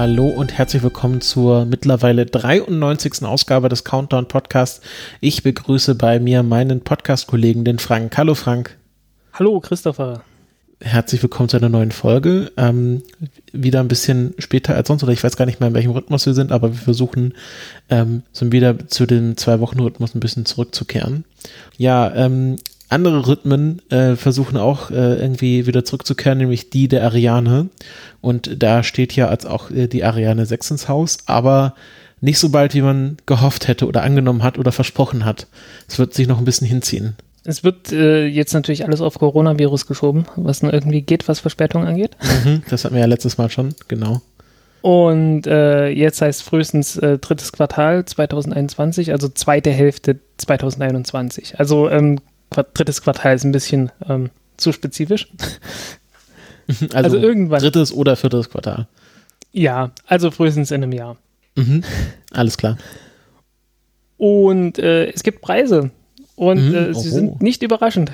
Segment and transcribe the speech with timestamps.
[0.00, 3.22] Hallo und herzlich willkommen zur mittlerweile 93.
[3.22, 4.80] Ausgabe des Countdown Podcasts.
[5.20, 8.16] Ich begrüße bei mir meinen Podcast-Kollegen, den Frank.
[8.16, 8.78] Hallo Frank.
[9.34, 10.22] Hallo Christopher.
[10.80, 12.50] Herzlich willkommen zu einer neuen Folge.
[12.56, 13.02] Ähm,
[13.52, 16.24] wieder ein bisschen später als sonst, oder ich weiß gar nicht mehr, in welchem Rhythmus
[16.24, 17.34] wir sind, aber wir versuchen
[17.90, 21.26] ähm, so wieder zu dem Zwei-Wochen-Rhythmus ein bisschen zurückzukehren.
[21.76, 22.56] Ja, ähm,
[22.90, 27.68] andere Rhythmen äh, versuchen auch äh, irgendwie wieder zurückzukehren, nämlich die der Ariane.
[28.20, 31.74] Und da steht ja als auch äh, die Ariane 6 ins Haus, aber
[32.20, 35.46] nicht so bald, wie man gehofft hätte oder angenommen hat oder versprochen hat.
[35.88, 37.16] Es wird sich noch ein bisschen hinziehen.
[37.44, 41.86] Es wird äh, jetzt natürlich alles auf Coronavirus geschoben, was nur irgendwie geht, was Verspätung
[41.86, 42.16] angeht.
[42.44, 44.20] Mhm, das hatten wir ja letztes Mal schon, genau.
[44.82, 51.58] Und äh, jetzt heißt frühestens äh, drittes Quartal 2021, also zweite Hälfte 2021.
[51.58, 52.18] Also ähm,
[52.50, 55.28] drittes Quartal ist ein bisschen ähm, zu spezifisch.
[56.92, 57.58] Also, also, irgendwann.
[57.58, 58.86] Drittes oder viertes Quartal.
[59.50, 61.16] Ja, also frühestens in einem Jahr.
[61.56, 61.82] Mhm.
[62.30, 62.78] Alles klar.
[64.16, 65.90] Und äh, es gibt Preise.
[66.36, 66.74] Und mhm.
[66.74, 68.12] äh, sie sind nicht überraschend.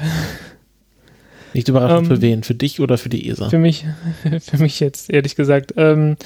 [1.52, 2.42] Nicht überraschend ähm, für wen?
[2.42, 3.48] Für dich oder für die ESA?
[3.48, 3.84] Für mich,
[4.40, 5.74] für mich jetzt, ehrlich gesagt.
[5.76, 6.16] Ähm,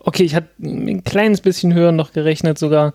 [0.00, 2.94] okay, ich hatte ein kleines bisschen höher noch gerechnet sogar.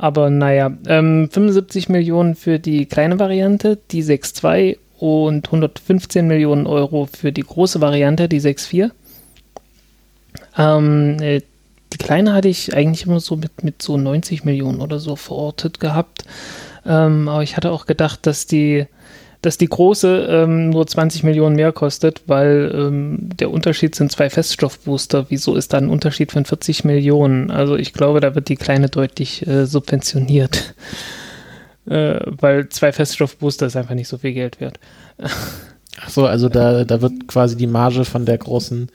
[0.00, 7.06] Aber naja, ähm, 75 Millionen für die kleine Variante, die 6.2 und 115 Millionen Euro
[7.06, 8.92] für die große Variante, die 6.4.
[10.56, 11.42] Ähm, äh,
[11.92, 15.80] die kleine hatte ich eigentlich immer so mit, mit so 90 Millionen oder so verortet
[15.80, 16.24] gehabt.
[16.86, 18.86] Ähm, aber ich hatte auch gedacht, dass die,
[19.42, 24.28] dass die große ähm, nur 20 Millionen mehr kostet, weil ähm, der Unterschied sind zwei
[24.28, 25.26] Feststoffbooster.
[25.30, 27.50] Wieso ist da ein Unterschied von 40 Millionen?
[27.50, 30.74] Also ich glaube, da wird die kleine deutlich äh, subventioniert
[31.86, 34.78] äh, weil zwei Feststoffbooster ist einfach nicht so viel Geld wert.
[36.00, 38.90] Ach so, also da, da wird quasi die Marge von der großen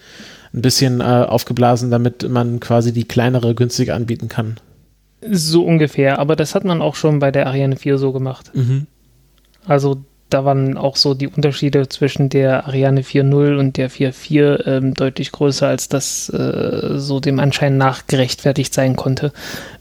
[0.53, 4.55] ein bisschen äh, aufgeblasen, damit man quasi die kleinere günstig anbieten kann.
[5.29, 8.51] So ungefähr, aber das hat man auch schon bei der Ariane 4 so gemacht.
[8.53, 8.87] Mhm.
[9.65, 10.03] Also
[10.35, 15.31] da waren auch so die Unterschiede zwischen der Ariane 4.0 und der 4.4 ähm, deutlich
[15.31, 19.31] größer, als das äh, so dem Anschein nach gerechtfertigt sein konnte.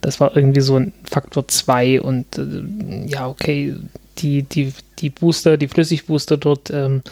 [0.00, 2.62] Das war irgendwie so ein Faktor 2 und äh,
[3.08, 3.74] ja, okay,
[4.18, 7.02] die, die, die Booster, die Flüssigbooster dort ähm,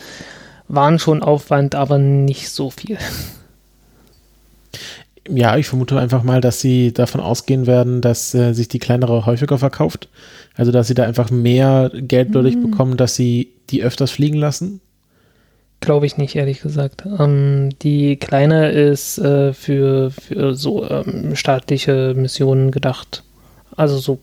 [0.69, 2.97] waren schon Aufwand, aber nicht so viel.
[5.29, 9.25] Ja, ich vermute einfach mal, dass sie davon ausgehen werden, dass äh, sich die kleinere
[9.25, 10.09] häufiger verkauft.
[10.57, 12.71] Also, dass sie da einfach mehr Geld dadurch mhm.
[12.71, 14.81] bekommen, dass sie die öfters fliegen lassen.
[15.81, 17.05] Glaube ich nicht, ehrlich gesagt.
[17.19, 23.25] Ähm, die kleine ist äh, für, für so ähm, staatliche Missionen gedacht.
[23.77, 24.21] Also so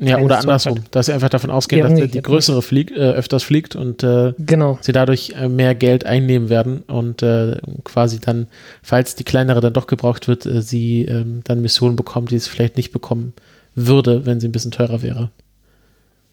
[0.00, 0.94] ja, oder andersrum, halt.
[0.94, 4.78] dass sie einfach davon ausgehen, dass die größere fliegt, äh, öfters fliegt und äh, genau.
[4.80, 8.46] sie dadurch äh, mehr Geld einnehmen werden und äh, quasi dann,
[8.82, 12.48] falls die kleinere dann doch gebraucht wird, äh, sie ähm, dann Missionen bekommt, die es
[12.48, 13.34] vielleicht nicht bekommen
[13.74, 15.30] würde, wenn sie ein bisschen teurer wäre.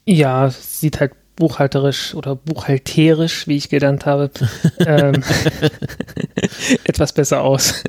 [0.06, 4.32] Ja, sieht halt buchhalterisch oder buchhalterisch, wie ich gelernt habe,
[4.80, 5.24] ähm,
[6.84, 7.84] etwas besser aus.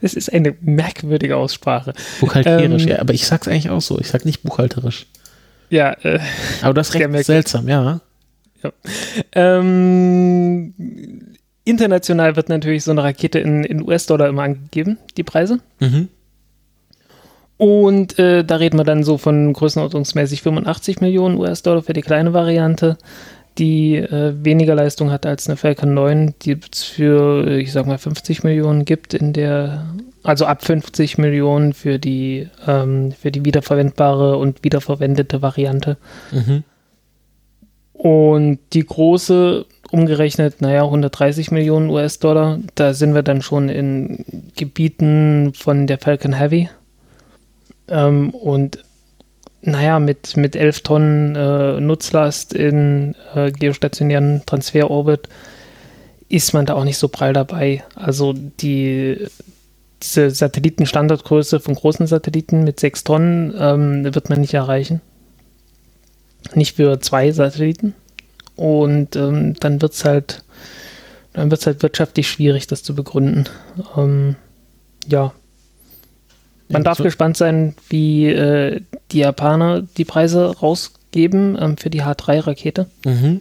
[0.00, 1.94] Es ist eine merkwürdige Aussprache.
[2.20, 3.98] Buchhalterisch, ähm, ja, aber ich sag's eigentlich auch so.
[4.00, 5.06] Ich sag nicht buchhalterisch.
[5.70, 6.20] Ja, äh,
[6.62, 8.00] aber das ist recht seltsam, ja.
[8.62, 8.72] ja.
[9.32, 10.74] Ähm,
[11.64, 15.60] international wird natürlich so eine Rakete in, in US-Dollar immer angegeben, die Preise.
[15.80, 16.08] Mhm.
[17.56, 22.32] Und äh, da reden wir dann so von größenordnungsmäßig 85 Millionen US-Dollar für die kleine
[22.32, 22.98] Variante,
[23.58, 27.98] die äh, weniger Leistung hat als eine Falcon 9, die es für, ich sag mal,
[27.98, 29.86] 50 Millionen gibt in der,
[30.22, 35.96] also ab 50 Millionen für die, ähm, für die wiederverwendbare und wiederverwendete Variante.
[36.32, 36.64] Mhm.
[37.92, 42.58] Und die große umgerechnet, naja, 130 Millionen US-Dollar.
[42.74, 44.24] Da sind wir dann schon in
[44.56, 46.68] Gebieten von der Falcon Heavy.
[47.88, 48.84] Ähm, und
[49.66, 55.28] naja, mit, mit 11 Tonnen äh, Nutzlast in äh, geostationären Transferorbit
[56.28, 57.82] ist man da auch nicht so prall dabei.
[57.94, 59.26] Also die,
[60.02, 65.00] diese Satellitenstandardgröße von großen Satelliten mit 6 Tonnen ähm, wird man nicht erreichen.
[66.54, 67.94] Nicht für zwei Satelliten.
[68.56, 70.44] Und ähm, dann wird es halt,
[71.32, 73.48] dann wird es halt wirtschaftlich schwierig, das zu begründen.
[73.96, 74.36] Ähm,
[75.08, 75.32] ja.
[76.68, 78.80] Man Ja, darf so- gespannt sein, wie äh,
[79.12, 82.86] die Japaner die Preise rausgeben ähm, für die H3-Rakete.
[83.04, 83.40] Mhm.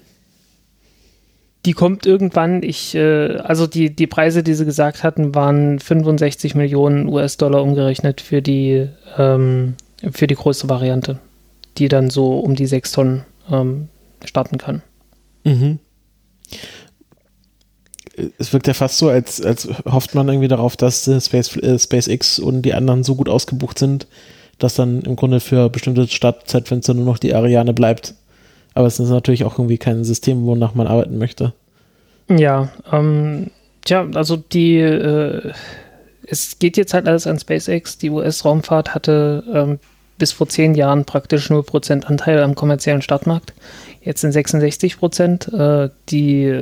[1.65, 6.55] Die kommt irgendwann, ich, äh, also die, die Preise, die sie gesagt hatten, waren 65
[6.55, 9.75] Millionen US-Dollar umgerechnet für die, ähm,
[10.11, 11.19] für die größte Variante,
[11.77, 13.87] die dann so um die 6 Tonnen ähm,
[14.25, 14.81] starten kann.
[15.45, 15.79] Mhm.
[18.37, 21.79] Es wirkt ja fast so, als, als hofft man irgendwie darauf, dass äh, Space, äh,
[21.79, 24.07] SpaceX und die anderen so gut ausgebucht sind,
[24.59, 28.13] dass dann im Grunde für bestimmte Startzeitfenster nur noch die Ariane bleibt.
[28.75, 31.53] Aber es ist natürlich auch irgendwie kein System, wonach man arbeiten möchte.
[32.29, 33.51] Ja, ähm,
[33.85, 35.51] tja, also die, äh,
[36.25, 37.97] es geht jetzt halt alles an SpaceX.
[37.97, 39.79] Die US-Raumfahrt hatte ähm,
[40.17, 43.53] bis vor zehn Jahren praktisch 0% Anteil am kommerziellen Startmarkt.
[44.01, 45.51] Jetzt sind 66 Prozent.
[45.53, 46.61] Äh, die,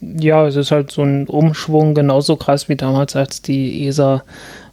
[0.00, 4.24] ja, es ist halt so ein Umschwung, genauso krass wie damals, als die ESA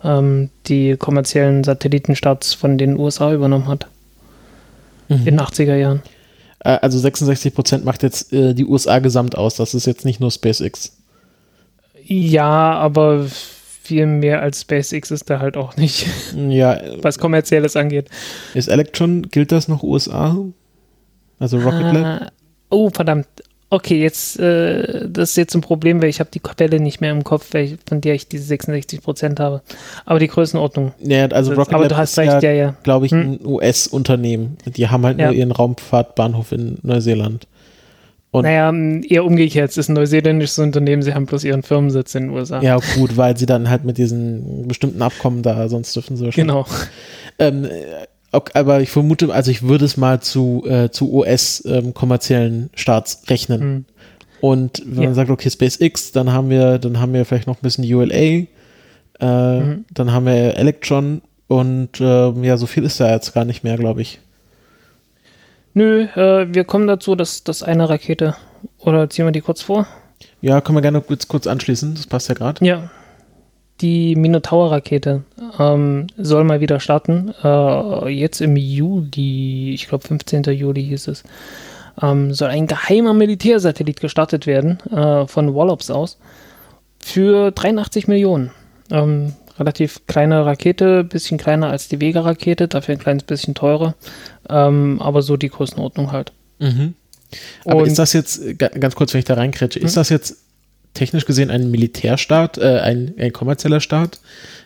[0.04, 3.88] ähm, die kommerziellen Satellitenstarts von den USA übernommen hat.
[5.10, 6.02] In den 80er Jahren.
[6.60, 9.56] Äh, Also 66 Prozent macht jetzt äh, die USA gesamt aus.
[9.56, 10.98] Das ist jetzt nicht nur SpaceX.
[12.04, 16.08] Ja, aber viel mehr als SpaceX ist da halt auch nicht,
[16.50, 18.10] Ja, äh, was kommerzielles angeht.
[18.54, 20.38] ist Electron, gilt das noch USA?
[21.40, 22.06] Also Rocket Lab?
[22.06, 22.32] Ah,
[22.70, 23.28] oh, verdammt.
[23.70, 27.12] Okay, jetzt, äh, das ist jetzt ein Problem, weil ich habe die Quelle nicht mehr
[27.12, 29.62] im Kopf, welch- von der ich diese 66 Prozent habe.
[30.06, 30.94] Aber die Größenordnung.
[31.04, 32.76] Ja, also Rocket aber Lab du hast recht, ja, ja, ja.
[32.84, 33.20] glaube ich, Hm.
[33.34, 34.58] ein US-Unternehmen.
[34.66, 35.26] Die haben halt Ja.
[35.28, 37.46] nur ihren Raumfahrtbahnhof in Neuseeland.
[38.32, 38.72] Und- naja,
[39.10, 39.70] eher umgekehrt.
[39.72, 42.62] Es ist ein neuseeländisches Unternehmen, sie haben bloß ihren Firmensitz in den USA.
[42.62, 46.54] Ja, gut, weil sie dann halt mit diesen bestimmten Abkommen da, sonst dürfen sie wahrscheinlich.
[46.56, 46.66] Genau.
[47.40, 47.68] Ähm,
[48.32, 53.24] äh, ok, aber ich vermute, also ich würde es mal zu, äh, zu US-kommerziellen Starts
[53.30, 53.62] rechnen.
[53.62, 53.86] Hm.
[54.42, 55.10] Und wenn Ja.
[55.10, 58.14] man sagt, okay, SpaceX, dann haben wir, dann haben wir vielleicht noch ein bisschen ULA,
[58.14, 58.48] äh,
[59.20, 59.86] Mhm.
[59.94, 63.78] dann haben wir Electron und äh, ja, so viel ist da jetzt gar nicht mehr,
[63.78, 64.20] glaube ich.
[65.74, 68.36] Nö, äh, wir kommen dazu, dass das eine Rakete,
[68.80, 69.88] oder ziehen wir die kurz vor?
[70.42, 72.64] Ja, können wir gerne kurz, kurz anschließen, das passt ja gerade.
[72.66, 72.90] Ja.
[73.82, 75.24] Die Minotaur-Rakete
[75.60, 77.34] ähm, soll mal wieder starten.
[77.44, 80.44] Äh, jetzt im Juli, ich glaube 15.
[80.44, 81.24] Juli hieß es,
[82.02, 86.18] ähm, soll ein geheimer Militärsatellit gestartet werden äh, von Wallops aus
[87.00, 88.52] für 83 Millionen.
[88.92, 93.96] Ähm, relativ kleine Rakete, bisschen kleiner als die Vega-Rakete, dafür ein kleines bisschen teurer,
[94.50, 96.32] ähm, aber so die Größenordnung halt.
[96.60, 96.94] Mhm.
[97.66, 100.00] Aber Und- ist das jetzt, ga- ganz kurz, wenn ich da reinkretsche, ist Hm?
[100.02, 100.38] das jetzt
[100.98, 104.20] technisch gesehen ein Militärstaat, äh, ein, ein kommerzieller Staat?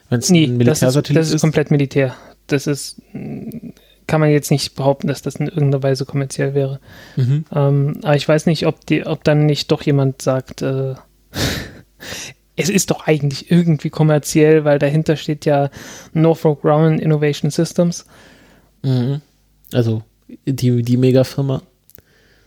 [0.08, 2.14] Wenn es Nee, ein das ist, Militärsatellit das ist komplett Militär.
[2.46, 3.72] Das ist, mh,
[4.06, 6.80] kann man jetzt nicht behaupten, dass das in irgendeiner Weise kommerziell wäre.
[7.16, 7.44] Mhm.
[7.54, 10.94] Ähm, aber ich weiß nicht, ob, die, ob dann nicht doch jemand sagt, äh,
[12.56, 15.70] es ist doch eigentlich irgendwie kommerziell, weil dahinter steht ja
[16.12, 18.04] Northrop Grumman Innovation Systems.
[18.82, 19.20] Mhm.
[19.72, 20.02] Also
[20.46, 21.62] die, die Megafirma.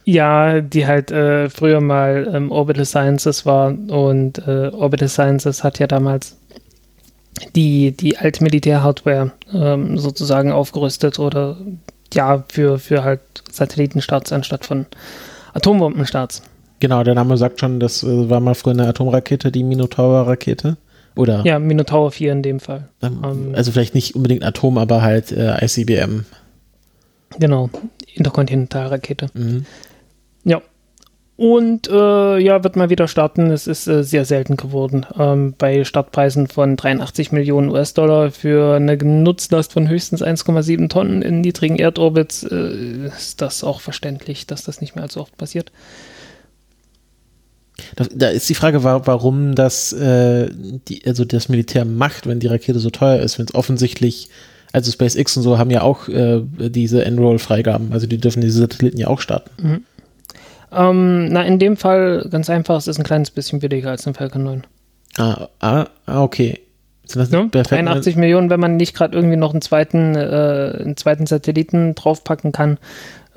[0.06, 5.80] Ja, die halt äh, früher mal ähm, Orbital Sciences war und äh, Orbital Sciences hat
[5.80, 6.38] ja damals
[7.56, 11.58] die, die alte Militär-Hardware ähm, sozusagen aufgerüstet oder
[12.14, 13.22] ja, für, für halt
[13.52, 14.86] Satellitenstarts anstatt von
[15.54, 16.44] Atombombenstarts.
[16.80, 20.78] Genau, der Name sagt schon, das äh, war mal früher eine Atomrakete, die Minotaur-Rakete.
[21.16, 22.90] Oder, Ja, Minotaur 4 in dem Fall.
[23.02, 26.26] ähm, ähm, also vielleicht nicht unbedingt Atom, aber halt äh, ICBM.
[27.40, 27.70] Genau,
[28.14, 29.28] Interkontinentalrakete.
[29.34, 29.66] Mhm.
[30.46, 30.62] Ja.
[31.38, 33.52] Und äh, ja, wird mal wieder starten.
[33.52, 35.06] Es ist äh, sehr selten geworden.
[35.20, 41.42] Ähm, bei Startpreisen von 83 Millionen US-Dollar für eine Nutzlast von höchstens 1,7 Tonnen in
[41.42, 45.74] niedrigen Erdorbits äh, ist das auch verständlich, dass das nicht mehr allzu oft passiert.
[47.98, 50.50] Da, da ist die Frage, wa- warum das, äh,
[50.88, 54.30] die, also das Militär macht, wenn die Rakete so teuer ist, wenn es offensichtlich,
[54.72, 58.98] also SpaceX und so haben ja auch äh, diese Enroll-Freigaben, also die dürfen diese Satelliten
[58.98, 59.86] ja auch starten.
[60.72, 64.14] Ähm, na, in dem Fall ganz einfach, es ist ein kleines bisschen billiger als ein
[64.14, 64.64] Falcon 9.
[65.18, 66.60] Ah, ah, ah okay.
[67.06, 67.44] Sind Ne?
[67.44, 70.98] nicht bei Falcon 83 Millionen, wenn man nicht gerade irgendwie noch einen zweiten, äh, einen
[70.98, 72.78] zweiten Satelliten draufpacken kann,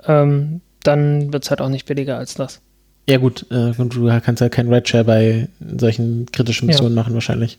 [0.07, 2.61] ähm, dann wird es halt auch nicht billiger als das.
[3.09, 6.73] Ja gut, äh, und du kannst ja kein Redshare bei solchen kritischen Ja.
[6.73, 7.59] Missionen machen wahrscheinlich.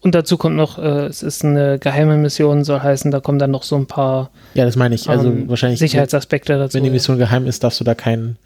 [0.00, 3.50] Und dazu kommt noch, äh, es ist eine geheime Mission, soll heißen, da kommen dann
[3.50, 5.08] noch so ein paar Ja, das meine ich.
[5.08, 6.74] Also ähm, wahrscheinlich, Sicherheitsaspekte dazu.
[6.74, 8.36] wenn die Mission geheim ist, darfst du da keinen,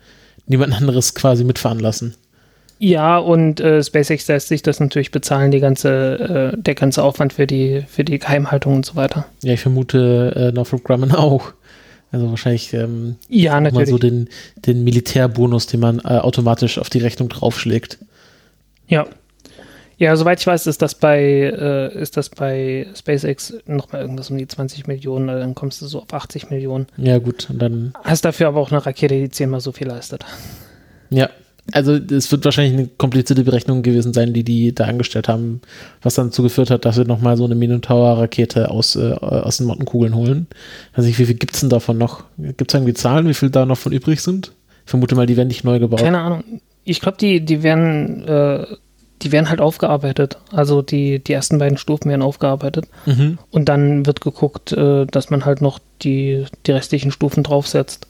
[0.47, 2.15] niemand anderes quasi mitfahren lassen.
[2.79, 7.35] Ja, und äh, SpaceX lässt sich das natürlich bezahlen, die ganze, äh, der ganze Aufwand
[7.35, 9.27] für die, für die Geheimhaltung und so weiter.
[9.43, 11.53] Ja, ich vermute äh, Northrop Grumman auch.
[12.11, 13.91] Also wahrscheinlich ähm, Ja, mal natürlich.
[13.91, 17.99] so den, den Militärbonus, den man äh, automatisch auf die Rechnung draufschlägt.
[18.89, 19.07] Ja.
[20.01, 24.39] Ja, soweit ich weiß, ist das bei, äh, ist das bei SpaceX nochmal irgendwas um
[24.39, 26.87] die 20 Millionen, also dann kommst du so auf 80 Millionen.
[26.97, 30.25] Ja, gut, dann, Hast dafür aber auch eine Rakete, die zehnmal so viel leistet.
[31.11, 31.29] ja.
[31.73, 35.61] Also es wird wahrscheinlich eine komplizierte Berechnung gewesen sein, die die da angestellt haben,
[36.03, 39.67] was dann dazu geführt hat, dass wir nochmal so eine Minotaur-Rakete aus, äh, aus den
[39.67, 40.49] Mottenkugeln holen.
[40.95, 42.25] Also wie viel gibt es denn davon noch?
[42.39, 44.53] Gibt es irgendwie Zahlen, wie viel da noch von übrig sind?
[44.85, 46.01] Ich vermute mal, die werden nicht neu gebaut.
[46.01, 46.43] Keine Ahnung.
[46.83, 48.67] Ich glaube, die, die werden, äh,
[49.23, 50.39] die werden halt aufgearbeitet.
[50.53, 52.87] Also die, die ersten beiden Stufen werden aufgearbeitet.
[53.07, 53.39] Mhm.
[53.51, 58.07] Und dann wird geguckt, äh, dass man halt noch die, die restlichen Stufen draufsetzt.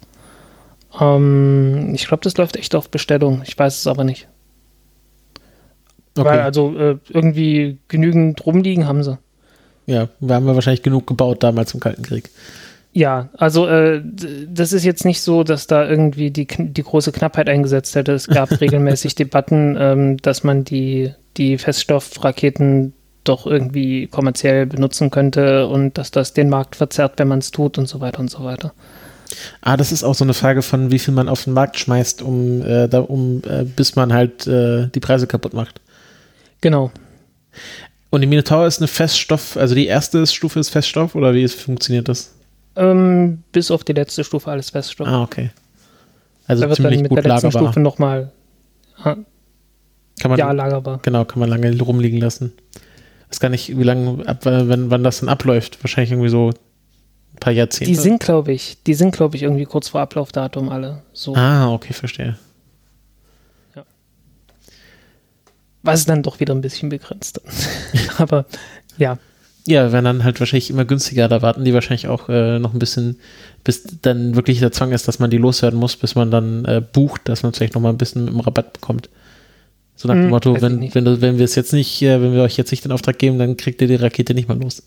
[1.00, 3.42] Ähm, ich glaube, das läuft echt auf Bestellung.
[3.44, 4.28] Ich weiß es aber nicht.
[6.16, 6.28] Okay.
[6.28, 9.18] Weil also äh, irgendwie genügend rumliegen haben sie.
[9.86, 12.30] ja, wir haben ja wahrscheinlich genug gebaut damals im Kalten Krieg.
[12.92, 14.02] Ja, also äh,
[14.48, 18.12] das ist jetzt nicht so, dass da irgendwie die, die große Knappheit eingesetzt hätte.
[18.12, 22.92] Es gab regelmäßig Debatten, ähm, dass man die, die Feststoffraketen
[23.22, 27.78] doch irgendwie kommerziell benutzen könnte und dass das den Markt verzerrt, wenn man es tut
[27.78, 28.72] und so weiter und so weiter.
[29.60, 32.22] Ah, das ist auch so eine Frage von, wie viel man auf den Markt schmeißt,
[32.22, 35.80] um, äh, da, um äh, bis man halt äh, die Preise kaputt macht.
[36.60, 36.90] Genau.
[38.10, 42.08] Und die Minotaur ist eine Feststoff, also die erste Stufe ist Feststoff oder wie funktioniert
[42.08, 42.32] das?
[42.80, 45.06] Ähm, bis auf die letzte Stufe alles Feststoff.
[45.06, 45.50] Ah, okay.
[46.46, 47.68] Also da wird dann ziemlich mit gut der letzten lagerbar.
[47.68, 48.32] Stufe nochmal
[49.02, 49.26] Kann
[50.24, 51.00] man, ja, lagerbar.
[51.02, 52.52] genau, kann man lange rumliegen lassen.
[53.28, 55.82] Weiß gar nicht, wie lange, ab, wenn, wann das dann abläuft.
[55.84, 57.90] Wahrscheinlich irgendwie so ein paar Jahrzehnte.
[57.90, 61.02] Die sind, glaube ich, die sind, glaube ich, irgendwie kurz vor Ablaufdatum alle.
[61.12, 61.36] So.
[61.36, 62.36] ah, okay, verstehe.
[65.82, 67.40] Was dann doch wieder ein bisschen begrenzt.
[68.18, 68.44] Aber
[68.98, 69.18] ja.
[69.66, 71.28] Ja, werden dann halt wahrscheinlich immer günstiger.
[71.28, 73.18] Da warten die wahrscheinlich auch äh, noch ein bisschen,
[73.62, 76.80] bis dann wirklich der Zwang ist, dass man die loswerden muss, bis man dann äh,
[76.80, 79.10] bucht, dass man vielleicht noch mal ein bisschen dem Rabatt bekommt.
[79.96, 82.32] So nach dem Hm, Motto, wenn, wenn, du, wenn wir es jetzt nicht, äh, wenn
[82.32, 84.82] wir euch jetzt nicht den Auftrag geben, dann kriegt ihr die Rakete nicht mal los.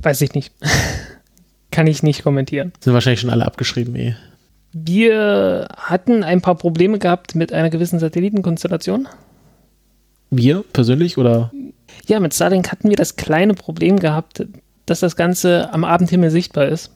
[0.00, 0.52] Weiß ich nicht.
[1.70, 2.72] Kann ich nicht kommentieren.
[2.80, 4.14] Sind wahrscheinlich schon alle abgeschrieben, eh.
[4.72, 9.06] Wir hatten ein paar Probleme gehabt mit einer gewissen Satellitenkonstellation.
[10.30, 11.50] Wir persönlich oder?
[12.06, 14.44] Ja, mit Starlink hatten wir das kleine Problem gehabt,
[14.86, 16.92] dass das Ganze am Abendhimmel sichtbar ist.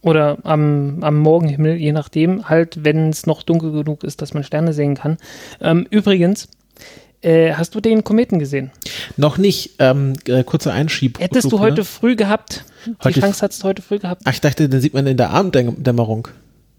[0.00, 4.44] Oder am, am Morgenhimmel, je nachdem, halt, wenn es noch dunkel genug ist, dass man
[4.44, 5.16] Sterne sehen kann.
[5.60, 6.48] Ähm, übrigens,
[7.20, 8.70] äh, hast du den Kometen gesehen?
[9.16, 9.72] Noch nicht.
[9.80, 11.18] Ähm, äh, kurzer Einschieb.
[11.18, 11.84] Hättest du Rückflug, heute ne?
[11.84, 14.94] früh gehabt, die Heute- Chance hattest du heute früh gehabt, Ach, ich dachte, den sieht
[14.94, 16.28] man in der Abenddämmerung.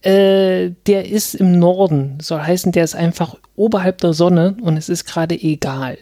[0.01, 2.19] Äh, der ist im Norden.
[2.21, 5.97] Soll heißen, der ist einfach oberhalb der Sonne und es ist gerade egal.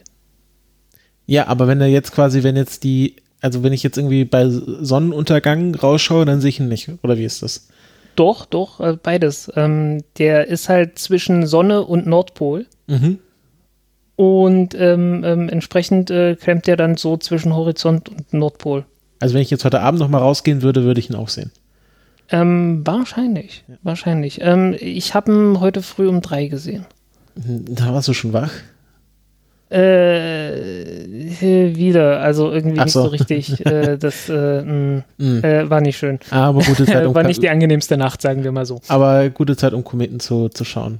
[1.28, 4.48] Ja, aber wenn er jetzt quasi, wenn jetzt die, also wenn ich jetzt irgendwie bei
[4.50, 6.90] Sonnenuntergang rausschaue, dann sehe ich ihn nicht.
[7.04, 7.68] Oder wie ist das?
[8.16, 9.52] Doch, doch, äh, beides.
[9.56, 13.20] Ähm, der ist halt zwischen Sonne und Nordpol Mhm.
[14.16, 18.86] und ähm, ähm, entsprechend äh, klemmt der dann so zwischen Horizont und Nordpol.
[19.20, 21.52] Also wenn ich jetzt heute Abend noch mal rausgehen würde, würde ich ihn auch sehen.
[22.30, 24.40] Ähm, wahrscheinlich, wahrscheinlich.
[24.42, 26.86] Ähm, ich habe ihn heute früh um drei gesehen.
[27.36, 28.52] Da warst du schon wach.
[29.70, 30.56] Äh,
[31.76, 33.04] wieder, also irgendwie Ach nicht so.
[33.04, 33.54] so richtig.
[33.66, 35.44] Äh, das äh, mh, Mhm.
[35.44, 36.20] äh, war nicht schön.
[36.32, 38.80] Aber gute Zeit, um, war nicht die angenehmste Nacht, sagen wir mal so.
[38.88, 41.00] aber gute Zeit, um Kometen zu, zu schauen.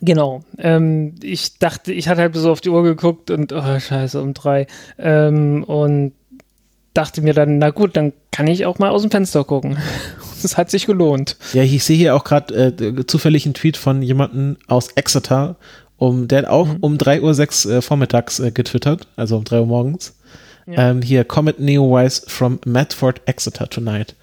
[0.00, 0.42] Genau.
[0.58, 4.34] Ähm, ich dachte, ich hatte halt so auf die Uhr geguckt und, oh, scheiße, um
[4.34, 4.66] drei.
[4.98, 6.12] Ähm, und
[6.94, 9.76] dachte mir dann, na gut, dann kann ich auch mal aus dem Fenster gucken.
[10.42, 11.36] Das hat sich gelohnt.
[11.52, 15.54] Ja, ich sehe hier auch gerade äh, zufällig einen Tweet von jemandem aus Exeter,
[16.02, 16.76] um, der hat auch Mhm.
[16.80, 20.14] um 3.06 Uhr äh, vormittags äh, getwittert, also um 3 Uhr morgens.
[20.66, 20.90] Ja.
[20.90, 24.14] Ähm, hier, Comet Neowise from Medford, Exeter tonight.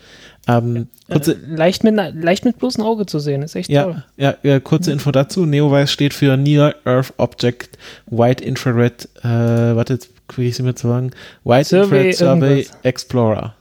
[0.48, 4.04] Ähm, kurze, Äh, leicht, mit, leicht mit bloßem Auge zu sehen, ist echt toll.
[4.18, 5.46] ja, ja, ja, kurze Info dazu.
[5.46, 10.76] Neowise steht für Near Earth Object Wide Infrared, äh, warte, jetzt kriege ich sie mir
[10.76, 11.12] zu sagen,
[11.44, 12.78] Wide Survey Infrared Survey irgendwas.
[12.84, 13.56] Explorer.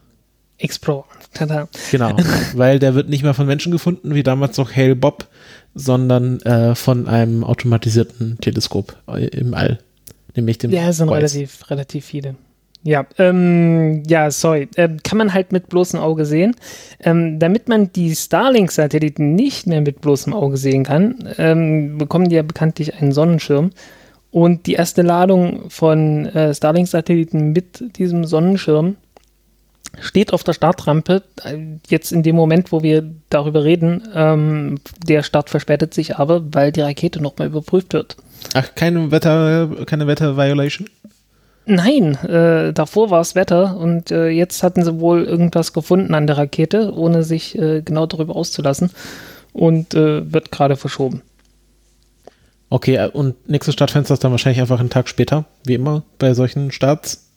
[0.59, 1.05] Explore.
[1.35, 1.69] Tada.
[1.91, 2.17] Genau,
[2.55, 5.27] weil der wird nicht mehr von Menschen gefunden, wie damals noch Hale Bob,
[5.79, 9.79] sondern äh, von einem automatisierten Teleskop äh, im All,
[10.35, 12.35] nämlich dem Ja, es sind relativ, relativ viele.
[12.83, 14.69] Ja, ähm, ja, sorry.
[14.77, 16.55] Ähm, kann man halt mit bloßem Auge sehen.
[17.01, 22.37] Ähm, damit man die Starlink-Satelliten nicht mehr mit bloßem Auge sehen kann, ähm, bekommen die
[22.37, 23.71] ja bekanntlich einen Sonnenschirm.
[24.31, 28.97] Und die erste Ladung von äh, Starlink-Satelliten mit diesem Sonnenschirm
[30.01, 31.23] steht auf der Startrampe.
[31.45, 36.43] Äh, Jetzt in dem Moment, wo wir darüber reden, ähm, der Start verspätet sich aber,
[36.53, 38.17] weil die Rakete nochmal überprüft wird.
[38.55, 40.89] Ach, keine Wetter, keine Wetter-Violation?
[41.67, 46.27] Nein, äh, davor war es Wetter und äh, jetzt hatten sie wohl irgendwas gefunden an
[46.27, 48.91] der Rakete, ohne sich äh, genau darüber auszulassen
[49.53, 51.21] und äh, wird gerade verschoben.
[52.71, 56.33] Okay, äh, und nächstes Startfenster ist dann wahrscheinlich einfach einen Tag später, wie immer bei
[56.33, 57.28] solchen Starts.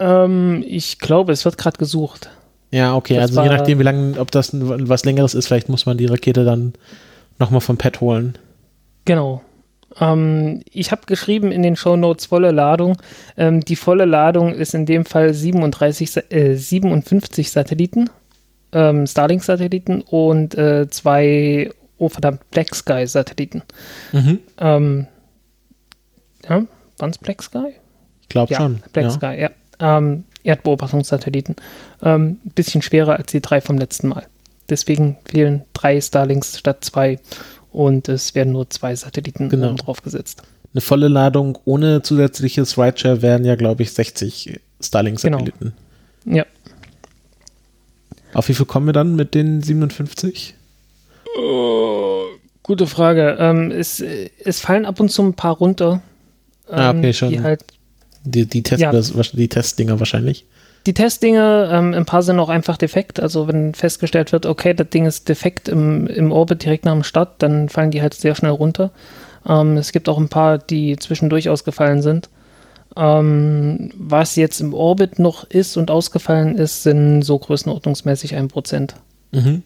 [0.00, 2.30] Ähm, ich glaube, es wird gerade gesucht.
[2.72, 5.86] Ja, okay, Das also je nachdem, wie lange, ob das was längeres ist, vielleicht muss
[5.86, 6.72] man die Rakete dann
[7.38, 8.38] nochmal vom Pad holen.
[9.04, 9.42] Genau.
[9.98, 12.96] Ähm, ich habe geschrieben in den Shownotes volle Ladung.
[13.36, 18.08] Ähm, die volle Ladung ist in dem Fall 37, Sa- äh, 57 Satelliten,
[18.72, 23.62] ähm, Starlink-Satelliten und äh, zwei, oh verdammt, Black Sky-Satelliten.
[24.12, 24.38] Mhm.
[24.58, 25.06] Ähm,
[26.48, 26.62] ja,
[26.98, 27.74] waren es Black Sky?
[28.22, 28.80] Ich glaube Ja, schon.
[28.92, 29.10] Black ja.
[29.10, 29.50] Sky, ja.
[29.80, 31.56] Ähm, Erdbeobachtungssatelliten.
[32.02, 34.26] Ähm, bisschen schwerer als die drei vom letzten Mal.
[34.68, 37.18] Deswegen fehlen drei Starlinks statt zwei
[37.72, 39.68] und es werden nur zwei Satelliten Genau.
[39.68, 40.42] oben drauf gesetzt.
[40.72, 45.72] Eine volle Ladung ohne zusätzliches Rideshare wären ja, glaube ich, 60 Starlink-Satelliten.
[46.24, 46.46] Ja.
[48.32, 50.54] Auf wie viel kommen wir dann mit den 57?
[52.62, 53.36] Gute Frage.
[53.40, 56.02] Ähm, es, äh, es fallen ab und zu ein paar runter.
[56.68, 57.28] Ah, okay, ähm, schon.
[57.30, 57.64] Die, halt,
[58.24, 58.92] Die, die, Test Ja.
[58.92, 60.46] die Testdinger wahrscheinlich.
[60.86, 63.20] die Testdinge, ähm, ein paar sind auch einfach defekt.
[63.20, 67.04] Also wenn festgestellt wird, okay, das Ding ist defekt im, im Orbit direkt nach dem
[67.04, 68.90] Start, dann fallen die halt sehr schnell runter.
[69.46, 72.28] Ähm, es gibt auch ein paar, die zwischendurch ausgefallen sind.
[72.96, 78.94] Ähm, was jetzt im Orbit noch ist und ausgefallen ist, sind so größenordnungsmäßig 1%.
[79.32, 79.62] Mhm.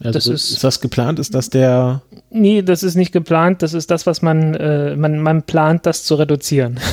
[0.00, 1.18] Also Das ist, ist- das geplant?
[1.18, 2.02] Ist das der.
[2.30, 3.62] Nee, das ist nicht geplant.
[3.62, 6.78] Das ist das, was man, äh, man, man plant, das zu reduzieren.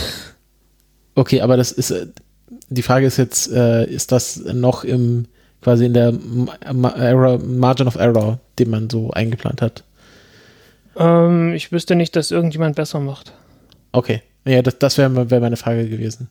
[1.13, 1.91] Okay, aber das ist.
[1.91, 2.07] äh,
[2.69, 5.25] Die Frage ist jetzt, äh, ist das noch im
[5.61, 6.13] quasi in der
[6.73, 9.83] Ma Error, Margin of Error, den man so eingeplant hat?
[10.95, 13.33] Ähm, ich wüsste nicht, dass irgendjemand besser macht.
[13.91, 14.21] Okay.
[14.45, 16.29] Ja, das, das wäre wär meine Frage gewesen.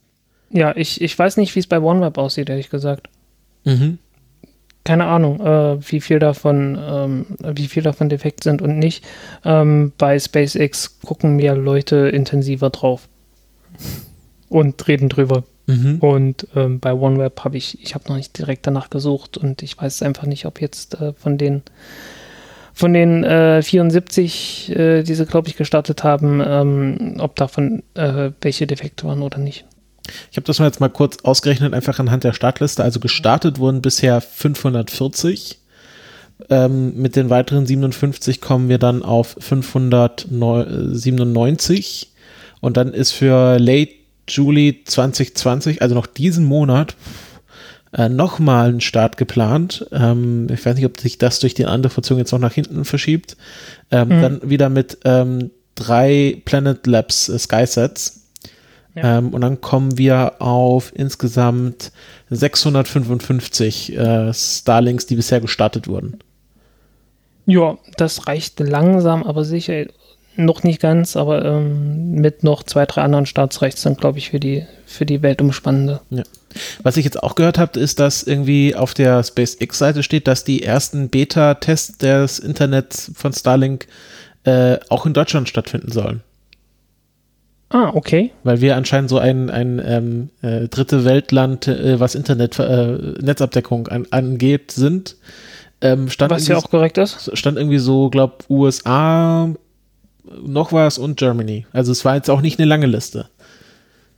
[0.51, 3.09] Ja, ich, ich weiß nicht, wie es bei OneWeb aussieht, ehrlich gesagt.
[3.65, 3.99] Mhm.
[4.85, 9.05] Keine Ahnung, äh, wie viel davon, ähm, wie viel davon defekt sind und nicht.
[9.45, 13.09] Ähm, bei SpaceX gucken mir Leute intensiver drauf
[14.49, 15.45] und reden drüber.
[15.67, 15.99] Mhm.
[16.01, 19.81] Und ähm, bei OneWeb habe ich, ich habe noch nicht direkt danach gesucht und ich
[19.81, 21.63] weiß einfach nicht, ob jetzt äh, von den
[22.73, 28.31] von den äh, 74, äh, die sie, glaube ich, gestartet haben, ähm, ob davon äh,
[28.41, 29.67] welche Defekte waren oder nicht.
[30.31, 32.83] Ich habe das mal jetzt mal kurz ausgerechnet, einfach anhand der Startliste.
[32.83, 35.59] Also gestartet wurden bisher 540.
[36.49, 42.11] Ähm, mit den weiteren 57 kommen wir dann auf 597.
[42.61, 43.93] Und dann ist für Late
[44.29, 46.95] Juli 2020, also noch diesen Monat,
[47.93, 49.87] äh, nochmal ein Start geplant.
[49.93, 52.85] Ähm, ich weiß nicht, ob sich das durch die andere Verzögerung jetzt noch nach hinten
[52.85, 53.37] verschiebt.
[53.91, 54.23] Ähm, Mhm.
[54.23, 58.20] Dann wieder mit ähm, drei Planet Labs äh, Skysets.
[58.95, 59.19] Ja.
[59.19, 61.93] Ähm, und dann kommen wir auf insgesamt
[62.31, 66.19] 655 äh, Starlinks, die bisher gestartet wurden.
[67.47, 69.87] Ja, das reicht langsam, aber sicher
[70.37, 74.41] noch nicht ganz, aber ähm, mit noch zwei, drei anderen es dann, glaube ich, für
[74.41, 76.01] die, für die weltumspannende.
[76.83, 80.63] Was ich jetzt auch gehört habe, ist, dass irgendwie auf der SpaceX-Seite steht, dass die
[80.63, 83.87] ersten Beta-Tests des Internets von Starlink
[84.45, 86.23] äh, auch in Deutschland stattfinden sollen.
[87.71, 88.33] Ah, okay.
[88.43, 93.87] Weil wir anscheinend so ein, ein ähm, äh, dritte Weltland, äh, was Internet, äh, Netzabdeckung
[93.89, 95.17] an, angeht, sind.
[95.81, 97.37] Ähm, stand Was ja auch korrekt ist.
[97.39, 99.55] stand irgendwie so, glaub, USA,
[100.43, 101.67] noch was und Germany.
[101.73, 103.29] Also es war jetzt auch nicht eine lange Liste.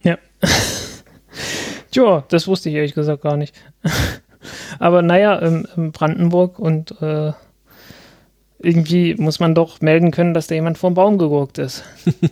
[0.02, 0.18] Ja.
[1.90, 3.54] Tja, das wusste ich ehrlich gesagt gar nicht.
[4.78, 7.32] Aber naja, ähm, ähm, Brandenburg und äh,
[8.62, 11.84] irgendwie muss man doch melden können, dass da jemand vom Baum gegurkt ist.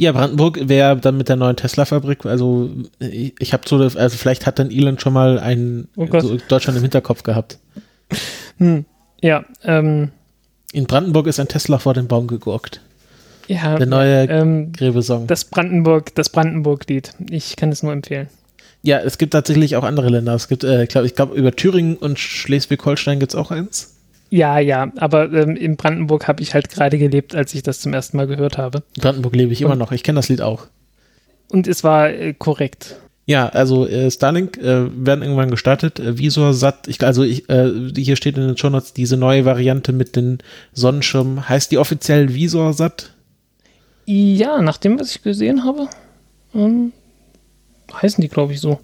[0.00, 4.46] Ja, Brandenburg wäre dann mit der neuen Tesla-Fabrik, also ich, ich habe so, also vielleicht
[4.46, 7.58] hat dann Elon schon mal einen Oh so Deutschland im Hinterkopf gehabt.
[8.58, 8.84] Hm.
[9.20, 10.10] Ja, ähm,
[10.72, 12.80] In Brandenburg ist ein Tesla vor den Baum gegurkt.
[13.48, 15.26] ja, Der neue ähm, Gräbesong.
[15.26, 17.14] das Brandenburg, das Brandenburg-Lied.
[17.30, 18.28] Ich kann es nur empfehlen.
[18.82, 20.34] Ja, es gibt tatsächlich auch andere Länder.
[20.34, 23.96] Es gibt, äh, glaub, ich glaube, über Thüringen und Schleswig-Holstein gibt es auch eins.
[24.30, 27.94] Ja, ja, aber ähm, in Brandenburg habe ich halt gerade gelebt, als ich das zum
[27.94, 28.82] ersten Mal gehört habe.
[28.96, 29.92] In Brandenburg lebe ich immer noch.
[29.92, 30.66] Ich kenne das Lied auch.
[31.50, 32.96] Und es war äh, korrekt.
[33.24, 35.98] Ja, also äh, Starlink äh, werden irgendwann gestartet.
[35.98, 39.92] Äh, VisorSat, ich, also ich, äh, hier steht in den Show Notes diese neue Variante
[39.92, 40.38] mit den
[40.72, 41.48] Sonnenschirmen.
[41.48, 43.12] Heißt die offiziell VisorSat?
[44.06, 45.88] Ja, nach dem, was ich gesehen habe,
[46.54, 46.92] ähm,
[47.92, 48.80] heißen die, glaube ich, so.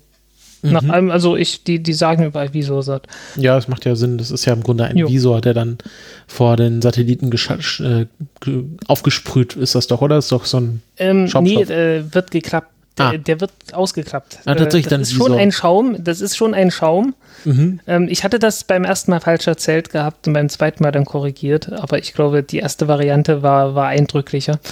[0.73, 3.07] Nach allem, also ich, die, die sagen überall Visorsat.
[3.37, 4.19] Ja, das macht ja Sinn.
[4.19, 5.09] Das ist ja im Grunde ein Jo.
[5.09, 5.79] Visor, der dann
[6.27, 8.07] vor den Satelliten äh,
[8.41, 10.17] ge- aufgesprüht ist das doch, oder?
[10.17, 10.83] Das ist doch so ein.
[10.97, 12.69] Ähm, nee, äh, wird geklappt.
[12.97, 13.17] Der, Ah.
[13.17, 14.39] der wird ausgeklappt.
[14.45, 15.39] Ah, tatsächlich äh, dann das ist schon Visor.
[15.41, 15.97] ein Schaum.
[16.05, 17.15] Das ist schon ein Schaum.
[17.45, 17.81] Mhm.
[17.89, 21.05] Ähm, ich hatte das beim ersten Mal falsch erzählt gehabt und beim zweiten Mal dann
[21.05, 24.61] korrigiert, aber ich glaube, die erste Variante war, war eindrücklicher.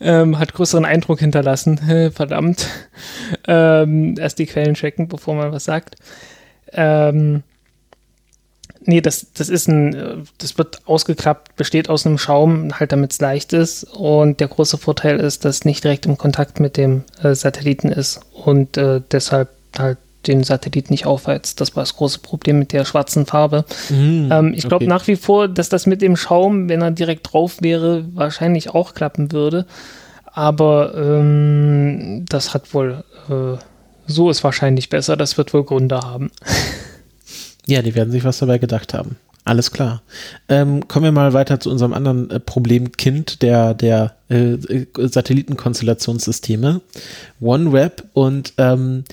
[0.00, 1.78] ähm, hat größeren Eindruck hinterlassen.
[2.14, 2.68] Verdammt.
[3.46, 5.96] Ähm, erst die Quellen checken, bevor man was sagt.
[6.72, 7.42] Ähm,
[8.84, 13.20] nee, das, das ist ein, das wird ausgeklappt, besteht aus einem Schaum, halt damit es
[13.20, 13.84] leicht ist.
[13.84, 17.88] Und der große Vorteil ist, dass es nicht direkt im Kontakt mit dem äh, Satelliten
[17.88, 21.60] ist und äh, deshalb halt den Satellit nicht aufheizt.
[21.60, 23.64] Das war das große Problem mit der schwarzen Farbe.
[23.90, 24.28] Mhm.
[24.32, 24.86] Ähm, ich glaube Okay.
[24.86, 28.94] nach wie vor, dass das mit dem Schaum, wenn er direkt drauf wäre, wahrscheinlich auch
[28.94, 29.66] klappen würde.
[30.26, 33.56] Aber ähm, das hat wohl, äh,
[34.06, 35.16] so ist wahrscheinlich besser.
[35.16, 36.30] Das wird wohl Gründe haben.
[37.66, 39.16] Ja, die werden sich was dabei gedacht haben.
[39.46, 40.02] Alles klar.
[40.50, 46.80] Ähm, kommen wir mal weiter zu unserem anderen äh, Problemkind der, der äh, äh, Satellitenkonstellationssysteme.
[47.40, 49.04] OneWeb und ähm,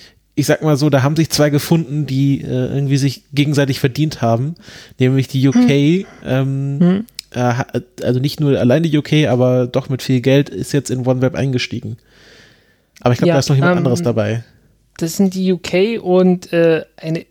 [0.41, 4.21] ich sag mal so, da haben sich zwei gefunden, die äh, irgendwie sich gegenseitig verdient
[4.21, 4.55] haben,
[4.99, 7.05] nämlich die UK, ähm, Hm.
[7.29, 7.63] äh,
[8.03, 11.35] also nicht nur allein die UK, aber doch mit viel Geld ist jetzt in OneWeb
[11.35, 11.97] eingestiegen.
[13.01, 14.43] Aber ich glaube, Ja, da ist noch jemand ähm, anderes dabei.
[14.97, 17.25] Das sind die UK und äh, eine,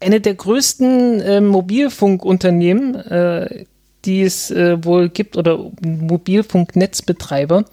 [0.00, 3.64] eine der größten äh, Mobilfunkunternehmen, äh,
[4.06, 7.64] die es äh, wohl gibt, oder Mobilfunknetzbetreiber,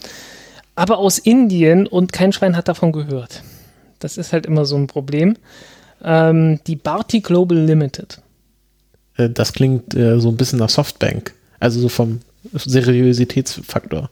[0.76, 3.42] aber aus Indien und kein Schwein hat davon gehört.
[4.00, 5.36] Das ist halt immer so ein Problem.
[6.04, 8.22] Ähm, die Bharti Global Limited.
[9.18, 11.34] Äh, das klingt äh, so ein bisschen nach Softbank.
[11.60, 12.20] Also so vom
[12.54, 14.10] Seriositätsfaktor.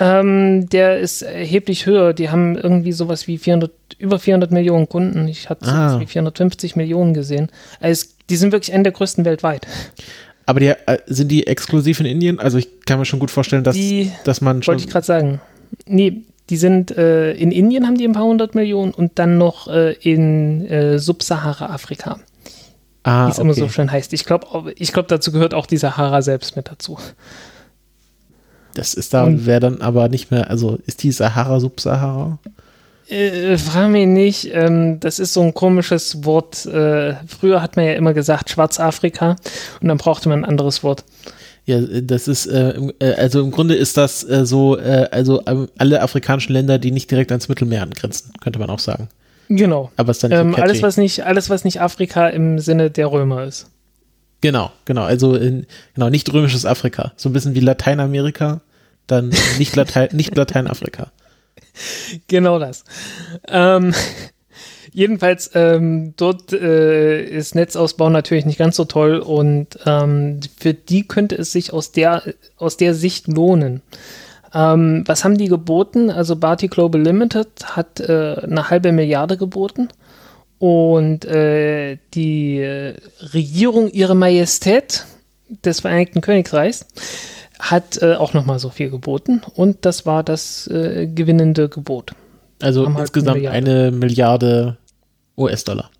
[0.00, 2.12] Ähm, der ist erheblich höher.
[2.12, 5.26] Die haben irgendwie sowas wie 400, über 400 Millionen Kunden.
[5.26, 5.90] Ich hatte Ah.
[5.90, 7.48] sowas wie 450 Millionen gesehen.
[7.80, 9.66] Also die sind wirklich eine der größten weltweit.
[10.46, 12.38] Aber die, äh, sind die exklusiv in Indien?
[12.38, 14.72] Also ich kann mir schon gut vorstellen, dass, Die dass man schon.
[14.72, 15.40] wollte ich gerade sagen.
[15.86, 19.68] Nee, die sind äh, in Indien haben die ein paar hundert Millionen und dann noch
[19.68, 22.18] äh, in äh, Subsahara-Afrika,
[23.02, 23.60] ah, wie es immer okay.
[23.60, 24.12] so schön heißt.
[24.12, 26.98] Ich glaube, ich glaub, dazu gehört auch die Sahara selbst mit dazu.
[28.74, 32.38] Das ist da, Und- wäre dann aber nicht mehr, also ist die Sahara Subsahara?
[33.08, 36.66] Äh, frag mich nicht, ähm, das ist so ein komisches Wort.
[36.66, 39.36] Äh, früher hat man ja immer gesagt Schwarzafrika
[39.80, 41.04] und dann brauchte man ein anderes Wort.
[41.68, 45.68] Ja, das ist, äh, äh, also im Grunde ist das äh, so, äh, also ähm,
[45.76, 49.10] alle afrikanischen Länder, die nicht direkt ans Mittelmeer angrenzen, könnte man auch sagen.
[49.50, 49.92] Genau.
[49.96, 53.44] Aber ist dann Ähm, alles, was nicht, alles, was nicht Afrika im Sinne der Römer
[53.44, 53.70] ist.
[54.40, 57.12] Genau, genau, also in, genau, nicht römisches Afrika.
[57.16, 58.62] So ein bisschen wie Lateinamerika,
[59.06, 61.12] dann nicht, Latein, nicht Lateinafrika.
[62.26, 62.82] Genau das.
[63.46, 63.94] Ähm,
[64.92, 71.06] jedenfalls, ähm, dort äh, ist Netzausbau natürlich nicht ganz so toll und ähm, für die
[71.06, 72.22] könnte es sich aus der,
[72.56, 73.82] aus der Sicht lohnen.
[74.54, 76.10] Ähm, was haben die geboten?
[76.10, 79.88] Also Bharti Global Limited hat äh, eine halbe Milliarde geboten
[80.58, 82.94] und äh, die äh,
[83.32, 85.04] Regierung Ihre Majestät
[85.64, 86.86] des Vereinigten Königreichs
[87.58, 92.14] hat äh, auch nochmal so viel geboten und das war das äh, gewinnende Gebot.
[92.60, 94.76] Also Haben halt insgesamt eine eine Milliarde
[95.36, 95.90] US-Dollar.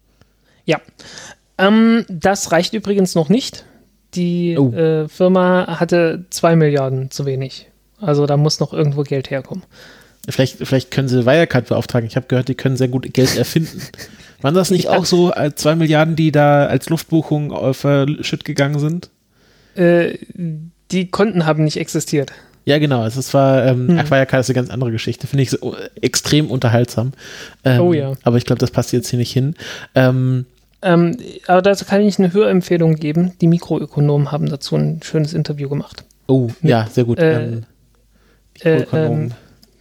[0.64, 0.80] Ja,
[1.58, 3.64] ähm, das reicht übrigens noch nicht.
[4.14, 4.72] Die Oh.
[4.72, 7.68] äh, Firma hatte zwei Milliarden zu wenig.
[8.00, 9.64] Also da muss noch irgendwo Geld herkommen.
[10.28, 12.06] Vielleicht, vielleicht können sie Wirecard beauftragen.
[12.06, 13.80] Ich habe gehört, die können sehr gut Geld erfinden.
[14.42, 14.90] Waren das nicht Ja.
[14.92, 19.10] auch so äh, zwei Milliarden, die da als Luftbuchung äh, verschütt gegangen sind?
[19.74, 20.18] Äh,
[20.90, 22.32] die Konten haben nicht existiert.
[22.68, 23.04] Ja, genau.
[23.06, 24.10] Es ist zwar, ähm, Hm.
[24.10, 25.26] Wirecard ist eine ganz andere Geschichte.
[25.26, 27.12] Finde ich so, extrem unterhaltsam.
[27.64, 28.12] Ähm, Oh ja.
[28.24, 29.54] Aber ich glaube, das passt jetzt hier nicht hin.
[29.94, 30.44] Ähm,
[30.82, 33.32] Ähm, aber dazu kann ich eine Hörempfehlung geben.
[33.40, 36.04] Die Mikroökonomen haben dazu ein schönes Interview gemacht.
[36.28, 37.18] oh, ja, sehr gut.
[37.18, 37.64] Äh, ähm,
[38.60, 39.32] Äh, ähm,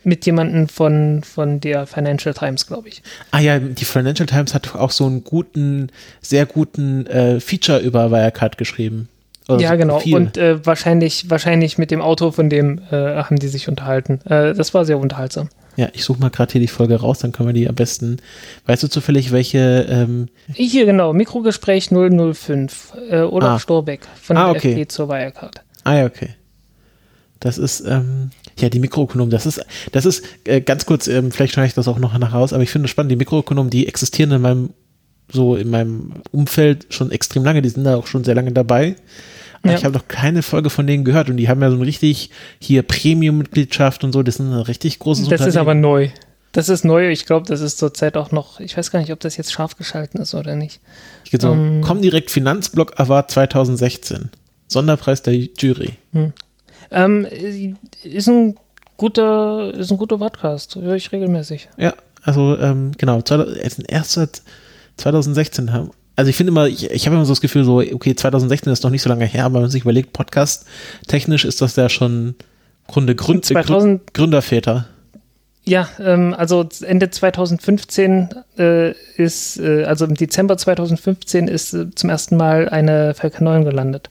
[0.03, 3.03] mit jemandem von, von der Financial Times, glaube ich.
[3.31, 5.89] Ah ja, die Financial Times hat auch so einen guten,
[6.21, 9.09] sehr guten äh, Feature über Wirecard geschrieben.
[9.47, 9.95] Oder ja, genau.
[9.95, 10.15] Profil.
[10.15, 14.19] Und äh, wahrscheinlich, wahrscheinlich mit dem Autor von dem äh, haben die sich unterhalten.
[14.25, 15.49] Äh, das war sehr unterhaltsam.
[15.77, 18.17] Ja, ich suche mal gerade hier die Folge raus, dann können wir die am besten.
[18.65, 19.85] Weißt du zufällig, welche?
[19.87, 22.93] Ähm, Hier genau, Mikrogespräch 005.
[23.09, 23.59] Äh, Olaf Ah.
[23.59, 24.71] Storbeck von Ah, der okay.
[24.71, 25.61] FD zur Wirecard.
[25.83, 26.29] ah ja, okay.
[27.39, 31.53] Das ist, ähm, ja, die Mikroökonomen, das ist, das ist, äh, ganz kurz, ähm, vielleicht
[31.53, 33.87] schneide ich das auch noch nach raus, aber ich finde es spannend, die Mikroökonomen, die
[33.87, 34.69] existieren in meinem,
[35.31, 38.95] so in meinem Umfeld schon extrem lange, die sind da auch schon sehr lange dabei.
[39.61, 39.77] Aber Ja.
[39.77, 42.29] ich habe noch keine Folge von denen gehört und die haben ja so ein richtig
[42.59, 46.09] hier Premium-Mitgliedschaft und so, das ist ein richtig großes Das ist aber neu.
[46.51, 47.09] Das ist neu.
[47.09, 49.77] Ich glaube, das ist zurzeit auch noch, ich weiß gar nicht, ob das jetzt scharf
[49.77, 50.79] geschalten ist oder nicht.
[51.23, 54.29] Ich gehe so, um, Comdirect Finanzblock Award 2016.
[54.67, 55.93] Sonderpreis der Jury.
[56.13, 56.33] Hm.
[56.91, 57.27] Ähm,
[58.03, 58.57] ist ein
[58.97, 60.75] guter, ist ein guter Podcast.
[60.75, 61.69] Höre ich regelmäßig.
[61.77, 61.93] Ja,
[62.23, 63.21] also ähm, genau,
[63.87, 64.41] erst seit
[64.97, 65.91] 2016 haben.
[66.17, 68.83] Also ich finde immer, ich, ich habe immer so das Gefühl, so, okay, 2016 ist
[68.83, 70.65] noch nicht so lange her, aber wenn man sich überlegt, Podcast,
[71.07, 72.35] technisch ist das ja schon
[72.87, 74.87] Grunde Gründ, 2000, Gründerväter.
[75.63, 82.09] Ja, ähm, also Ende 2015 äh, ist, äh, also im Dezember 2015 ist äh, zum
[82.09, 84.09] ersten Mal eine Falcon 9 gelandet.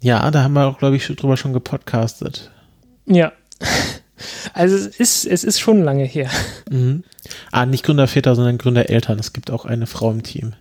[0.00, 2.50] Ja, da haben wir auch, glaube ich, drüber schon gepodcastet.
[3.04, 3.32] Ja.
[4.52, 6.30] Also es ist, es ist schon lange her.
[6.70, 7.04] Mhm.
[7.50, 9.18] Ah, nicht Gründerväter, sondern Gründereltern.
[9.18, 10.54] Es gibt auch eine Frau im Team.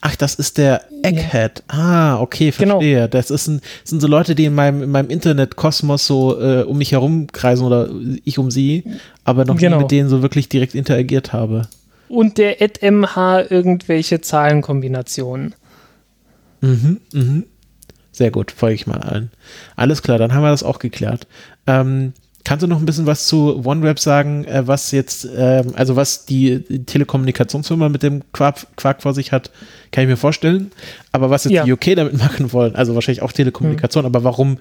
[0.00, 1.62] Ach, das ist der Egghead.
[1.70, 1.78] Ja.
[1.78, 2.74] Ah, okay, genau.
[2.74, 2.96] verstehe.
[2.96, 3.08] Genau.
[3.08, 6.62] Das, ist ein, das sind so Leute, die in meinem, in meinem Internetkosmos so äh,
[6.62, 7.90] um mich herum kreisen oder
[8.24, 8.84] ich um sie,
[9.24, 9.76] aber noch genau.
[9.76, 11.68] nie mit denen so wirklich direkt interagiert habe.
[12.08, 15.54] Und der AdMH irgendwelche Zahlenkombinationen.
[16.60, 17.44] Mhm, mhm.
[18.12, 19.30] Sehr gut, folge ich mal allen.
[19.74, 21.26] Alles klar, dann haben wir das auch geklärt.
[21.66, 22.14] Ähm,
[22.46, 26.26] Kannst du noch ein bisschen was zu OneWeb sagen, äh, was jetzt, ähm, also was
[26.26, 29.50] die Telekommunikationsfirma mit dem Quark, Quark, vor sich hat,
[29.90, 30.70] kann ich mir vorstellen.
[31.10, 31.64] Aber was jetzt ja.
[31.64, 34.06] die UK damit machen wollen, also wahrscheinlich auch Telekommunikation, mhm.
[34.06, 34.58] aber warum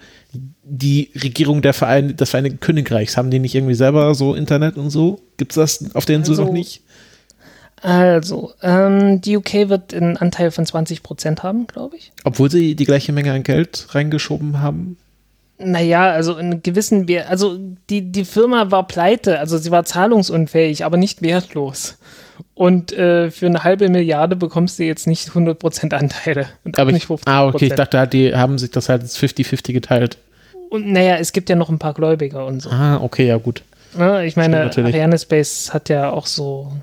[0.63, 4.89] die Regierung der Verein des Vereinigten Königreichs, haben die nicht irgendwie selber so Internet und
[4.89, 5.21] so?
[5.38, 6.82] Gibt es das auf der Insel also, noch nicht?
[7.84, 12.12] Also, ähm, die UK wird einen Anteil von 20 Prozent haben, glaube ich.
[12.24, 14.98] Obwohl sie die gleiche Menge an Geld reingeschoben haben?
[15.58, 17.58] Naja, also in gewissen, also
[17.89, 21.98] die, die Firma war pleite, also sie war zahlungsunfähig, aber nicht wertlos.
[22.54, 26.48] Und äh, für eine halbe Milliarde bekommst du jetzt nicht 100% Anteile.
[26.63, 27.22] Und aber nicht 50%.
[27.26, 30.18] ah, okay, ich dachte, die haben sich das halt 50-50 geteilt.
[30.70, 32.70] Und naja, es gibt ja noch ein paar Gläubiger und so.
[32.70, 33.63] Ah, okay, ja gut.
[33.98, 36.74] Ja, ich meine, Ariane Space hat ja auch so,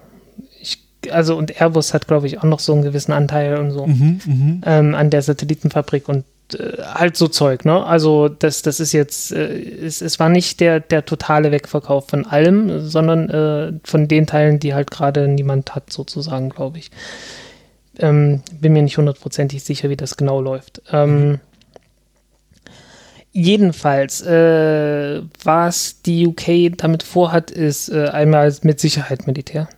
[0.60, 0.78] ich,
[1.10, 4.20] also und Airbus hat, glaube ich, auch noch so einen gewissen Anteil und so mhm,
[4.24, 4.60] mhm.
[4.64, 6.24] ähm, an der Satellitenfabrik und
[6.58, 7.84] halt so Zeug, ne?
[7.84, 12.26] Also das, das ist jetzt, äh, es, es war nicht der, der totale Wegverkauf von
[12.26, 16.90] allem, sondern äh, von den Teilen, die halt gerade niemand hat, sozusagen, glaube ich.
[17.98, 20.82] Ähm, bin mir nicht hundertprozentig sicher, wie das genau läuft.
[20.90, 21.40] Ähm.
[23.34, 29.68] Jedenfalls, äh, was die UK damit vorhat, ist äh, einmal mit Sicherheit Militär.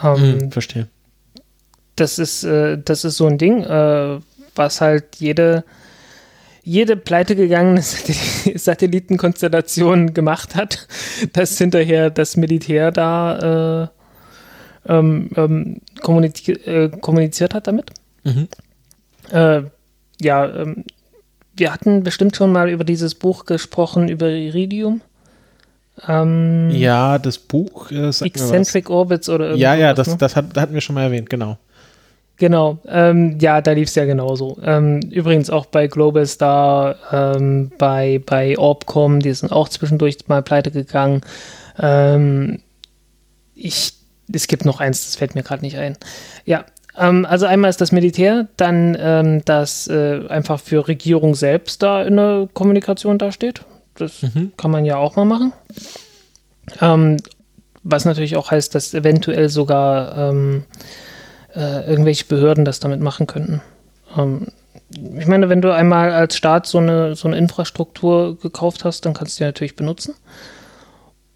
[0.00, 0.86] Ähm, mhm, verstehe.
[1.96, 4.20] Das ist, äh, das ist so ein Ding, äh,
[4.54, 5.64] was halt jede
[6.64, 7.82] jede pleitegegangene
[8.54, 10.88] Satellitenkonstellation gemacht hat,
[11.32, 13.88] dass hinterher das Militär da äh,
[14.92, 17.90] ähm, ähm, kommuniz äh, kommuniziert hat damit.
[18.24, 18.48] Mhm.
[19.30, 19.62] Äh,
[20.20, 20.84] ja, ähm,
[21.56, 25.02] wir hatten bestimmt schon mal über dieses Buch gesprochen, über Iridium.
[26.08, 27.90] Ähm, ja, das Buch.
[27.90, 29.60] Äh, Eccentric Orbits oder irgendwas.
[29.60, 30.16] Ja, ja, das, ne?
[30.18, 31.58] das, hat, das hatten wir schon mal erwähnt, genau.
[32.36, 34.58] Genau, ähm, ja, da lief es ja genauso.
[34.62, 40.42] Ähm, übrigens auch bei Global Star, ähm, bei, bei Orbcom, die sind auch zwischendurch mal
[40.42, 41.20] pleite gegangen.
[41.78, 42.60] Ähm,
[43.54, 43.92] ich,
[44.32, 45.96] es gibt noch eins, das fällt mir gerade nicht ein.
[46.44, 46.64] Ja,
[46.98, 52.02] ähm, also einmal ist das Militär, dann ähm, das äh, einfach für Regierung selbst da
[52.02, 53.60] in der Kommunikation dasteht.
[53.94, 54.52] Das mhm.
[54.56, 55.52] kann man ja auch mal machen.
[57.84, 60.32] was natürlich auch heißt, dass eventuell sogar
[61.54, 63.60] äh, irgendwelche Behörden das damit machen könnten.
[64.16, 64.48] Ähm,
[65.18, 69.14] ich meine, wenn du einmal als Staat so eine, so eine Infrastruktur gekauft hast, dann
[69.14, 70.14] kannst du die natürlich benutzen.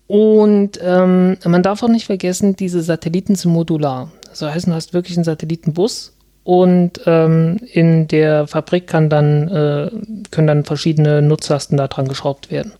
[0.06, 4.10] Und ähm, man darf auch nicht vergessen, diese Satelliten sind modular.
[4.30, 9.90] Das heißt, du hast wirklich einen Satellitenbus und ähm, in der Fabrik kann dann, äh,
[10.30, 12.72] können dann verschiedene Nutzlasten da dran geschraubt werden.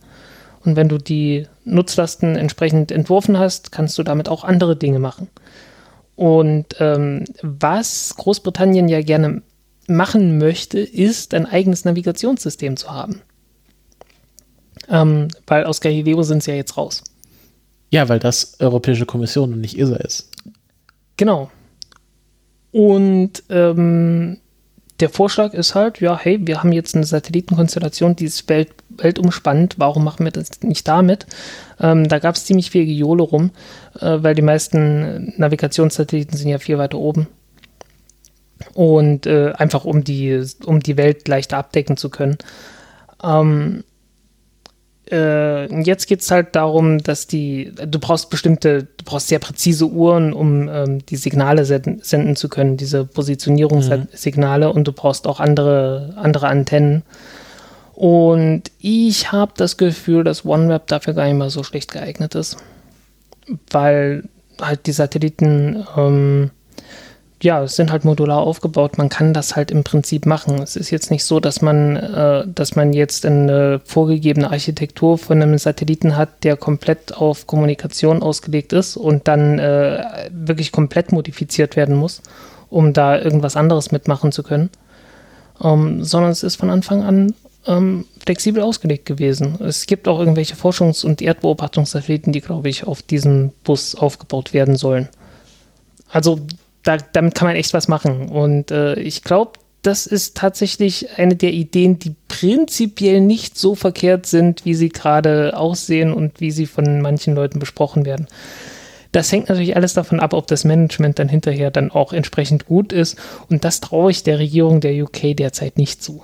[0.64, 5.29] Und wenn du die Nutzlasten entsprechend entworfen hast, kannst du damit auch andere Dinge machen.
[6.18, 9.40] Und ähm, was Großbritannien ja gerne
[9.87, 13.22] machen möchte, ist ein eigenes Navigationssystem zu haben.
[14.88, 17.04] Ähm, weil aus Galileo sind sie ja jetzt raus.
[17.90, 20.28] Ja, weil das Europäische Kommission und nicht ESA ist.
[21.16, 21.52] Genau.
[22.72, 24.38] Und ähm,
[25.00, 29.78] der Vorschlag ist halt, ja, hey, wir haben jetzt eine Satellitenkonstellation, die ist welt, weltumspannend,
[29.78, 31.26] warum machen wir das nicht damit?
[31.80, 33.50] Ähm, da gab es ziemlich viel Gejohle rum,
[34.00, 37.28] äh, weil die meisten Navigationssatelliten sind ja viel weiter oben.
[38.74, 42.38] Und äh, einfach um die, um die Welt leichter abdecken zu können.
[43.22, 43.84] Ähm,
[45.11, 49.87] äh, jetzt geht es halt darum, dass die, du brauchst bestimmte, du brauchst sehr präzise
[49.87, 54.73] Uhren, um ähm, die Signale senden, senden, zu können, diese Positionierungssignale mhm.
[54.73, 57.03] und du brauchst auch andere, andere Antennen.
[57.94, 62.57] Und ich habe das Gefühl, dass OneWeb dafür gar nicht mal so schlecht geeignet ist.
[63.71, 64.25] weil
[64.61, 66.51] halt die Satelliten ähm,
[67.42, 68.98] ja, es sind halt modular aufgebaut.
[68.98, 70.61] Man kann das halt im Prinzip machen.
[70.61, 75.40] Es ist jetzt nicht so, dass man, äh, dass man jetzt eine vorgegebene Architektur von
[75.40, 81.77] einem Satelliten hat, der komplett auf Kommunikation ausgelegt ist und dann äh, wirklich komplett modifiziert
[81.77, 82.22] werden muss,
[82.70, 84.70] um da irgendwas anderes mitmachen zu können.
[85.62, 87.35] Ähm, sondern es ist von Anfang an
[87.66, 89.61] ähm, flexibel ausgelegt gewesen.
[89.61, 94.77] Es gibt auch irgendwelche Forschungs- und Erdbeobachtungssatelliten, die, glaube ich, auf diesem Bus aufgebaut werden
[94.77, 95.09] sollen.
[96.11, 96.40] Also
[96.88, 98.31] da, damit kann man echt was machen.
[98.31, 104.24] Und äh, ich glaube, das ist tatsächlich eine der Ideen, die prinzipiell nicht so verkehrt
[104.24, 108.27] sind, wie sie gerade aussehen und wie sie von manchen Leuten besprochen werden.
[109.12, 112.92] Das hängt natürlich alles davon ab, ob das Management dann hinterher dann auch entsprechend gut
[112.92, 113.18] ist.
[113.51, 116.22] Und das traue ich der Regierung der UK derzeit nicht zu.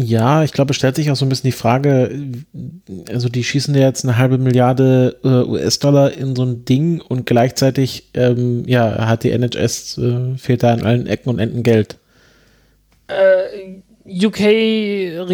[0.00, 2.12] Ja, ich glaube, es stellt sich auch so ein bisschen die Frage,
[3.08, 7.26] also die schießen ja jetzt eine halbe Milliarde äh, US-Dollar in so ein Ding und
[7.26, 11.96] gleichzeitig, ähm, ja, hat die NHS, äh, fehlt da an allen Ecken und Enden Geld.
[13.08, 15.26] Äh, UK-Regierung,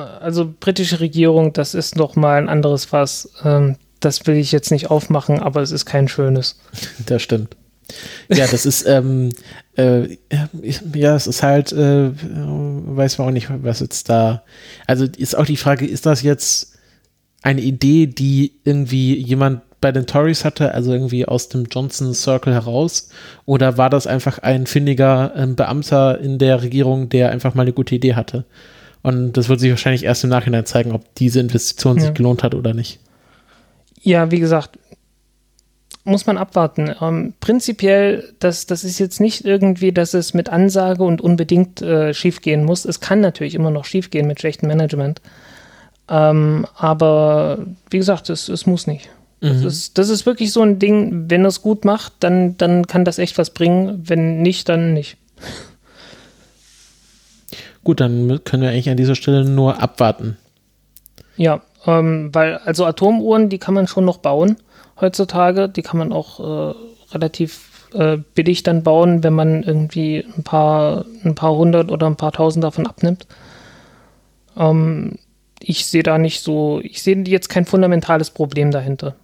[0.00, 3.32] also britische Regierung, das ist noch mal ein anderes Fass.
[3.44, 6.58] Ähm, das will ich jetzt nicht aufmachen, aber es ist kein schönes.
[7.06, 7.54] Das stimmt.
[8.28, 9.30] Ja, das ist, ähm,
[9.76, 10.16] äh,
[10.94, 14.42] ja, es ist halt, äh, weiß man auch nicht, was jetzt da.
[14.86, 16.78] Also ist auch die Frage, ist das jetzt
[17.42, 22.54] eine Idee, die irgendwie jemand bei den Tories hatte, also irgendwie aus dem Johnson Circle
[22.54, 23.10] heraus?
[23.44, 27.72] Oder war das einfach ein findiger äh, Beamter in der Regierung, der einfach mal eine
[27.72, 28.44] gute Idee hatte?
[29.02, 32.04] Und das wird sich wahrscheinlich erst im Nachhinein zeigen, ob diese Investition ja.
[32.04, 33.00] sich gelohnt hat oder nicht.
[34.00, 34.78] Ja, wie gesagt,
[36.04, 36.94] muss man abwarten.
[37.00, 42.12] Ähm, prinzipiell, das, das ist jetzt nicht irgendwie, dass es mit Ansage und unbedingt äh,
[42.12, 42.84] schiefgehen muss.
[42.84, 45.20] Es kann natürlich immer noch schiefgehen mit schlechtem Management.
[46.08, 47.58] Ähm, aber
[47.90, 49.08] wie gesagt, es, es muss nicht.
[49.40, 49.62] Mhm.
[49.62, 53.04] Das, ist, das ist wirklich so ein Ding, wenn es gut macht, dann, dann kann
[53.04, 54.02] das echt was bringen.
[54.04, 55.16] Wenn nicht, dann nicht.
[57.84, 60.36] Gut, dann können wir eigentlich an dieser Stelle nur abwarten.
[61.36, 64.56] Ja, ähm, weil also Atomuhren, die kann man schon noch bauen
[65.02, 65.68] heutzutage.
[65.68, 66.74] Die kann man auch äh,
[67.12, 72.16] relativ äh, billig dann bauen, wenn man irgendwie ein paar, ein paar hundert oder ein
[72.16, 73.26] paar tausend davon abnimmt.
[74.56, 75.18] Ähm,
[75.60, 79.14] ich sehe da nicht so, ich sehe jetzt kein fundamentales Problem dahinter.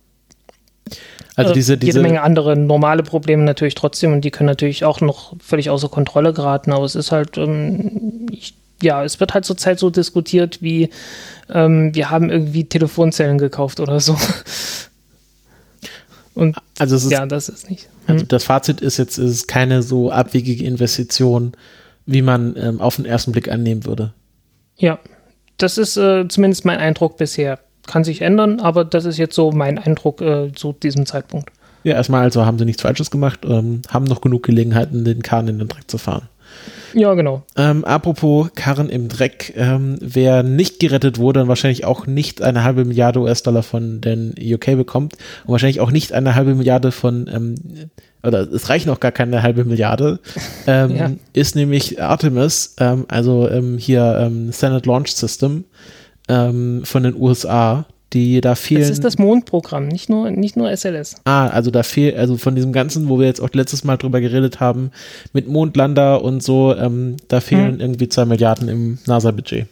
[1.35, 5.01] Also diese, diese jede Menge andere normale Probleme natürlich trotzdem und die können natürlich auch
[5.01, 9.45] noch völlig außer Kontrolle geraten, aber es ist halt, ähm, ich, ja, es wird halt
[9.45, 10.91] zurzeit so diskutiert wie,
[11.53, 14.17] ähm, wir haben irgendwie Telefonzellen gekauft oder so.
[16.39, 17.89] Und also ist, ja, das ist nicht.
[18.07, 21.53] Also das Fazit ist jetzt, ist keine so abwegige Investition,
[22.07, 24.15] wie man ähm, auf den ersten Blick annehmen würde.
[24.77, 25.01] Ja,
[25.57, 27.59] das ist äh, zumindest mein Eindruck bisher.
[27.89, 31.51] Kann sich ändern, aber das ist jetzt so mein Eindruck äh, zu diesem Zeitpunkt.
[31.83, 35.49] Ja, erstmal also haben sie nichts Falsches gemacht, ähm, haben noch genug Gelegenheiten, den Kahn
[35.49, 36.29] in den Dreck zu fahren.
[36.95, 37.43] Ja, genau.
[37.57, 42.65] Ähm, apropos Karren im Dreck, ähm, wer nicht gerettet wurde und wahrscheinlich auch nicht eine
[42.65, 47.29] halbe Milliarde US-Dollar von den UK bekommt und wahrscheinlich auch nicht eine halbe Milliarde von,
[47.33, 47.55] ähm,
[48.23, 50.21] oder es reicht noch gar keine halbe Milliarde,
[50.67, 51.11] ähm, ja.
[51.33, 55.65] ist nämlich Artemis, ähm, also ähm, hier Senate Launch System
[56.31, 58.81] von den USA die da fehlen.
[58.81, 61.17] Das ist das Mondprogramm, nicht nur, nicht nur SLS.
[61.25, 64.21] Ah, also da fehlt, also von diesem Ganzen, wo wir jetzt auch letztes Mal drüber
[64.21, 64.91] geredet haben,
[65.33, 67.81] mit Mondlander und so, ähm, da fehlen hm.
[67.81, 69.67] irgendwie zwei Milliarden im NASA-Budget.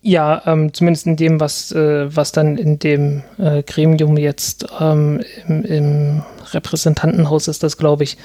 [0.00, 5.20] Ja, ähm, zumindest in dem, was, äh, was dann in dem äh, Gremium jetzt ähm,
[5.46, 8.16] im, im, Repräsentantenhaus ist das, glaube ich,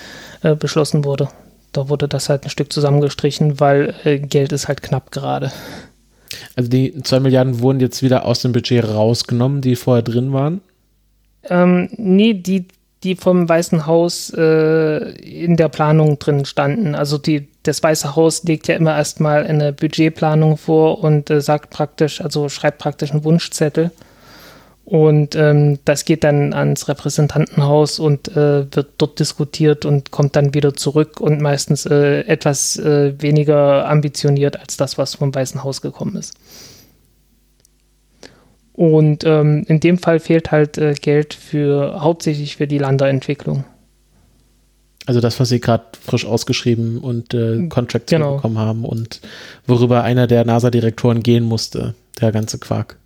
[0.44, 1.30] äh, beschlossen wurde.
[1.74, 5.52] Da wurde das halt ein Stück zusammengestrichen, weil äh, Geld ist halt knapp gerade.
[6.56, 10.62] Also die 2 Milliarden wurden jetzt wieder aus dem Budget rausgenommen, die vorher drin waren?
[11.50, 12.68] Ähm, nee, die,
[13.04, 16.96] die vom Weißen Haus äh, in der Planung drin standen.
[16.96, 21.72] Also die, das Weiße Haus legt ja immer erstmal eine Budgetplanung vor und äh, sagt
[21.72, 23.92] praktisch, also schreibt praktisch einen Wunschzettel.
[24.86, 30.54] Und ähm, das geht dann ans Repräsentantenhaus und äh, wird dort diskutiert und kommt dann
[30.54, 35.82] wieder zurück und meistens äh, etwas äh, weniger ambitioniert als das, was vom Weißen Haus
[35.82, 36.34] gekommen ist.
[38.74, 43.63] Und ähm, in dem Fall fehlt halt äh, Geld für hauptsächlich für die Landerentwicklung.
[45.05, 48.36] Also das, was Sie gerade frisch ausgeschrieben und äh, Contracts genau.
[48.36, 49.22] bekommen haben und
[49.68, 52.97] worüber einer der NASA-Direktoren gehen musste, der ganze Quark.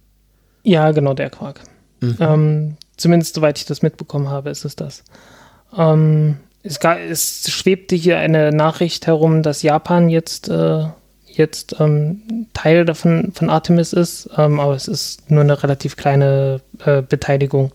[0.68, 1.62] Ja, genau, der Quark.
[2.02, 2.18] Mhm.
[2.20, 5.06] Ähm, zumindest soweit ich das mitbekommen habe, ist es das.
[5.76, 10.84] Ähm, es, es, schwebte hier eine Nachricht herum, dass Japan jetzt, äh,
[11.26, 16.60] jetzt ähm, Teil davon von Artemis ist, ähm, aber es ist nur eine relativ kleine
[16.84, 17.72] äh, Beteiligung.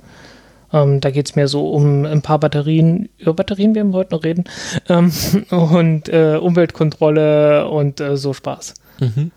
[0.70, 4.14] Ähm, da geht es mehr so um ein paar Batterien, über Batterien werden wir heute
[4.14, 4.44] noch reden,
[4.90, 5.10] ähm,
[5.50, 8.74] und äh, Umweltkontrolle und äh, so Spaß.
[9.00, 9.30] Mhm.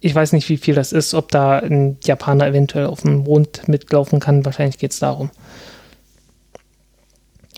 [0.00, 3.68] Ich weiß nicht, wie viel das ist, ob da ein Japaner eventuell auf dem Mond
[3.68, 4.44] mitlaufen kann.
[4.44, 5.30] Wahrscheinlich geht es darum.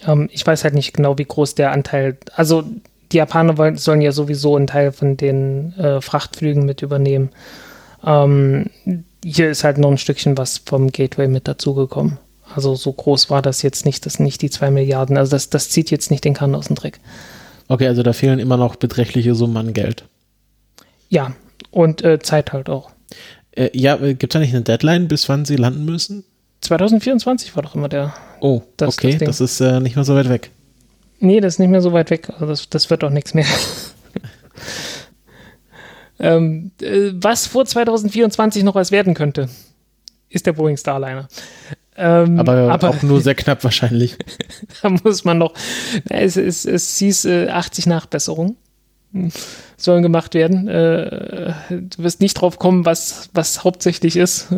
[0.07, 2.64] Ähm, ich weiß halt nicht genau, wie groß der Anteil, also
[3.12, 7.30] die Japaner wollen, sollen ja sowieso einen Teil von den äh, Frachtflügen mit übernehmen.
[8.05, 8.70] Ähm,
[9.24, 12.18] hier ist halt noch ein Stückchen was vom Gateway mit dazugekommen.
[12.55, 15.16] Also so groß war das jetzt nicht, das sind nicht die zwei Milliarden.
[15.16, 17.01] Also das, das zieht jetzt nicht den Kahn aus dem Dreck.
[17.68, 20.05] Okay, also da fehlen immer noch beträchtliche Summen an Geld.
[21.09, 21.32] Ja,
[21.73, 22.91] und äh, Zeit halt auch.
[23.51, 26.25] Äh, ja, äh, gibt es da nicht eine Deadline, bis wann sie landen müssen?
[26.61, 28.14] 2024 war doch immer der.
[28.41, 30.51] Oh, das, okay, das, das ist äh, nicht mehr so weit weg.
[31.18, 32.29] Nee, das ist nicht mehr so weit weg.
[32.31, 33.47] Also das, das wird doch nichts mehr.
[36.20, 39.49] ähm, äh, was vor 2024 noch was werden könnte,
[40.29, 41.29] ist der Boeing Starliner.
[41.97, 44.16] Ähm, aber, aber, auch nur sehr knapp wahrscheinlich.
[44.83, 45.53] da muss man noch.
[46.09, 48.57] Es, es, es hieß äh, 80 Nachbesserungen
[49.77, 50.69] sollen gemacht werden.
[50.69, 54.49] Äh, du wirst nicht drauf kommen, was, was hauptsächlich ist.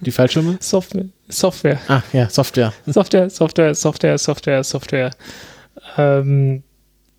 [0.00, 0.56] Die Fallschirme?
[0.60, 1.06] Software.
[1.28, 1.78] Software.
[1.88, 2.72] Ah, ja, Software.
[2.86, 5.10] Software, Software, Software, Software, Software.
[5.96, 6.62] Ähm,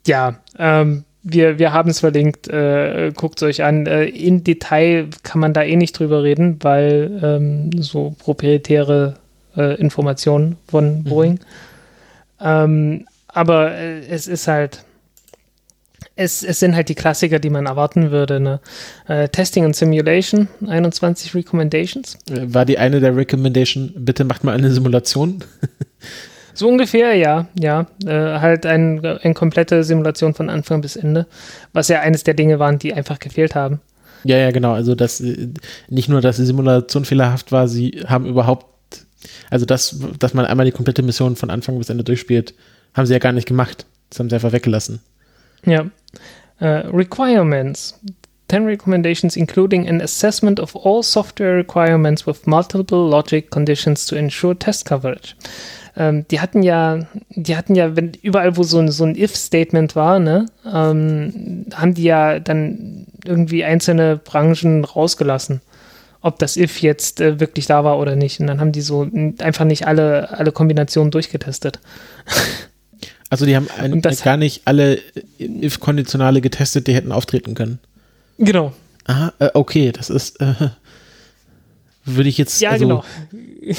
[0.08, 3.88] ja, ähm, wir, wir haben es verlinkt, äh, guckt es euch an.
[3.88, 9.16] Äh, in Detail kann man da eh nicht drüber reden, weil ähm, so proprietäre
[9.58, 11.04] äh, Informationen von mhm.
[11.04, 11.40] Boeing.
[12.40, 13.06] Mhm.
[13.28, 14.84] Aber äh, es ist halt,
[16.16, 18.40] es, es sind halt die Klassiker, die man erwarten würde.
[18.40, 18.60] Ne?
[19.08, 22.18] Äh, Testing und Simulation, 21 Recommendations.
[22.30, 25.44] Äh, war die eine der Recommendation, bitte macht mal eine Simulation?
[26.58, 27.88] So ungefähr, ja, ja.
[28.06, 31.28] Äh, halt ein, eine komplette Simulation von Anfang bis Ende,
[31.74, 33.82] was ja eines der Dinge waren, die einfach gefehlt haben.
[34.24, 34.72] Ja, ja, genau.
[34.72, 35.22] Also das
[35.90, 38.66] nicht nur, dass die Simulation fehlerhaft war, sie haben überhaupt,
[39.50, 42.54] also das, dass man einmal die komplette Mission von Anfang bis Ende durchspielt,
[42.94, 43.86] haben sie ja gar nicht gemacht.
[44.10, 45.02] Das haben sie einfach weggelassen.
[45.66, 45.86] Ja.
[46.62, 48.00] Uh, requirements.
[48.48, 54.58] 10 recommendations including an assessment of all software requirements with multiple logic conditions to ensure
[54.58, 55.36] test coverage
[55.98, 59.96] ähm, die hatten ja, die hatten ja, wenn überall, wo so ein, so ein If-Statement
[59.96, 65.62] war, ne, ähm, haben die ja dann irgendwie einzelne Branchen rausgelassen.
[66.22, 68.40] Ob das If jetzt äh, wirklich da war oder nicht.
[68.40, 69.08] Und dann haben die so
[69.40, 71.80] einfach nicht alle, alle Kombinationen durchgetestet.
[73.36, 75.02] Also die haben ein, gar nicht alle
[75.40, 77.80] If-Konditionale getestet, die hätten auftreten können.
[78.38, 78.72] Genau.
[79.04, 80.54] Aha, äh, okay, das ist, äh,
[82.06, 82.62] würde ich jetzt.
[82.62, 83.04] Ja, also, genau.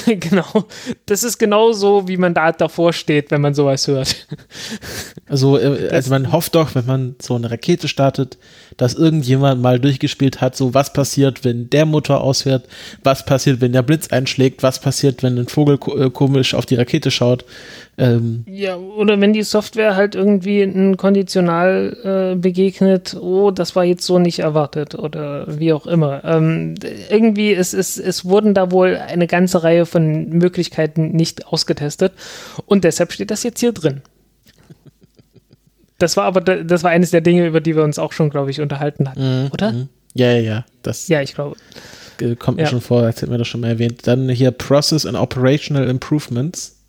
[0.21, 0.67] genau.
[1.07, 4.27] Das ist genau so, wie man da davor steht, wenn man sowas hört.
[5.27, 8.37] Also, äh, also man hofft doch, wenn man so eine Rakete startet,
[8.77, 12.66] dass irgendjemand mal durchgespielt hat, so was passiert, wenn der Motor ausfährt,
[13.03, 16.74] was passiert, wenn der Blitz einschlägt, was passiert, wenn ein Vogel äh, komisch auf die
[16.74, 17.45] Rakete schaut.
[17.99, 23.85] Ähm, ja, oder wenn die Software halt irgendwie ein Konditional äh, begegnet, oh, das war
[23.85, 26.22] jetzt so nicht erwartet oder wie auch immer.
[26.24, 26.74] Ähm,
[27.09, 32.12] irgendwie, es, es, es wurden da wohl eine ganze Reihe von Möglichkeiten nicht ausgetestet
[32.66, 34.03] und deshalb steht das jetzt hier drin.
[35.99, 38.51] Das war aber, das war eines der Dinge, über die wir uns auch schon, glaube
[38.51, 39.72] ich, unterhalten hatten, mhm, oder?
[39.72, 39.88] Mhm.
[40.14, 40.64] Ja, ja, ja.
[40.82, 41.57] Das ja, ich glaube.
[42.38, 42.70] Kommt mir ja.
[42.70, 44.07] schon vor, als hätten wir das schon mal erwähnt.
[44.07, 46.82] Dann hier Process and Operational Improvements.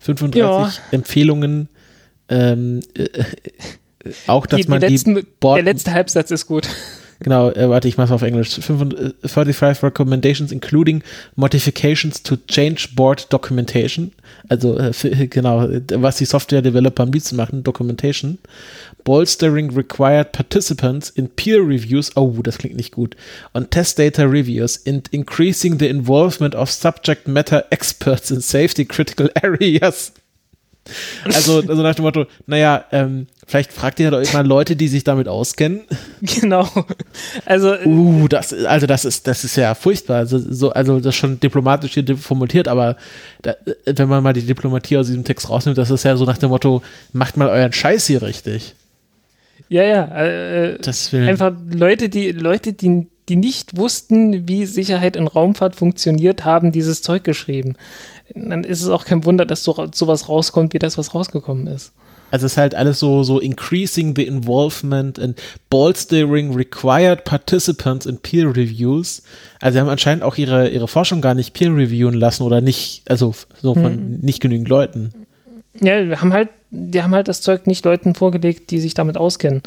[0.00, 0.70] 35 ja.
[0.90, 1.68] Empfehlungen.
[2.28, 3.24] Ähm, äh, äh,
[4.26, 6.68] auch, dass die, man die, letzten, die Der letzte Halbsatz ist gut.
[7.20, 8.50] Genau, äh, warte, ich mach's auf Englisch.
[8.50, 11.02] 35 äh, recommendations including
[11.34, 14.12] modifications to change board documentation.
[14.48, 18.38] Also äh, für, genau, was die Software Developer am liebsten machen, Documentation.
[19.02, 22.16] Bolstering required participants in peer reviews.
[22.16, 23.16] Oh, das klingt nicht gut.
[23.52, 29.28] On test data reviews and increasing the involvement of subject matter experts in safety critical
[29.42, 30.12] areas.
[31.24, 35.04] Also, also nach dem Motto, naja, ähm, vielleicht fragt ihr doch mal Leute, die sich
[35.04, 35.80] damit auskennen.
[36.20, 36.68] Genau.
[37.44, 40.18] Also, uh, das, also das ist, das ist ja furchtbar.
[40.18, 42.96] Also, so, also das ist schon diplomatisch hier formuliert, aber
[43.42, 43.54] da,
[43.86, 46.50] wenn man mal die Diplomatie aus diesem Text rausnimmt, das ist ja so nach dem
[46.50, 46.82] Motto,
[47.12, 48.74] macht mal euren Scheiß hier richtig.
[49.68, 50.04] Ja, ja.
[50.16, 55.76] Äh, das will einfach Leute, die, Leute, die, die nicht wussten, wie Sicherheit in Raumfahrt
[55.76, 57.76] funktioniert, haben dieses Zeug geschrieben
[58.34, 61.92] dann ist es auch kein Wunder, dass so sowas rauskommt, wie das, was rausgekommen ist.
[62.30, 68.18] Also es ist halt alles so, so increasing the involvement and bolstering required participants in
[68.18, 69.22] peer reviews.
[69.60, 73.02] Also sie haben anscheinend auch ihre, ihre Forschung gar nicht peer reviewen lassen oder nicht,
[73.08, 74.18] also so von hm.
[74.20, 75.12] nicht genügend Leuten.
[75.80, 79.16] Ja, wir haben halt, die haben halt das Zeug nicht Leuten vorgelegt, die sich damit
[79.16, 79.62] auskennen.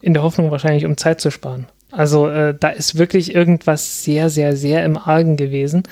[0.00, 1.66] in der Hoffnung wahrscheinlich, um Zeit zu sparen.
[1.90, 5.84] Also äh, da ist wirklich irgendwas sehr, sehr, sehr im Argen gewesen.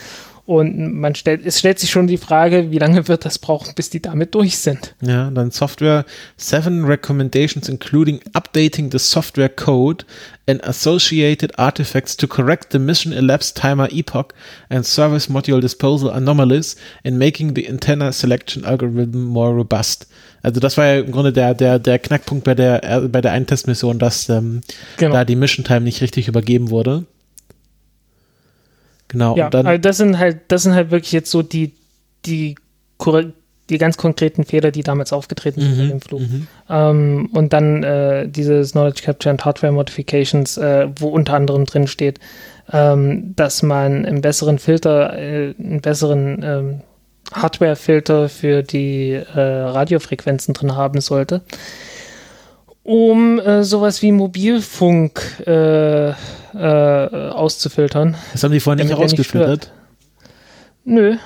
[0.45, 3.91] Und man stellt, es stellt sich schon die Frage, wie lange wird das brauchen, bis
[3.91, 4.97] die damit durch sind?
[5.01, 6.05] Ja, dann Software,
[6.37, 10.05] seven recommendations including updating the software code
[10.49, 14.35] and associated artifacts to correct the mission elapsed timer epoch
[14.69, 16.75] and service module disposal anomalies
[17.05, 20.09] and making the antenna selection algorithm more robust.
[20.43, 23.47] Also das war ja im Grunde der, der, der Knackpunkt bei der, bei der einen
[23.47, 24.63] Testmission, dass ähm,
[24.97, 25.13] genau.
[25.13, 27.05] da die Mission Time nicht richtig übergeben wurde.
[29.13, 29.37] Genau.
[29.37, 31.75] Ja, dann, also das sind halt, das sind halt wirklich jetzt so die,
[32.25, 32.57] die,
[33.69, 36.21] die ganz konkreten Fehler, die damals aufgetreten sind mhm, im Flug.
[36.21, 36.47] Mhm.
[36.71, 41.87] Ähm, und dann äh, dieses Knowledge Capture and Hardware Modifications, äh, wo unter anderem drin
[41.87, 42.21] steht,
[42.73, 46.81] ähm, dass man einen besseren Filter, äh, einen besseren ähm,
[47.35, 51.43] Hardware-Filter für die äh, Radiofrequenzen drin haben sollte
[52.85, 56.13] um äh, sowas wie Mobilfunk äh,
[56.55, 58.17] äh, auszufiltern.
[58.33, 59.73] Das haben die vorhin nicht herausgefiltert?
[60.85, 61.17] Nö.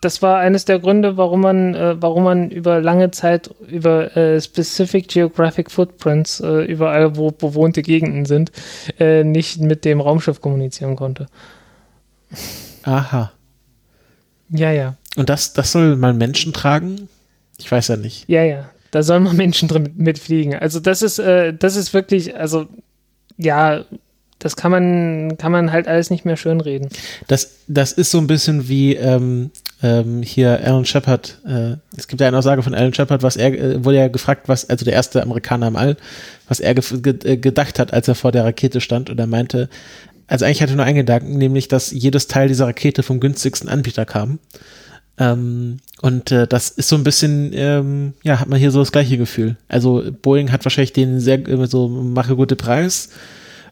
[0.00, 4.40] Das war eines der Gründe, warum man, äh, warum man über lange Zeit über äh,
[4.40, 8.52] Specific Geographic Footprints äh, überall, wo bewohnte Gegenden sind,
[8.98, 11.26] nicht mit dem Raumschiff kommunizieren konnte.
[12.84, 13.32] Aha.
[14.50, 14.94] Ja, ja.
[15.16, 17.08] Und das, das soll mal Menschen tragen?
[17.58, 18.28] Ich weiß ja nicht.
[18.28, 18.70] Ja, ja.
[18.90, 20.54] Da sollen mal Menschen drin mitfliegen.
[20.54, 22.66] Also das ist, äh, das ist wirklich, also
[23.36, 23.84] ja,
[24.38, 26.88] das kann man, kann man halt alles nicht mehr schönreden.
[27.26, 29.50] Das, das ist so ein bisschen wie ähm,
[29.82, 31.38] ähm, hier Alan Shepard.
[31.46, 34.48] Äh, es gibt ja eine Aussage von Alan Shepard, was er äh, wurde ja gefragt,
[34.48, 35.96] was, also der erste Amerikaner im All,
[36.48, 39.26] was er ge ge äh, gedacht hat, als er vor der Rakete stand und er
[39.26, 39.68] meinte,
[40.26, 43.68] also eigentlich hatte er nur einen Gedanken, nämlich, dass jedes Teil dieser Rakete vom günstigsten
[43.68, 44.38] Anbieter kam.
[45.18, 48.92] Ähm, und äh, das ist so ein bisschen, ähm, ja, hat man hier so das
[48.92, 49.56] gleiche Gefühl.
[49.68, 53.10] Also Boeing hat wahrscheinlich den sehr äh, so mache gute Preis.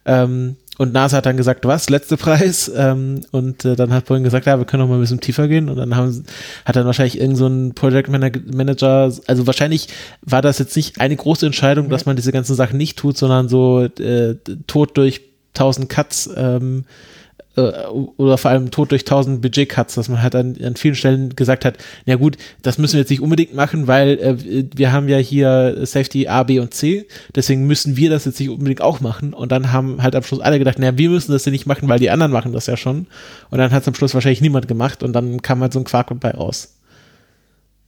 [0.06, 2.70] Ähm, und NASA hat dann gesagt, was, letzte Preis?
[2.74, 5.46] Ähm, und äh, dann hat Boeing gesagt, ja, wir können noch mal ein bisschen tiefer
[5.46, 5.68] gehen.
[5.68, 6.24] Und dann haben,
[6.64, 9.88] hat dann wahrscheinlich irgend so ein Project Manager, also wahrscheinlich
[10.22, 13.48] war das jetzt nicht eine große Entscheidung, dass man diese ganzen Sachen nicht tut, sondern
[13.48, 14.34] so äh,
[14.66, 15.20] Tod durch
[15.52, 17.13] tausend Cuts ähm, äh,
[17.56, 21.64] oder vor allem Tod durch tausend Budget-Cuts, dass man halt an, an vielen Stellen gesagt
[21.64, 25.18] hat, na gut, das müssen wir jetzt nicht unbedingt machen, weil äh, wir haben ja
[25.18, 29.32] hier Safety A, B und C, deswegen müssen wir das jetzt nicht unbedingt auch machen.
[29.32, 31.88] Und dann haben halt am Schluss alle gedacht, naja, wir müssen das ja nicht machen,
[31.88, 33.06] weil die anderen machen das ja schon.
[33.50, 35.84] Und dann hat es am Schluss wahrscheinlich niemand gemacht und dann kam halt so ein
[35.84, 36.74] Quark dabei raus.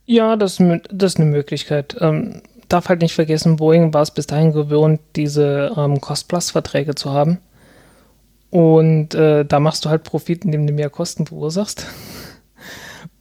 [0.04, 0.58] Ja, das,
[0.92, 1.96] das ist eine Möglichkeit.
[2.00, 7.10] Ähm, darf halt nicht vergessen, Boeing war es bis dahin gewohnt, diese ähm, Cost-Plus-Verträge zu
[7.10, 7.38] haben.
[8.56, 11.84] Und äh, da machst du halt Profit, indem du mehr Kosten verursachst.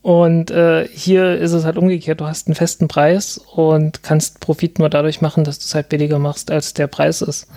[0.01, 2.21] Und äh, hier ist es halt umgekehrt.
[2.21, 5.89] Du hast einen festen Preis und kannst Profit nur dadurch machen, dass du es halt
[5.89, 7.47] billiger machst, als der Preis ist.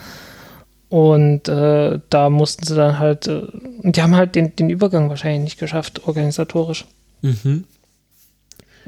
[0.89, 3.43] Und äh, da mussten sie dann halt, äh,
[3.85, 6.85] die haben halt den, den Übergang wahrscheinlich nicht geschafft, organisatorisch.
[7.23, 7.63] Mhm.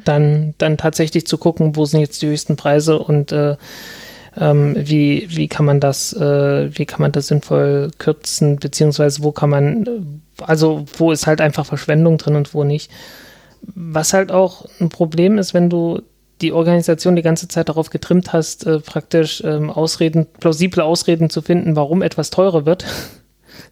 [0.05, 3.57] Dann, dann tatsächlich zu gucken, wo sind jetzt die höchsten Preise und äh,
[4.41, 9.33] ähm, wie, wie kann man das, äh, wie kann man das sinnvoll kürzen, beziehungsweise wo
[9.33, 12.91] kann man, also wo ist halt einfach Verschwendung drin und wo nicht.
[13.63, 16.01] Was halt auch ein Problem ist, wenn du
[16.41, 21.43] die Organisation die ganze Zeit darauf getrimmt hast, äh, praktisch ähm, Ausreden, plausible Ausreden zu
[21.43, 22.87] finden, warum etwas teurer wird,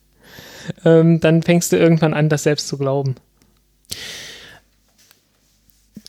[0.85, 3.17] ähm, dann fängst du irgendwann an, das selbst zu glauben.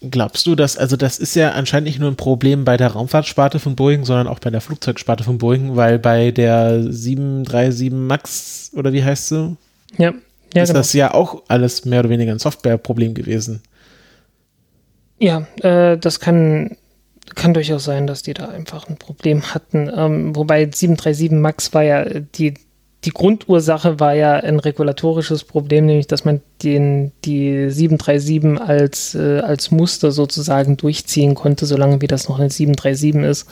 [0.02, 3.60] Glaubst du, dass, also das ist ja anscheinend nicht nur ein Problem bei der Raumfahrtsparte
[3.60, 8.94] von Boeing, sondern auch bei der Flugzeugsparte von Boeing, weil bei der 737 MAX oder
[8.94, 9.58] wie heißt sie?
[9.98, 10.14] Ja,
[10.54, 10.80] ja ist genau.
[10.80, 13.62] das ja auch alles mehr oder weniger ein Softwareproblem gewesen.
[15.18, 16.78] Ja, äh, das kann,
[17.36, 19.92] kann durchaus sein, dass die da einfach ein Problem hatten.
[19.94, 22.54] Ähm, wobei 737 MAX war ja die,
[23.06, 29.40] die Grundursache war ja ein regulatorisches Problem, nämlich dass man den, die 737 als, äh,
[29.40, 33.48] als Muster sozusagen durchziehen konnte, solange wie das noch eine 737 ist.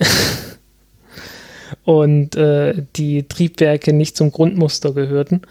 [1.84, 5.42] Und äh, die Triebwerke nicht zum Grundmuster gehörten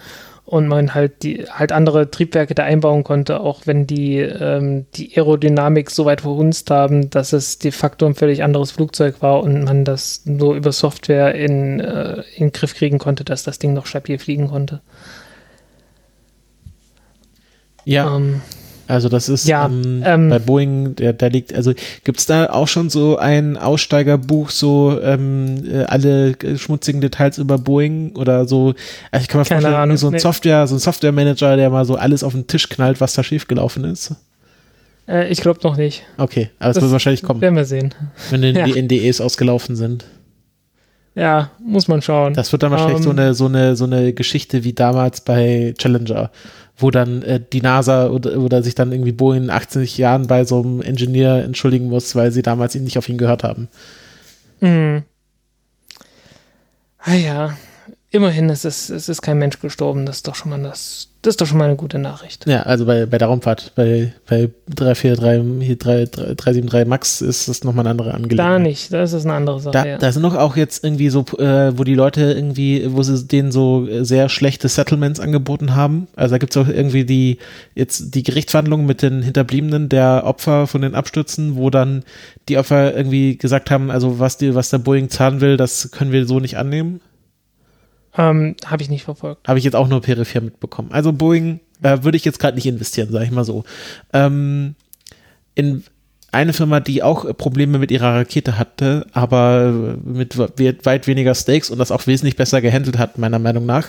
[0.50, 5.16] und man halt die halt andere Triebwerke da einbauen konnte, auch wenn die ähm, die
[5.16, 9.64] Aerodynamik so weit verhunzt haben, dass es de facto ein völlig anderes Flugzeug war und
[9.64, 13.74] man das nur über Software in, äh, in den Griff kriegen konnte, dass das Ding
[13.74, 14.82] noch stabil fliegen konnte.
[17.86, 18.18] Ja.
[18.18, 18.42] Ähm,
[18.90, 21.74] also das ist ja, ähm, ähm, bei Boeing, der, der liegt, also
[22.04, 27.60] gibt es da auch schon so ein Aussteigerbuch, so ähm, äh, alle schmutzigen Details über
[27.60, 28.74] Boeing oder so,
[29.12, 30.20] also ich kann mir vorstellen, Ahnung, so ein nee.
[30.20, 33.84] Software, so ein Software-Manager, der mal so alles auf den Tisch knallt, was da schiefgelaufen
[33.84, 34.16] ist.
[35.08, 36.04] Äh, ich glaube noch nicht.
[36.18, 37.42] Okay, aber es wird wahrscheinlich kommen.
[37.42, 37.94] Werden wir sehen.
[38.32, 38.66] Wenn ja.
[38.66, 40.06] die NDEs ausgelaufen sind.
[41.14, 42.34] Ja, muss man schauen.
[42.34, 45.74] Das wird dann wahrscheinlich Ähm, so eine, so eine, so eine Geschichte wie damals bei
[45.78, 46.32] Challenger,
[46.80, 50.46] wo dann äh, die NASA oder, oder sich dann irgendwie Boeing in 80 Jahren bei
[50.46, 53.68] so einem Ingenieur entschuldigen muss, weil sie damals ihn nicht auf ihn gehört haben.
[54.62, 55.04] Mhm.
[57.00, 57.58] Ah ja,
[58.12, 60.06] immerhin ist es, es ist kein Mensch gestorben.
[60.06, 62.48] Das ist doch schon mal das, das ist doch schon mal eine gute Nachricht.
[62.48, 67.48] Ja, also bei, bei der Raumfahrt, bei, bei 343, hier 3, 3, 373 Max ist
[67.48, 68.54] das nochmal eine andere Angelegenheit.
[68.54, 69.74] Da nicht, das ist eine andere Sache.
[69.74, 69.98] Da, ja.
[69.98, 73.52] da sind doch auch jetzt irgendwie so, äh, wo die Leute irgendwie, wo sie denen
[73.52, 76.08] so sehr schlechte Settlements angeboten haben.
[76.16, 77.38] Also da gibt es auch irgendwie die,
[77.76, 82.04] jetzt die Gerichtsverhandlungen mit den Hinterbliebenen der Opfer von den Abstürzen, wo dann
[82.48, 86.12] die Opfer irgendwie gesagt haben, also was die, was der Boeing zahlen will, das können
[86.12, 87.02] wir so nicht annehmen.
[88.18, 89.48] Ähm, Habe ich nicht verfolgt.
[89.48, 90.90] Habe ich jetzt auch nur peripher mitbekommen.
[90.92, 93.64] Also Boeing äh, würde ich jetzt gerade nicht investieren, sage ich mal so.
[94.14, 94.76] Ähm,
[95.56, 95.84] in
[96.32, 101.34] eine Firma, die auch äh, Probleme mit ihrer Rakete hatte, aber mit we- weit weniger
[101.34, 103.88] Stakes und das auch wesentlich besser gehandelt hat, meiner Meinung nach,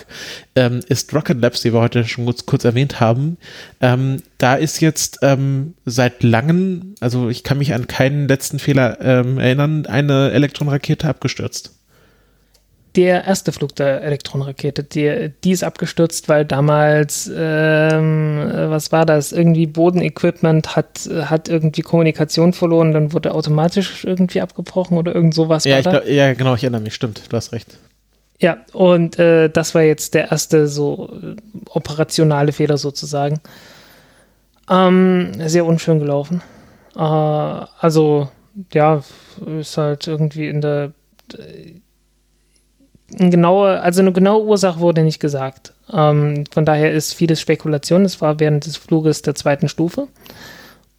[0.57, 3.37] ähm, ist Rocket Labs, die wir heute schon kurz, kurz erwähnt haben.
[3.81, 8.99] Ähm, da ist jetzt ähm, seit langem, also ich kann mich an keinen letzten Fehler
[9.03, 11.75] ähm, erinnern, eine Elektronrakete abgestürzt.
[12.97, 19.07] Der erste Flug der Elektronenrakete, die, die ist abgestürzt, weil damals, ähm, äh, was war
[19.07, 25.35] das, irgendwie Bodenequipment hat, hat irgendwie Kommunikation verloren, dann wurde automatisch irgendwie abgebrochen oder irgend
[25.35, 27.79] sowas Ja, glaub, ja, genau, ich erinnere mich, stimmt, du hast recht.
[28.41, 31.37] Ja, und äh, das war jetzt der erste so äh,
[31.69, 33.41] operationale Fehler sozusagen.
[34.69, 36.43] Ähm, sehr unschön gelaufen.
[36.97, 38.29] Äh, also,
[38.73, 39.03] ja,
[39.59, 40.93] ist halt irgendwie in der
[41.37, 41.75] äh,
[43.19, 45.73] eine genaue, also eine genaue Ursache wurde nicht gesagt.
[45.93, 48.05] Ähm, von daher ist vieles Spekulation.
[48.05, 50.09] Es war während des Fluges der zweiten Stufe.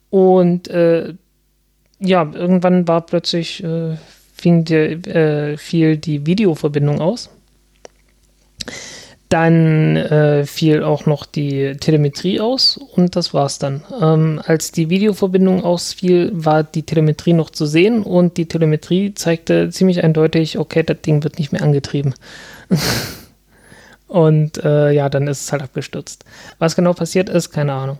[0.09, 1.14] Und äh,
[1.99, 3.95] ja, irgendwann war plötzlich äh,
[4.34, 7.30] fing die, äh, fiel die Videoverbindung aus.
[9.32, 13.82] Dann äh, fiel auch noch die Telemetrie aus und das war's dann.
[14.02, 19.70] Ähm, als die Videoverbindung ausfiel, war die Telemetrie noch zu sehen und die Telemetrie zeigte
[19.70, 22.14] ziemlich eindeutig, okay, das Ding wird nicht mehr angetrieben.
[24.10, 26.26] und äh, ja, dann ist es halt abgestürzt.
[26.60, 28.00] Was genau passiert ist, keine Ahnung.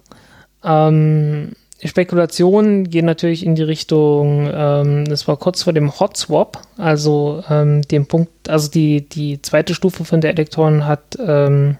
[0.66, 1.54] Ähm,
[1.84, 7.44] Spekulationen gehen natürlich in die Richtung, ähm, das war kurz vor dem Hot Swap, also
[7.50, 11.78] ähm, dem Punkt, also die, die zweite Stufe von der Elektron hat, ähm,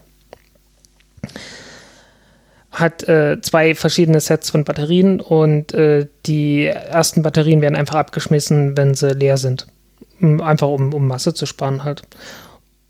[2.72, 8.76] hat äh, zwei verschiedene Sets von Batterien und äh, die ersten Batterien werden einfach abgeschmissen,
[8.76, 9.68] wenn sie leer sind.
[10.20, 12.02] Einfach um, um Masse zu sparen halt.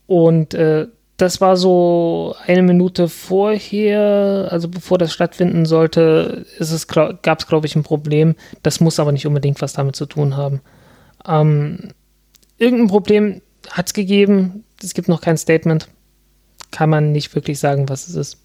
[0.07, 0.87] Und äh,
[1.17, 6.47] das war so eine Minute vorher, also bevor das stattfinden sollte,
[7.23, 8.35] gab es, glaube ich, ein Problem.
[8.63, 10.61] Das muss aber nicht unbedingt was damit zu tun haben.
[11.27, 11.91] Ähm,
[12.59, 14.65] irgendein Problem hat es gegeben.
[14.83, 15.89] Es gibt noch kein Statement.
[16.71, 18.39] Kann man nicht wirklich sagen, was es ist.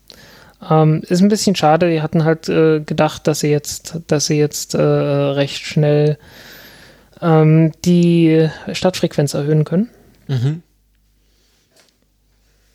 [0.70, 1.90] Ähm, ist ein bisschen schade.
[1.90, 6.18] Die hatten halt äh, gedacht, dass sie jetzt, dass sie jetzt äh, recht schnell
[7.22, 9.90] ähm, die Startfrequenz erhöhen können
[10.28, 10.62] Mhm.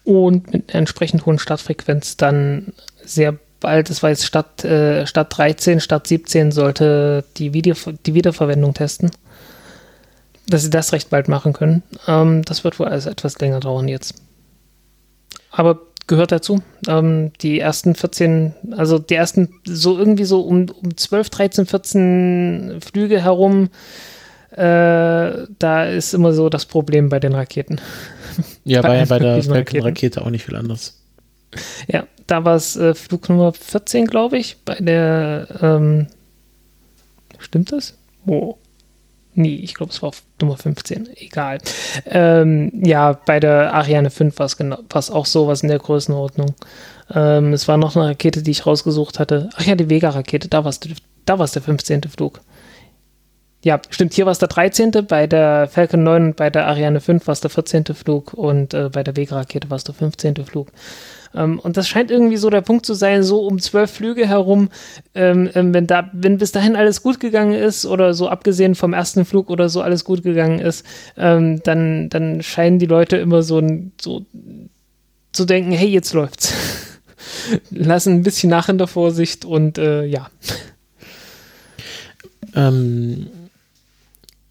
[0.04, 2.72] Und mit einer entsprechend hohen Startfrequenz dann
[3.04, 7.74] sehr bald, das war jetzt statt, äh, statt 13, statt 17 sollte die, Video,
[8.06, 9.10] die Wiederverwendung testen.
[10.48, 11.82] Dass sie das recht bald machen können.
[12.08, 14.14] Ähm, das wird wohl also etwas länger dauern jetzt.
[15.50, 15.78] Aber
[16.08, 16.62] gehört dazu.
[16.88, 22.80] Ähm, die ersten 14, also die ersten so irgendwie so um, um 12, 13, 14
[22.80, 23.70] Flüge herum,
[24.52, 27.80] äh, da ist immer so das Problem bei den Raketen.
[28.64, 31.02] Ja, Bei war ja bei der Falcon-Rakete auch nicht viel anders.
[31.86, 34.56] Ja, da war es äh, Flug Nummer 14, glaube ich.
[34.64, 36.06] Bei der, ähm,
[37.38, 37.98] stimmt das?
[38.24, 38.56] Wo?
[39.34, 41.10] Nee, ich glaube, es war auf Nummer 15.
[41.16, 41.58] Egal.
[42.06, 46.54] Ähm, ja, bei der Ariane 5 war es genau, war's auch sowas in der Größenordnung.
[47.14, 49.50] Ähm, es war noch eine Rakete, die ich rausgesucht hatte.
[49.56, 50.80] Ach ja, die Vega-Rakete, da war es
[51.24, 52.02] da war's der 15.
[52.04, 52.40] Flug.
[53.64, 54.90] Ja, stimmt, hier war es der 13.
[55.06, 57.84] Bei der Falcon 9 und bei der Ariane 5 war es der 14.
[57.94, 60.44] Flug und äh, bei der Vega-Rakete war es der 15.
[60.44, 60.68] Flug.
[61.34, 64.68] Ähm, und das scheint irgendwie so der Punkt zu sein, so um zwölf Flüge herum,
[65.14, 68.92] ähm, ähm, wenn, da, wenn bis dahin alles gut gegangen ist oder so abgesehen vom
[68.92, 70.84] ersten Flug oder so alles gut gegangen ist,
[71.16, 73.62] ähm, dann, dann scheinen die Leute immer so,
[74.00, 74.26] so
[75.32, 76.52] zu denken, hey, jetzt läuft's.
[77.70, 80.28] Lassen ein bisschen nach in der Vorsicht und äh, ja,
[82.54, 83.26] Ähm,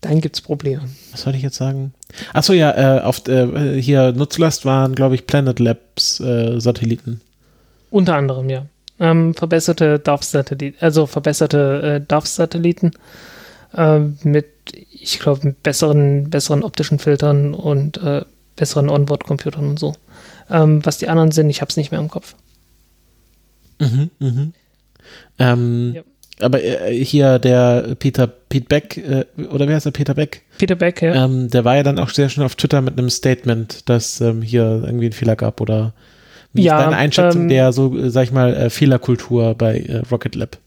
[0.01, 0.83] dann gibt's Probleme.
[1.11, 1.93] was soll ich jetzt sagen?
[2.33, 7.21] Achso, ja, äh, auf, äh, hier Nutzlast waren, glaube ich, Planet Labs äh, Satelliten.
[7.89, 8.65] Unter anderem, ja.
[8.99, 12.91] Ähm, verbesserte DARF-Satelliten, also verbesserte äh, DARF-Satelliten.
[13.73, 14.47] äh, mit,
[14.91, 18.23] ich glaube, mit besseren, besseren optischen Filtern und äh,
[18.55, 19.95] besseren Onboard-Computern und so.
[20.49, 22.35] Ähm, was die anderen sind, ich habe es nicht mehr im Kopf.
[23.79, 24.53] Mhm, mhm.
[25.39, 26.01] Ähm, ja.
[26.41, 30.41] Aber äh, hier der Peter Pete Beck, äh, oder wer heißt der Peter Beck?
[30.57, 31.25] Peter Beck, ja.
[31.25, 34.41] Ähm, der war ja dann auch sehr schnell auf Twitter mit einem Statement, dass ähm,
[34.41, 35.93] hier irgendwie ein Fehler gab oder
[36.53, 39.79] wie ja, ist deine Einschätzung ähm, der, so, äh, sag ich mal, äh, Fehlerkultur bei
[39.79, 40.57] äh, Rocket Lab?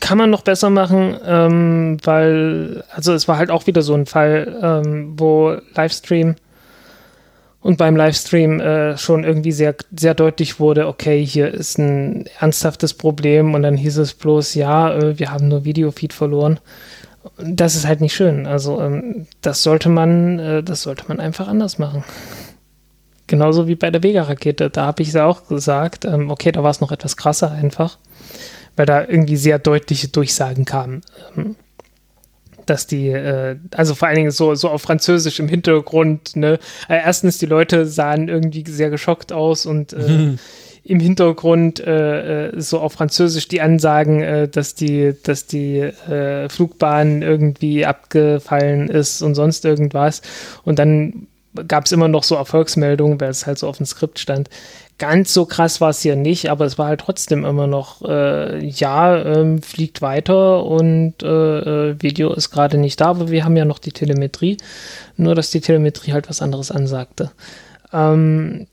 [0.00, 4.06] Kann man noch besser machen, ähm, weil, also es war halt auch wieder so ein
[4.06, 6.36] Fall, ähm, wo Livestream
[7.62, 12.94] und beim Livestream äh, schon irgendwie sehr, sehr deutlich wurde, okay, hier ist ein ernsthaftes
[12.94, 16.58] Problem und dann hieß es bloß, ja, äh, wir haben nur Videofeed verloren.
[17.38, 18.46] Das ist halt nicht schön.
[18.46, 22.02] Also ähm, das sollte man, äh, das sollte man einfach anders machen.
[23.28, 24.68] Genauso wie bei der Vega-Rakete.
[24.68, 27.98] Da habe ich es auch gesagt, ähm, okay, da war es noch etwas krasser einfach,
[28.74, 31.02] weil da irgendwie sehr deutliche Durchsagen kamen.
[31.36, 31.54] Ähm,
[32.66, 36.58] dass die, äh, also vor allen Dingen so, so auf Französisch im Hintergrund, ne?
[36.88, 40.38] Äh, erstens, die Leute sahen irgendwie sehr geschockt aus und äh, mhm.
[40.84, 46.48] im Hintergrund äh, äh, so auf Französisch die Ansagen, äh, dass die, dass die äh,
[46.48, 50.22] Flugbahn irgendwie abgefallen ist und sonst irgendwas.
[50.64, 51.26] Und dann
[51.68, 54.48] gab es immer noch so Erfolgsmeldungen, weil es halt so auf dem Skript stand.
[55.02, 58.64] Ganz so krass war es hier nicht, aber es war halt trotzdem immer noch, äh,
[58.64, 63.56] ja, ähm, fliegt weiter und äh, äh Video ist gerade nicht da, aber wir haben
[63.56, 64.58] ja noch die Telemetrie.
[65.16, 67.32] Nur, dass die Telemetrie halt was anderes ansagte.
[67.92, 68.68] Ähm,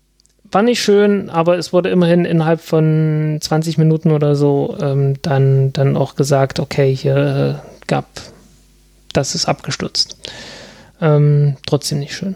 [0.52, 5.74] war nicht schön, aber es wurde immerhin innerhalb von 20 Minuten oder so ähm, dann,
[5.74, 8.06] dann auch gesagt, okay, hier äh, gab,
[9.14, 10.16] das ist abgestürzt.
[11.02, 12.36] Ähm, trotzdem nicht schön.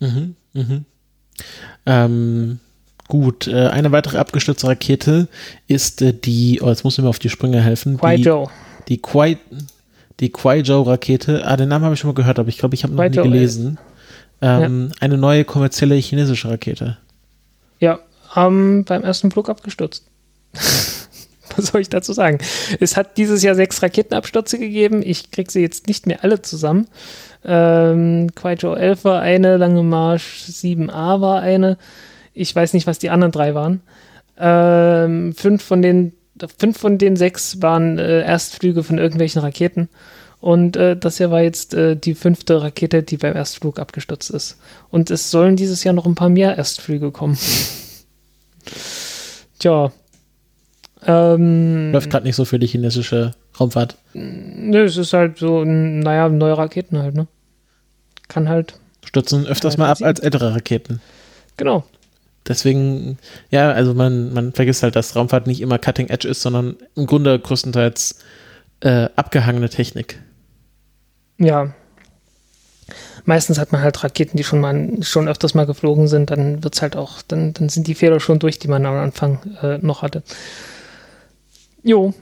[0.00, 0.86] Mhm, mhm.
[1.86, 2.60] Ähm,
[3.08, 5.28] gut, äh, eine weitere abgestürzte Rakete
[5.66, 7.98] ist äh, die, oh, jetzt muss ich mir auf die Sprünge helfen.
[7.98, 8.48] Kuaizhou.
[8.88, 9.38] Die, die, Kuai,
[10.20, 11.44] die Kuaizhou-Rakete.
[11.44, 13.10] Ah, den Namen habe ich schon mal gehört, aber ich glaube, ich habe noch nie
[13.10, 13.78] gelesen.
[14.40, 14.96] Ähm, ja.
[15.00, 16.98] Eine neue kommerzielle chinesische Rakete.
[17.78, 18.00] Ja,
[18.36, 20.04] ähm, beim ersten Flug abgestürzt.
[21.56, 22.38] Was soll ich dazu sagen?
[22.80, 25.02] Es hat dieses Jahr sechs Raketenabstürze gegeben.
[25.04, 26.88] Ich kriege sie jetzt nicht mehr alle zusammen.
[27.44, 31.76] Ähm, Quaijo 11 war eine, Lange Marsch 7a war eine.
[32.34, 33.80] Ich weiß nicht, was die anderen drei waren.
[34.38, 36.12] Ähm, fünf, von den,
[36.58, 39.88] fünf von den sechs waren äh, Erstflüge von irgendwelchen Raketen.
[40.40, 44.58] Und äh, das hier war jetzt äh, die fünfte Rakete, die beim Erstflug abgestürzt ist.
[44.90, 47.38] Und es sollen dieses Jahr noch ein paar mehr Erstflüge kommen.
[49.58, 49.92] Tja.
[51.06, 53.32] Ähm, Läuft gerade nicht so für die chinesische
[53.62, 53.96] Raumfahrt.
[54.14, 57.26] Nö, es ist halt so, naja, neue Raketen halt, ne?
[58.28, 58.74] Kann halt.
[59.04, 61.00] Stürzen öfters mal ab als ältere Raketen.
[61.56, 61.84] Genau.
[62.46, 63.18] Deswegen,
[63.50, 67.06] ja, also man, man vergisst halt, dass Raumfahrt nicht immer Cutting Edge ist, sondern im
[67.06, 68.18] Grunde größtenteils
[68.80, 70.20] äh, abgehangene Technik.
[71.38, 71.72] Ja.
[73.24, 76.82] Meistens hat man halt Raketen, die schon mal schon öfters mal geflogen sind, dann wird's
[76.82, 80.02] halt auch, dann, dann sind die Fehler schon durch, die man am Anfang äh, noch
[80.02, 80.24] hatte.
[81.84, 82.12] Jo,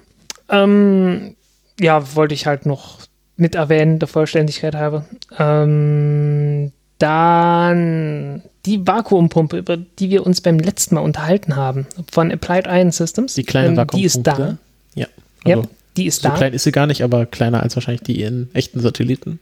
[0.51, 1.37] ähm,
[1.79, 2.99] ja, wollte ich halt noch
[3.37, 5.07] mit erwähnen, der Vollständigkeit halber.
[5.39, 12.67] Ähm, dann die Vakuumpumpe, über die wir uns beim letzten Mal unterhalten haben, von Applied
[12.67, 13.35] Ion Systems.
[13.35, 13.99] Die kleine ähm, Vakuumpumpe.
[13.99, 14.59] Die ist da.
[14.95, 15.07] Ja.
[15.45, 16.35] Also, ja, die ist so da.
[16.35, 19.41] So klein ist sie gar nicht, aber kleiner als wahrscheinlich die in echten Satelliten.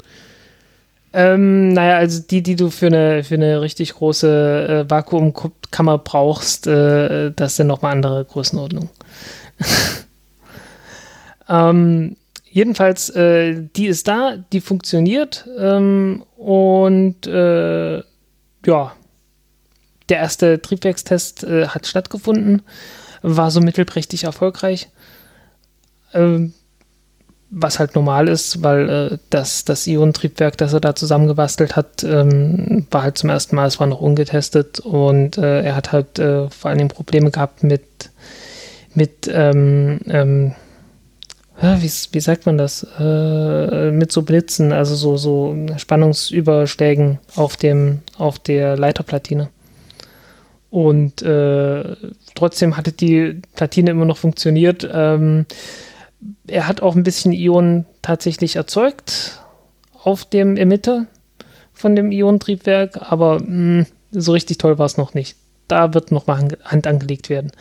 [1.12, 6.66] Ähm, naja, also die, die du für eine, für eine richtig große äh, Vakuumkammer brauchst,
[6.66, 8.90] äh, das sind nochmal andere Größenordnungen.
[11.48, 12.16] Ähm,
[12.50, 17.98] jedenfalls, äh, die ist da, die funktioniert ähm, und äh,
[18.66, 18.92] ja,
[20.08, 22.62] der erste Triebwerkstest äh, hat stattgefunden,
[23.22, 24.88] war so mittelprächtig erfolgreich.
[26.14, 26.54] Ähm,
[27.50, 32.86] was halt normal ist, weil äh, das, das Ionentriebwerk, das er da zusammengebastelt hat, ähm,
[32.90, 36.50] war halt zum ersten Mal, es war noch ungetestet und äh, er hat halt äh,
[36.50, 38.10] vor Dingen Probleme gehabt mit,
[38.94, 40.54] mit ähm, ähm,
[41.60, 48.00] wie, wie sagt man das, äh, mit so Blitzen, also so, so Spannungsüberschlägen auf dem,
[48.16, 49.50] auf der Leiterplatine.
[50.70, 51.96] Und äh,
[52.34, 54.88] trotzdem hatte die Platine immer noch funktioniert.
[54.92, 55.46] Ähm,
[56.46, 59.40] er hat auch ein bisschen Ionen tatsächlich erzeugt
[60.02, 61.06] auf dem Emitter
[61.72, 65.36] von dem Ionentriebwerk, aber mh, hm, so richtig toll war es noch nicht.
[65.68, 67.52] Da wird noch mal Hand angelegt werden.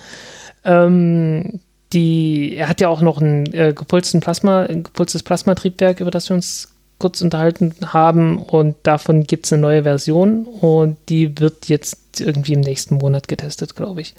[0.64, 1.60] Ähm,
[1.94, 6.30] die, er hat ja auch noch ein äh, gepulsten Plasma, ein gepulstes Plasmatriebwerk, über das
[6.30, 6.70] wir uns
[7.00, 8.40] kurz unterhalten haben.
[8.40, 13.28] Und davon gibt es eine neue Version und die wird jetzt irgendwie im nächsten Monat
[13.28, 14.16] getestet, glaube ich.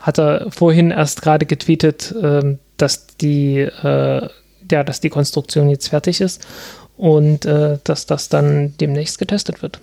[0.00, 4.28] Hat er vorhin erst gerade getweetet, äh, dass die äh,
[4.70, 6.46] ja, dass die Konstruktion jetzt fertig ist
[6.96, 9.78] und äh, dass das dann demnächst getestet wird.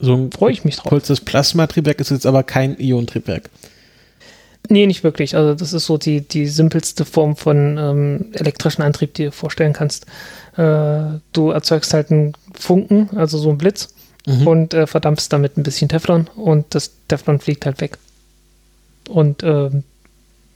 [0.00, 0.90] So ein Freue ich mich drauf.
[0.90, 3.50] kurzes Plasmatriebwerk ist jetzt aber kein Ionentriebwerk.
[4.70, 5.36] Nee, nicht wirklich.
[5.36, 9.32] Also das ist so die, die simpelste Form von ähm, elektrischen Antrieb, die du dir
[9.32, 10.06] vorstellen kannst.
[10.56, 13.94] Äh, du erzeugst halt einen Funken, also so einen Blitz,
[14.26, 14.46] Mhm.
[14.46, 17.98] und äh, verdampfst damit ein bisschen Teflon und das Teflon fliegt halt weg.
[19.08, 19.84] Und ähm,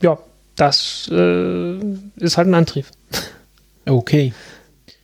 [0.01, 0.19] ja,
[0.57, 1.79] das äh,
[2.17, 2.87] ist halt ein Antrieb.
[3.85, 4.33] Okay.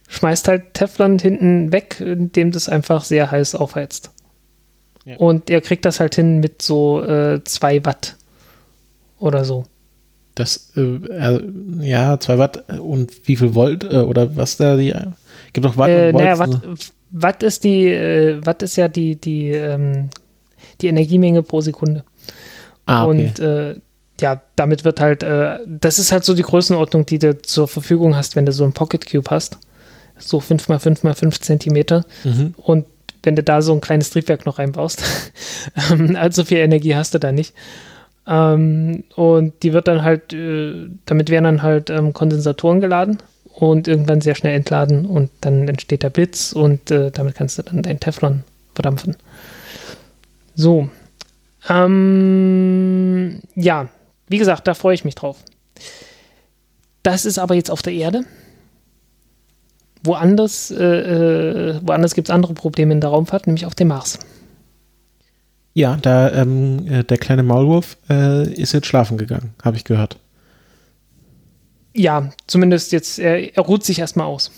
[0.08, 4.10] Schmeißt halt Teflon hinten weg, indem das einfach sehr heiß aufheizt.
[5.04, 5.16] Ja.
[5.18, 8.16] Und er kriegt das halt hin mit so äh, 2 Watt
[9.24, 9.64] oder so.
[10.34, 11.40] Das, äh, äh,
[11.80, 14.92] ja, 2 Watt und wie viel Volt äh, oder was da die.
[15.52, 16.24] Gibt noch Watt Äh, und Volt.
[16.24, 16.60] naja, Watt,
[17.10, 20.10] Watt ist die, äh, Watt ist ja die, die, ähm,
[20.80, 22.04] die Energiemenge pro Sekunde.
[22.86, 23.10] ah, okay.
[23.10, 23.76] Und äh,
[24.20, 28.14] ja, damit wird halt, äh, das ist halt so die Größenordnung, die du zur Verfügung
[28.16, 29.58] hast, wenn du so ein Pocket Cube hast.
[30.18, 32.04] So 5 mal 5 mal 5 Zentimeter.
[32.24, 32.54] mhm.
[32.56, 32.86] Und
[33.22, 35.02] wenn du da so ein kleines Triebwerk noch reinbaust,
[35.90, 37.54] ähm, allzu viel Energie hast du da nicht.
[38.26, 43.18] Ähm, und die wird dann halt, äh, damit werden dann halt ähm, Kondensatoren geladen
[43.54, 47.62] und irgendwann sehr schnell entladen und dann entsteht der Blitz und äh, damit kannst du
[47.62, 48.42] dann dein Teflon
[48.74, 49.16] verdampfen.
[50.54, 50.88] So.
[51.68, 53.88] Ähm, ja,
[54.28, 55.38] wie gesagt, da freue ich mich drauf.
[57.02, 58.24] Das ist aber jetzt auf der Erde.
[60.02, 64.18] Woanders, äh, äh, woanders gibt es andere Probleme in der Raumfahrt, nämlich auf dem Mars.
[65.74, 70.18] Ja, da ähm, äh, der kleine Maulwurf äh, ist jetzt schlafen gegangen, habe ich gehört.
[71.92, 74.52] Ja, zumindest jetzt, er, er ruht sich erstmal aus.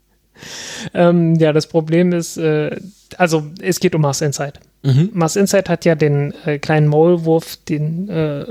[0.94, 2.74] ähm, ja, das Problem ist, äh,
[3.18, 4.60] also es geht um Mars Insight.
[4.82, 5.10] Mhm.
[5.12, 8.46] Mars Insight hat ja den äh, kleinen Maulwurf, den, äh,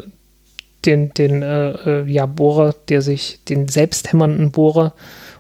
[0.86, 4.94] den, den äh, äh, ja, Bohrer, der sich, den selbsthämmernden Bohrer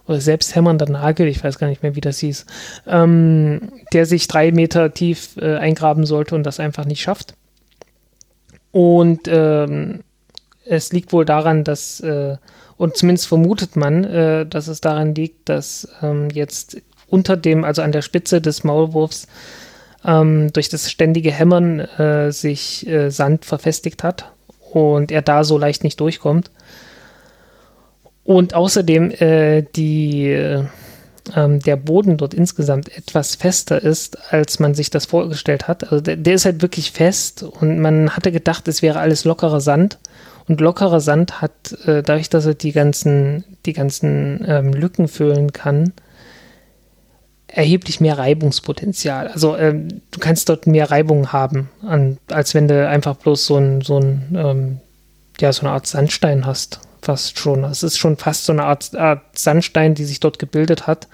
[0.10, 2.48] oder selbsthämmernder Nagel, ich weiß gar nicht mehr, wie das hieß,
[2.88, 7.36] ähm, der sich drei Meter tief äh, eingraben sollte und das einfach nicht schafft.
[8.72, 10.02] Und ähm,
[10.66, 12.38] es liegt wohl daran, dass, äh,
[12.78, 17.84] und zumindest vermutet man, äh, dass es daran liegt, dass ähm, jetzt unter dem, also
[17.84, 19.28] an der Spitze des Maulwurfs,
[20.04, 24.32] ähm, durch das ständige Hämmern äh, sich äh, Sand verfestigt hat
[24.72, 26.50] und er da so leicht nicht durchkommt.
[28.30, 30.64] Und außerdem äh, die, äh,
[31.36, 35.86] ähm, der Boden dort insgesamt etwas fester ist, als man sich das vorgestellt hat.
[35.86, 39.62] Also der, der ist halt wirklich fest und man hatte gedacht, es wäre alles lockerer
[39.62, 39.98] Sand.
[40.48, 45.52] Und lockerer Sand hat, äh, dadurch, dass er die ganzen, die ganzen ähm, Lücken füllen
[45.52, 45.94] kann,
[47.48, 49.30] erheblich mehr Reibungspotenzial.
[49.30, 53.58] Also ähm, du kannst dort mehr Reibung haben, an, als wenn du einfach bloß so
[53.58, 54.80] ein, so ein ähm,
[55.40, 56.82] ja, so eine Art Sandstein hast.
[57.02, 57.64] Fast schon.
[57.64, 61.08] Es ist schon fast so eine Art, Art Sandstein, die sich dort gebildet hat.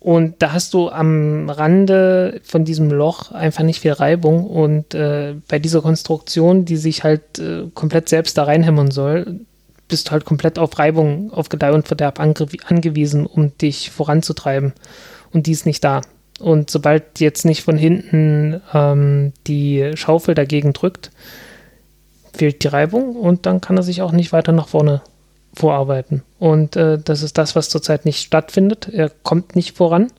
[0.00, 4.46] Und da hast du am Rande von diesem Loch einfach nicht viel Reibung.
[4.46, 9.40] Und äh, bei dieser Konstruktion, die sich halt äh, komplett selbst da reinhämmern soll,
[9.88, 14.72] bist du halt komplett auf Reibung, auf Gedeih und Verderb ange angewiesen, um dich voranzutreiben.
[15.32, 16.00] Und die ist nicht da.
[16.40, 21.10] Und sobald jetzt nicht von hinten ähm, die Schaufel dagegen drückt,
[22.32, 25.02] fehlt die Reibung und dann kann er sich auch nicht weiter nach vorne
[25.54, 26.22] vorarbeiten.
[26.38, 28.88] Und äh, das ist das, was zurzeit nicht stattfindet.
[28.92, 30.12] Er kommt nicht voran.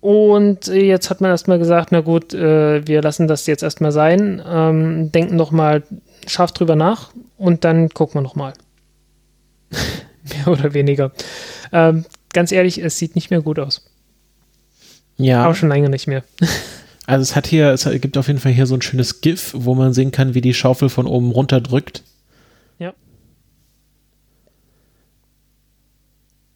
[0.00, 3.92] Und äh, jetzt hat man erstmal gesagt, na gut, äh, wir lassen das jetzt erstmal
[3.92, 5.82] sein, ähm, denken noch mal
[6.26, 8.52] scharf drüber nach und dann gucken wir noch mal.
[9.70, 11.12] mehr oder weniger.
[11.72, 13.84] Ähm, ganz ehrlich, es sieht nicht mehr gut aus.
[15.16, 16.22] Ja, Aber schon lange nicht mehr.
[17.06, 19.74] also es hat hier, es gibt auf jeden Fall hier so ein schönes GIF, wo
[19.74, 22.02] man sehen kann, wie die Schaufel von oben runter drückt.
[22.78, 22.94] Ja.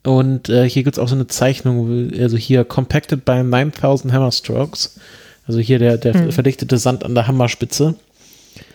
[0.04, 4.32] Und äh, hier gibt es auch so eine Zeichnung, also hier compacted by 9000 Hammer
[4.32, 4.98] Strokes.
[5.46, 6.32] Also hier der, der Mhm.
[6.32, 7.94] verdichtete Sand an der Hammerspitze.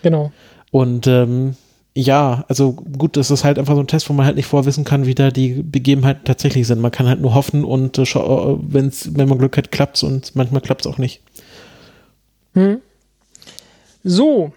[0.02, 0.32] Genau.
[0.72, 1.56] Und ähm,
[1.96, 4.84] ja, also gut, das ist halt einfach so ein Test, wo man halt nicht vorwissen
[4.84, 6.82] kann, wie da die Begebenheiten tatsächlich sind.
[6.82, 10.36] Man kann halt nur hoffen und äh, äh, wenn's, wenn man Glück hat, klappt's und
[10.36, 11.22] manchmal klappt's auch nicht.
[12.54, 12.80] Hm.
[14.04, 14.54] So.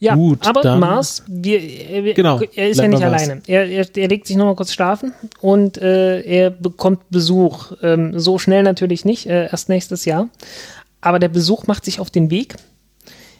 [0.00, 3.42] Ja, Gut, aber Mars, wir, äh, wir, Genau, er ist ja nicht alleine.
[3.48, 7.72] Er, er, er legt sich nochmal kurz schlafen und äh, er bekommt Besuch.
[7.82, 10.28] Ähm, so schnell natürlich nicht, äh, erst nächstes Jahr.
[11.00, 12.54] Aber der Besuch macht sich auf den Weg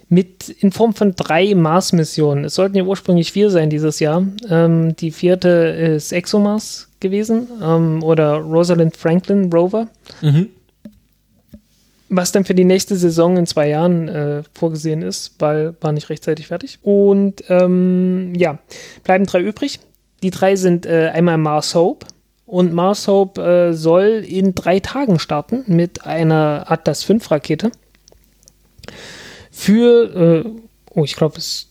[0.09, 2.45] mit in Form von drei Mars-Missionen.
[2.45, 4.27] Es sollten ja ursprünglich vier sein dieses Jahr.
[4.51, 9.87] Ähm, die vierte ist ExoMars gewesen ähm, oder Rosalind Franklin Rover
[10.23, 10.49] Mhm.
[12.09, 16.09] Was dann für die nächste Saison in zwei Jahren äh, vorgesehen ist, weil war nicht
[16.09, 16.79] rechtzeitig fertig.
[16.83, 18.59] Und ähm, ja,
[19.05, 19.81] bleiben drei übrig.
[20.23, 22.07] Die drei sind äh, einmal Mars Hope.
[22.47, 27.71] Und Mars Hope äh, soll in drei Tagen starten mit einer Atlas V Rakete.
[29.51, 30.51] Für, äh,
[30.95, 31.69] oh, ich glaube, es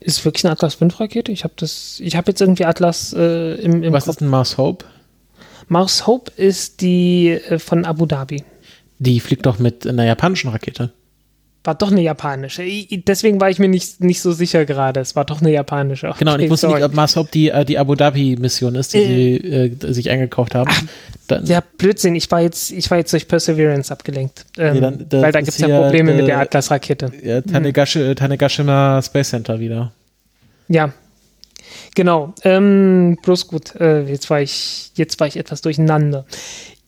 [0.00, 1.30] ist wirklich eine Atlas V Rakete.
[1.30, 4.16] Ich habe das, ich habe jetzt irgendwie Atlas äh, im, im Was Kopf.
[4.16, 4.84] ist ein Mars Hope?
[5.68, 8.42] Mars Hope ist die äh, von Abu Dhabi.
[9.02, 10.92] Die fliegt doch mit einer japanischen Rakete
[11.64, 12.64] war doch eine japanische.
[13.06, 15.00] Deswegen war ich mir nicht, nicht so sicher gerade.
[15.00, 16.08] Es war doch eine japanische.
[16.08, 16.80] Okay, genau, und ich wusste sorry.
[16.80, 20.54] nicht, ob Mars die, äh, die Abu Dhabi-Mission ist, die äh, sie äh, sich eingekauft
[20.54, 20.70] haben.
[21.28, 22.16] Dann, ja, Blödsinn.
[22.16, 24.44] Ich war jetzt, ich war jetzt durch Perseverance abgelenkt.
[24.58, 27.12] Ähm, nee, dann, weil da gibt es ja Probleme mit der Atlas-Rakete.
[27.22, 28.16] Ja, Tanegashi, hm.
[28.16, 29.92] Tanegashima Space Center wieder.
[30.68, 30.92] Ja,
[31.94, 36.24] Genau, ähm, bloß gut, äh, jetzt, war ich, jetzt war ich etwas durcheinander.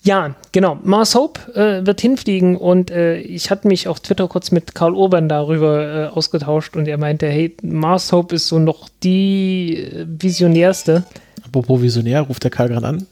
[0.05, 0.79] Ja, genau.
[0.85, 4.95] Mars Hope äh, wird hinfliegen und äh, ich hatte mich auf Twitter kurz mit Karl
[4.95, 10.05] Urban darüber äh, ausgetauscht und er meinte, hey, Mars Hope ist so noch die äh,
[10.07, 11.05] visionärste.
[11.43, 13.07] Apropos Visionär, ruft der Karl gerade an?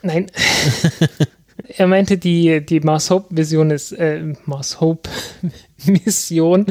[0.00, 0.26] Nein.
[1.76, 5.10] er meinte, die, die Mars Hope Vision ist, äh, Mars Hope
[5.84, 6.64] Mission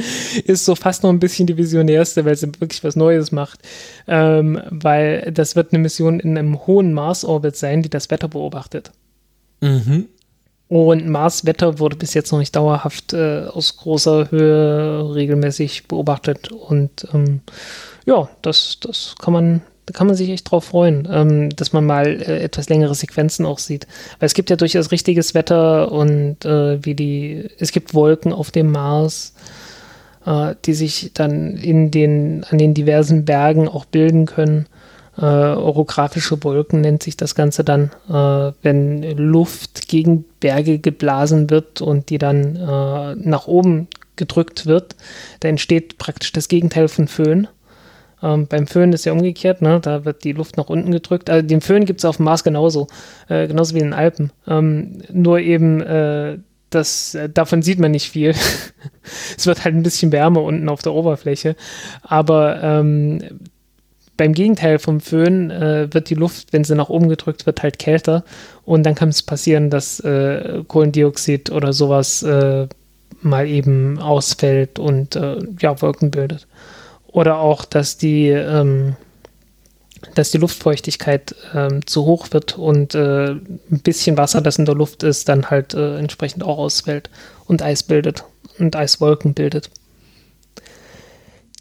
[0.44, 3.60] ist so fast noch ein bisschen die visionärste, weil sie wirklich was Neues macht.
[4.08, 8.92] Ähm, weil das wird eine Mission in einem hohen Mars-Orbit sein, die das Wetter beobachtet.
[9.62, 10.08] Mhm.
[10.68, 16.50] Und Mars-Wetter wurde bis jetzt noch nicht dauerhaft äh, aus großer Höhe regelmäßig beobachtet.
[16.50, 17.42] Und ähm,
[18.06, 21.86] ja, das, das kann man, da kann man sich echt drauf freuen, ähm, dass man
[21.86, 23.86] mal äh, etwas längere Sequenzen auch sieht.
[24.20, 28.50] Weil es gibt ja durchaus richtiges Wetter und äh, wie die, es gibt Wolken auf
[28.52, 29.34] dem Mars,
[30.26, 34.68] äh, die sich dann in den, an den diversen Bergen auch bilden können
[35.18, 41.82] äh, orographische Wolken nennt sich das Ganze dann, äh, wenn Luft gegen Berge geblasen wird
[41.82, 44.96] und die dann äh, nach oben gedrückt wird,
[45.42, 47.48] da entsteht praktisch das Gegenteil von Föhn.
[48.24, 49.80] Ähm, beim Föhn ist ja umgekehrt, ne?
[49.82, 51.30] da wird die Luft nach unten gedrückt.
[51.30, 52.88] Also den Föhn gibt es auf dem Mars genauso,
[53.28, 54.32] äh, genauso wie in den Alpen.
[54.48, 56.38] Ähm, nur eben, äh,
[56.70, 58.34] das, äh, davon sieht man nicht viel.
[59.38, 61.56] es wird halt ein bisschen wärmer unten auf der Oberfläche.
[62.04, 63.22] Aber ähm,
[64.22, 67.80] beim Gegenteil vom Föhn äh, wird die Luft, wenn sie nach oben gedrückt wird, halt
[67.80, 68.24] kälter
[68.66, 72.68] und dann kann es passieren, dass äh, Kohlendioxid oder sowas äh,
[73.24, 76.46] mal eben ausfällt und äh, ja, Wolken bildet.
[77.08, 78.96] Oder auch, dass die, ähm,
[80.14, 84.76] dass die Luftfeuchtigkeit ähm, zu hoch wird und äh, ein bisschen Wasser, das in der
[84.76, 87.10] Luft ist, dann halt äh, entsprechend auch ausfällt
[87.48, 88.24] und Eis bildet
[88.60, 89.72] und Eiswolken bildet.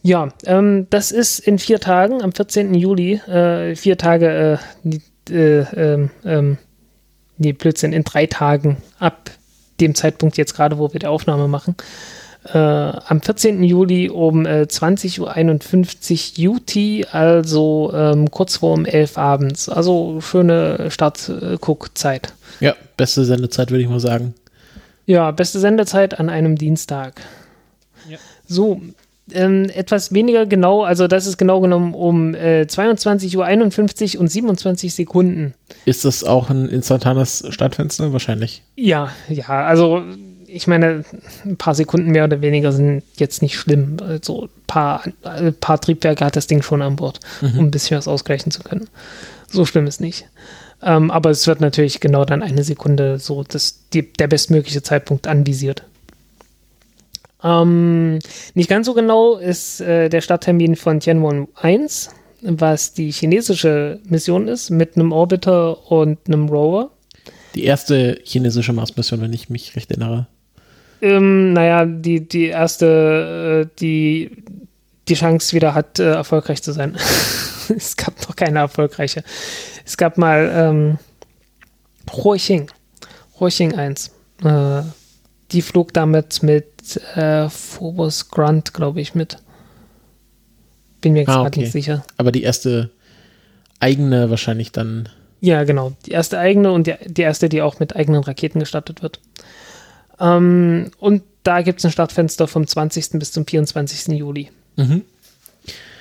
[0.03, 2.75] Ja, ähm, das ist in vier Tagen, am 14.
[2.75, 6.59] Juli, äh, vier Tage, äh, äh, ähm, ähm,
[7.37, 9.31] nee, Blödsinn, in drei Tagen ab
[9.81, 11.75] dem Zeitpunkt jetzt gerade, wo wir die Aufnahme machen.
[12.45, 13.63] Äh, am 14.
[13.63, 19.69] Juli um äh, 20.51 Uhr UT, also ähm, kurz vor um 11 abends.
[19.69, 22.33] Also schöne Start-Guck-Zeit.
[22.61, 24.35] Ja, beste Sendezeit, würde ich mal sagen.
[25.05, 27.21] Ja, beste Sendezeit an einem Dienstag.
[28.09, 28.17] Ja.
[28.47, 28.81] So,
[29.35, 34.95] ähm, etwas weniger genau, also das ist genau genommen um äh, 22.51 Uhr und 27
[34.95, 35.55] Sekunden.
[35.85, 38.13] Ist das auch ein instantanes Startfenster?
[38.13, 38.63] Wahrscheinlich.
[38.77, 40.03] Ja, ja, also
[40.53, 41.05] ich meine,
[41.45, 43.99] ein paar Sekunden mehr oder weniger sind jetzt nicht schlimm.
[44.01, 47.59] Also ein paar, ein paar Triebwerke hat das Ding schon an Bord, mhm.
[47.59, 48.89] um ein bisschen was ausgleichen zu können.
[49.49, 50.27] So schlimm ist nicht.
[50.83, 55.27] Ähm, aber es wird natürlich genau dann eine Sekunde so das, die, der bestmögliche Zeitpunkt
[55.27, 55.85] anvisiert.
[57.43, 58.19] Ähm,
[58.55, 62.11] nicht ganz so genau ist äh, der Starttermin von Tianwen 1,
[62.43, 66.91] was die chinesische Mission ist, mit einem Orbiter und einem Rover.
[67.55, 70.27] Die erste chinesische Mars-Mission, wenn ich mich recht erinnere.
[71.03, 74.31] Ähm, naja, die, die erste, äh, die
[75.11, 76.97] die Chance wieder hat, äh, erfolgreich zu sein.
[77.77, 79.23] es gab noch keine erfolgreiche.
[79.85, 80.99] Es gab mal ähm,
[82.13, 82.71] Huoxing,
[83.39, 84.11] Huoxing 1.
[84.45, 84.83] Äh,
[85.53, 86.67] die flog damit mit
[86.97, 89.39] äh, Phobos Grunt, glaube ich, mit.
[91.01, 91.61] Bin mir ah, okay.
[91.61, 92.05] nicht sicher.
[92.17, 92.91] Aber die erste
[93.79, 95.09] eigene wahrscheinlich dann.
[95.41, 95.93] Ja, genau.
[96.07, 99.21] Die erste eigene und die, die erste, die auch mit eigenen Raketen gestattet wird.
[100.19, 103.19] Ähm, und da gibt es ein Startfenster vom 20.
[103.19, 104.09] bis zum 24.
[104.19, 104.51] Juli.
[104.77, 105.03] Mhm.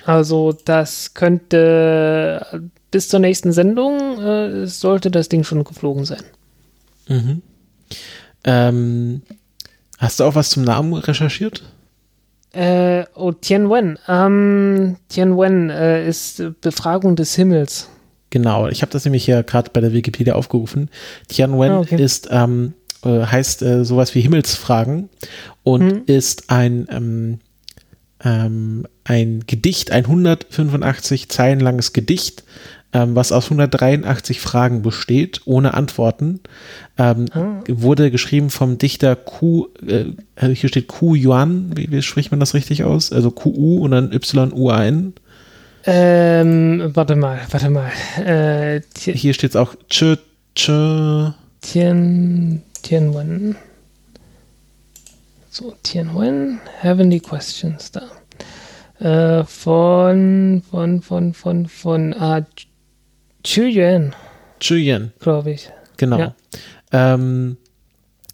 [0.04, 6.24] Also das könnte bis zur nächsten Sendung äh, sollte das Ding schon geflogen sein.
[7.08, 7.42] Mhm.
[8.44, 9.22] Ähm,
[10.00, 11.62] Hast du auch was zum Namen recherchiert?
[12.52, 13.98] Äh, oh, Tianwen.
[14.08, 17.90] Ähm, Tianwen äh, ist Befragung des Himmels.
[18.30, 20.88] Genau, ich habe das nämlich hier gerade bei der Wikipedia aufgerufen.
[21.28, 22.02] Tianwen ah, okay.
[22.02, 22.72] ist, ähm,
[23.04, 25.10] äh, heißt äh, sowas wie Himmelsfragen
[25.64, 26.02] und hm.
[26.06, 27.38] ist ein, ähm,
[28.24, 32.44] ähm, ein Gedicht, ein 185 Zeilen langes Gedicht,
[32.92, 36.40] ähm, was aus 183 Fragen besteht, ohne Antworten.
[36.98, 37.60] Ähm, ah.
[37.68, 40.06] Wurde geschrieben vom Dichter Q, äh,
[40.54, 43.12] hier steht Q Yuan, wie, wie, spricht man das richtig aus?
[43.12, 45.14] Also QU und dann Y-U-A-N.
[45.86, 47.90] Ähm, warte mal, warte mal.
[48.18, 50.18] Äh, hier steht es auch Ch,
[50.54, 50.70] Ch.
[51.60, 53.56] Tien, Tianwen.
[55.50, 58.02] So, Tianwen, Heavenly Questions da.
[59.00, 62.46] Äh, von, von, von, von, von, ah,
[63.44, 64.14] Chuyen.
[64.60, 65.12] Chuyen.
[65.20, 65.70] Glaube ich.
[65.96, 66.18] Genau.
[66.18, 66.34] Ja.
[66.92, 67.56] Ähm,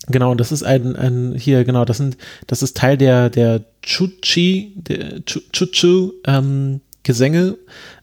[0.09, 4.73] genau, das ist ein, ein, hier, genau, das sind, das ist Teil der, der Chuchi,
[4.77, 7.57] der Chuchu, ähm, Gesänge,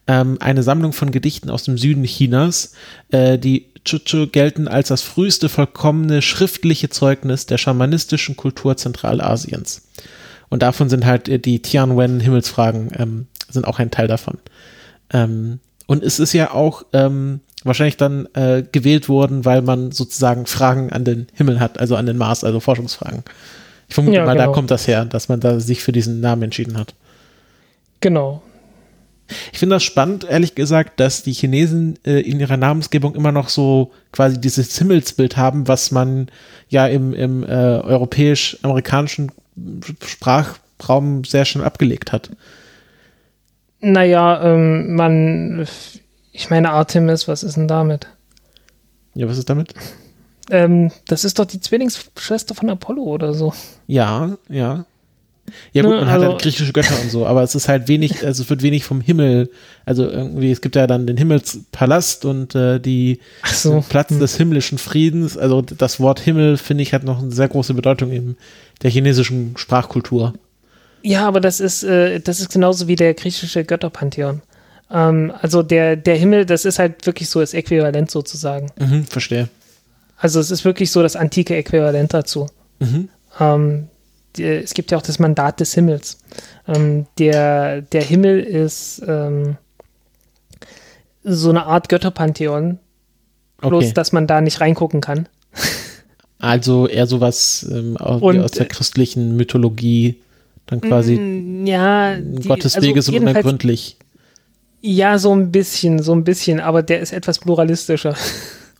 [0.07, 2.73] ähm, eine Sammlung von Gedichten aus dem Süden Chinas.
[3.09, 9.89] Äh, die Chuchu gelten als das früheste vollkommene schriftliche Zeugnis der schamanistischen Kultur Zentralasiens.
[10.49, 14.37] Und davon sind halt die Tianwen Himmelsfragen, ähm, sind auch ein Teil davon.
[15.11, 20.45] Ähm, und es ist ja auch ähm, wahrscheinlich dann äh, gewählt worden, weil man sozusagen
[20.45, 23.23] Fragen an den Himmel hat, also an den Mars, also Forschungsfragen.
[23.87, 24.47] Ich vermute ja, mal, genau.
[24.47, 26.95] da kommt das her, dass man da sich für diesen Namen entschieden hat.
[27.99, 28.41] Genau.
[29.51, 33.49] Ich finde das spannend, ehrlich gesagt, dass die Chinesen äh, in ihrer Namensgebung immer noch
[33.49, 36.27] so quasi dieses Himmelsbild haben, was man
[36.69, 39.31] ja im, im äh, europäisch-amerikanischen
[40.05, 42.31] Sprachraum sehr schnell abgelegt hat.
[43.85, 45.67] Naja, ähm, man,
[46.31, 48.07] ich meine Artemis, was ist denn damit?
[49.13, 49.73] Ja, was ist damit?
[50.49, 53.53] Ähm, das ist doch die Zwillingsschwester von Apollo oder so.
[53.87, 54.85] Ja, ja.
[55.73, 57.89] Ja gut, ne, man also, hat halt griechische Götter und so, aber es ist halt
[57.89, 59.49] wenig, also es wird wenig vom Himmel,
[59.85, 63.19] also irgendwie, es gibt ja dann den Himmelspalast und äh, die
[63.51, 63.83] so.
[63.89, 64.19] Platz hm.
[64.21, 68.11] des himmlischen Friedens, also das Wort Himmel, finde ich, hat noch eine sehr große Bedeutung
[68.11, 68.37] in
[68.81, 70.33] der chinesischen Sprachkultur.
[71.03, 74.41] Ja, aber das ist, äh, das ist genauso wie der griechische Götterpantheon.
[74.89, 78.71] Ähm, also der, der Himmel, das ist halt wirklich so das Äquivalent sozusagen.
[78.79, 79.49] Mhm, verstehe.
[80.17, 82.47] Also es ist wirklich so das antike Äquivalent dazu.
[82.79, 83.09] Mhm.
[83.37, 83.87] Ähm,
[84.37, 86.19] die, es gibt ja auch das Mandat des Himmels.
[86.67, 89.57] Ähm, der, der Himmel ist ähm,
[91.25, 92.79] so eine Art Götterpantheon,
[93.59, 93.93] bloß okay.
[93.93, 95.27] dass man da nicht reingucken kann.
[96.39, 100.19] Also eher sowas ähm, aus, aus der christlichen Mythologie
[100.65, 103.97] dann quasi mm, ja, die, Gottes Wege also sind unergründlich.
[104.81, 108.15] Ja, so ein bisschen, so ein bisschen, aber der ist etwas pluralistischer.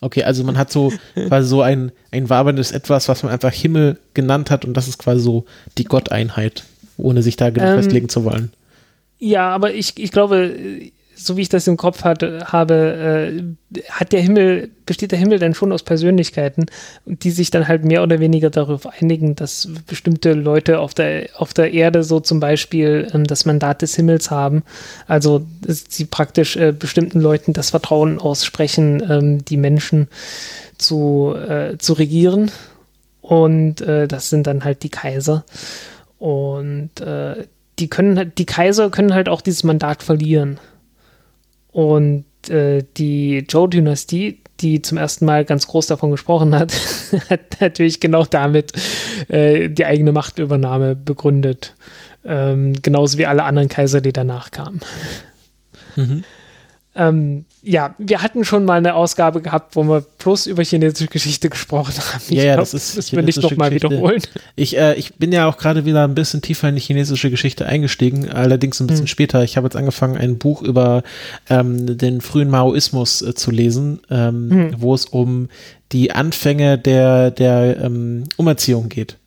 [0.03, 0.91] Okay, also man hat so
[1.29, 4.97] quasi so ein, ein waberndes Etwas, was man einfach Himmel genannt hat und das ist
[4.97, 5.45] quasi so
[5.77, 6.65] die Gotteinheit,
[6.97, 8.51] ohne sich da genau ähm, festlegen zu wollen.
[9.19, 10.53] Ja, aber ich, ich glaube,
[11.25, 13.35] so wie ich das im Kopf hatte, habe,
[13.73, 16.65] äh, hat der Himmel, besteht der Himmel dann schon aus Persönlichkeiten,
[17.05, 21.53] die sich dann halt mehr oder weniger darauf einigen, dass bestimmte Leute auf der, auf
[21.53, 24.63] der Erde so zum Beispiel ähm, das Mandat des Himmels haben.
[25.07, 30.07] Also sie praktisch äh, bestimmten Leuten das Vertrauen aussprechen, ähm, die Menschen
[30.77, 32.51] zu, äh, zu regieren.
[33.21, 35.45] Und äh, das sind dann halt die Kaiser.
[36.19, 37.45] Und äh,
[37.79, 40.59] die können die Kaiser können halt auch dieses Mandat verlieren.
[41.73, 46.71] Und äh, die Zhou-Dynastie, die zum ersten Mal ganz groß davon gesprochen hat,
[47.29, 48.71] hat natürlich genau damit
[49.27, 51.75] äh, die eigene Machtübernahme begründet.
[52.23, 54.79] Ähm, genauso wie alle anderen Kaiser, die danach kamen.
[55.95, 56.23] Mhm.
[56.95, 61.49] Ähm, ja, wir hatten schon mal eine Ausgabe gehabt, wo wir bloß über chinesische Geschichte
[61.49, 62.21] gesprochen haben.
[62.27, 63.89] Ich ja, ja, glaub, das ist das will ich doch mal Geschichte.
[63.89, 64.21] wiederholen.
[64.55, 67.65] Ich, äh, ich bin ja auch gerade wieder ein bisschen tiefer in die chinesische Geschichte
[67.65, 69.07] eingestiegen, allerdings ein bisschen hm.
[69.07, 69.43] später.
[69.43, 71.03] Ich habe jetzt angefangen, ein Buch über
[71.49, 74.75] ähm, den frühen Maoismus äh, zu lesen, ähm, hm.
[74.79, 75.47] wo es um
[75.93, 79.17] die Anfänge der, der ähm, Umerziehung geht.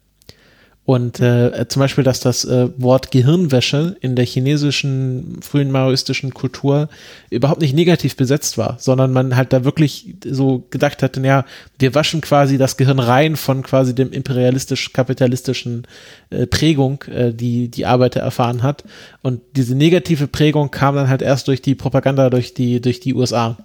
[0.86, 6.88] Und äh, zum Beispiel, dass das äh, Wort Gehirnwäsche in der chinesischen frühen maoistischen Kultur
[7.28, 11.44] überhaupt nicht negativ besetzt war, sondern man halt da wirklich so gedacht hat, ja,
[11.80, 15.88] wir waschen quasi das Gehirn rein von quasi dem imperialistisch-kapitalistischen
[16.30, 18.84] äh, Prägung, äh, die die Arbeiter erfahren hat.
[19.22, 23.12] Und diese negative Prägung kam dann halt erst durch die Propaganda durch die durch die
[23.14, 23.56] USA.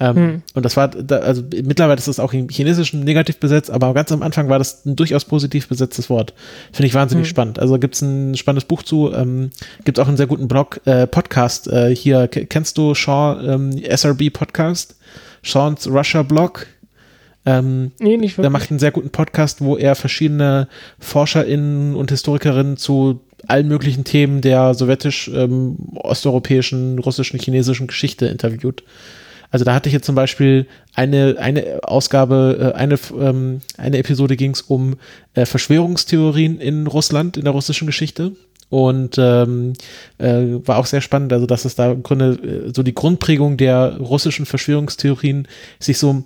[0.00, 0.42] Ähm, hm.
[0.54, 4.10] Und das war, da, also mittlerweile ist das auch im Chinesischen negativ besetzt, aber ganz
[4.10, 6.34] am Anfang war das ein durchaus positiv besetztes Wort.
[6.72, 7.30] Finde ich wahnsinnig hm.
[7.30, 7.58] spannend.
[7.60, 9.50] Also gibt es ein spannendes Buch zu, ähm,
[9.84, 11.68] gibt auch einen sehr guten Blog, äh, Podcast.
[11.68, 14.96] Äh, hier, kennst du Sean, ähm, SRB Podcast?
[15.44, 16.66] Sean's Russia Blog?
[17.46, 18.42] Ähm, nee, nicht wirklich.
[18.42, 20.66] Der macht einen sehr guten Podcast, wo er verschiedene
[20.98, 28.82] ForscherInnen und Historikerinnen zu allen möglichen Themen der sowjetisch, ähm, osteuropäischen, russischen, chinesischen Geschichte interviewt.
[29.54, 30.66] Also da hatte ich jetzt zum Beispiel
[30.96, 34.96] eine, eine Ausgabe, äh, eine, ähm, eine Episode ging es um
[35.34, 38.32] äh, Verschwörungstheorien in Russland, in der russischen Geschichte.
[38.68, 39.74] und ähm,
[40.18, 43.56] äh, war auch sehr spannend, also dass es da im Grunde äh, so die Grundprägung
[43.56, 45.46] der russischen Verschwörungstheorien
[45.78, 46.24] sich so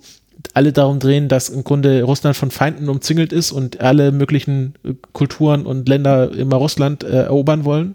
[0.55, 4.73] alle darum drehen, dass im Grunde Russland von Feinden umzingelt ist und alle möglichen
[5.13, 7.93] Kulturen und Länder immer Russland äh, erobern wollen.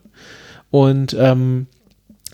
[0.70, 1.66] Und ähm,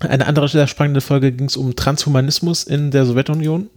[0.00, 3.68] eine andere sehr spannende Folge ging es um Transhumanismus in der Sowjetunion.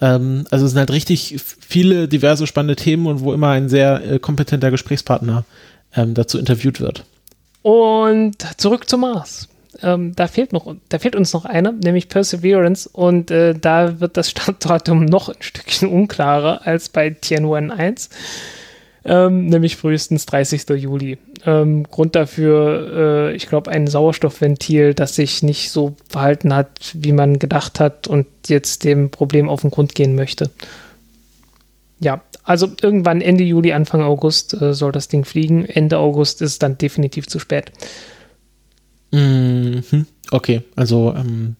[0.00, 4.02] Ähm, also es sind halt richtig viele diverse spannende Themen und wo immer ein sehr
[4.04, 5.44] äh, kompetenter Gesprächspartner
[5.94, 7.04] ähm, dazu interviewt wird.
[7.62, 9.48] Und zurück zum Mars.
[9.82, 14.16] Ähm, da fehlt noch, da fehlt uns noch einer, nämlich Perseverance, und äh, da wird
[14.16, 18.10] das Startdatum noch ein Stückchen unklarer als bei Tianwen 1,
[19.04, 20.68] ähm, nämlich frühestens 30.
[20.70, 21.18] Juli.
[21.46, 27.12] Ähm, Grund dafür, äh, ich glaube, ein Sauerstoffventil, das sich nicht so verhalten hat, wie
[27.12, 30.50] man gedacht hat und jetzt dem Problem auf den Grund gehen möchte.
[31.98, 35.64] Ja, also irgendwann Ende Juli, Anfang August äh, soll das Ding fliegen.
[35.64, 37.72] Ende August ist dann definitiv zu spät.
[39.12, 40.06] Mhm.
[40.30, 41.56] Okay, also ähm,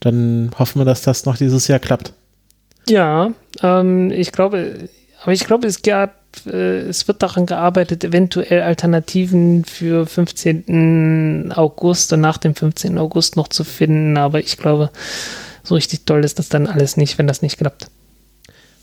[0.00, 2.12] dann hoffen wir, dass das noch dieses Jahr klappt.
[2.88, 3.32] Ja,
[3.62, 4.88] ähm, ich glaube,
[5.22, 11.52] aber ich glaube, es gab, es wird daran gearbeitet, eventuell Alternativen für 15.
[11.54, 12.98] August und nach dem 15.
[12.98, 14.90] August noch zu finden, aber ich glaube,
[15.62, 17.88] so richtig toll ist das dann alles nicht, wenn das nicht klappt.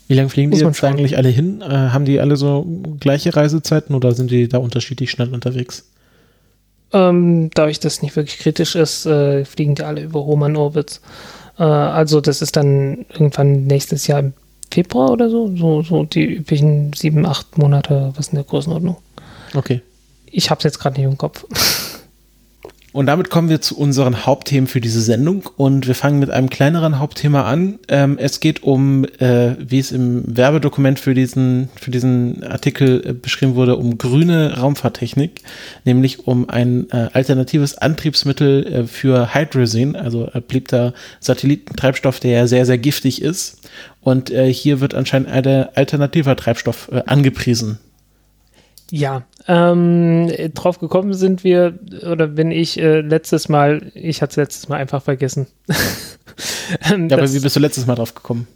[0.08, 1.62] Wie lange fliegen die jetzt eigentlich alle hin?
[1.62, 2.66] Äh, haben die alle so
[3.00, 5.84] gleiche Reisezeiten oder sind die da unterschiedlich schnell unterwegs?
[6.92, 11.00] Ähm, dadurch, dass es nicht wirklich kritisch ist, äh, fliegen die alle über Roman Orbits.
[11.58, 14.34] Äh, also das ist dann irgendwann nächstes Jahr im
[14.72, 18.96] Februar oder so, so, so die üblichen sieben, acht Monate, was in der Größenordnung.
[19.54, 19.82] Okay.
[20.30, 21.44] Ich habe es jetzt gerade nicht im Kopf.
[22.92, 26.50] Und damit kommen wir zu unseren Hauptthemen für diese Sendung und wir fangen mit einem
[26.50, 27.78] kleineren Hauptthema an.
[27.88, 33.12] Ähm, es geht um, äh, wie es im Werbedokument für diesen, für diesen Artikel äh,
[33.14, 35.40] beschrieben wurde, um grüne Raumfahrttechnik,
[35.86, 42.66] nämlich um ein äh, alternatives Antriebsmittel äh, für Hydrogen, also beliebter Satellitentreibstoff, der ja sehr,
[42.66, 43.56] sehr giftig ist.
[44.02, 47.78] Und äh, hier wird anscheinend ein alternativer Treibstoff äh, angepriesen.
[48.90, 51.78] Ja, ähm, drauf gekommen sind wir,
[52.10, 55.46] oder bin ich äh, letztes Mal, ich hatte es letztes Mal einfach vergessen.
[55.68, 58.46] ja, aber wie bist du letztes Mal drauf gekommen?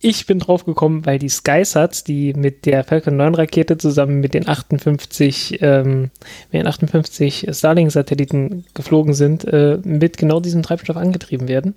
[0.00, 4.34] Ich bin drauf gekommen, weil die SkySats, die mit der Falcon 9 Rakete zusammen mit
[4.34, 6.10] den 58, ähm,
[6.50, 11.74] mit den 58 Starlink-Satelliten geflogen sind, äh, mit genau diesem Treibstoff angetrieben werden.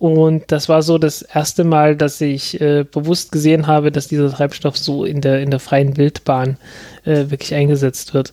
[0.00, 4.32] Und das war so das erste Mal, dass ich äh, bewusst gesehen habe, dass dieser
[4.32, 6.56] Treibstoff so in der, in der freien Wildbahn
[7.04, 8.32] äh, wirklich eingesetzt wird.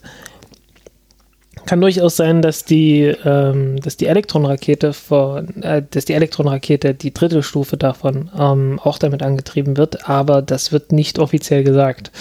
[1.66, 7.14] Kann durchaus sein, dass die, ähm, dass die Elektronrakete von, äh, dass die Elektronrakete, die
[7.14, 12.14] dritte Stufe davon, ähm, auch damit angetrieben wird, aber das wird nicht offiziell gesagt.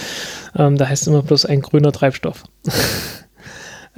[0.56, 2.42] Ähm, da heißt immer bloß ein grüner Treibstoff.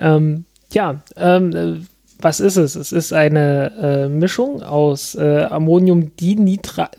[0.01, 1.89] Ähm, ja, ähm,
[2.20, 2.74] was ist es?
[2.74, 6.90] Es ist eine äh, Mischung aus äh, Ammoniumdinitra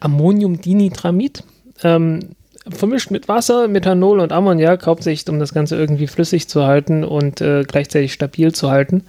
[0.00, 1.44] Ammoniumdinitramid,
[1.82, 2.20] ähm,
[2.68, 7.40] vermischt mit Wasser, Methanol und Ammoniak, hauptsächlich um das Ganze irgendwie flüssig zu halten und
[7.40, 9.04] äh, gleichzeitig stabil zu halten.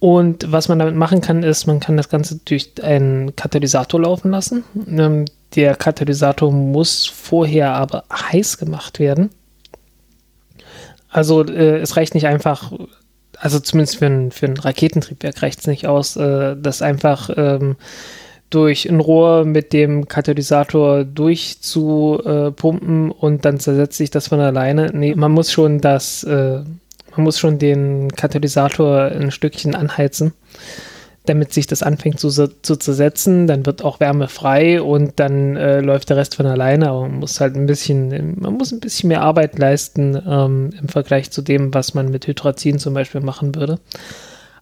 [0.00, 4.30] Und was man damit machen kann, ist, man kann das Ganze durch einen Katalysator laufen
[4.30, 4.64] lassen.
[4.88, 5.24] Ähm,
[5.54, 9.30] der Katalysator muss vorher aber heiß gemacht werden.
[11.10, 12.72] Also äh, es reicht nicht einfach
[13.40, 17.76] also zumindest für ein, für ein Raketentriebwerk reicht es nicht aus, äh, das einfach ähm,
[18.50, 24.90] durch ein Rohr mit dem Katalysator durchzupumpen äh, und dann zersetzt sich das von alleine.
[24.92, 26.62] Nee, man muss schon das, äh,
[27.14, 30.32] man muss schon den Katalysator ein Stückchen anheizen
[31.28, 35.80] damit sich das anfängt zu, zu zersetzen, dann wird auch Wärme frei und dann äh,
[35.80, 36.88] läuft der Rest von alleine.
[36.88, 40.88] Aber man muss halt ein bisschen, man muss ein bisschen mehr Arbeit leisten ähm, im
[40.88, 43.78] Vergleich zu dem, was man mit Hydrazin zum Beispiel machen würde.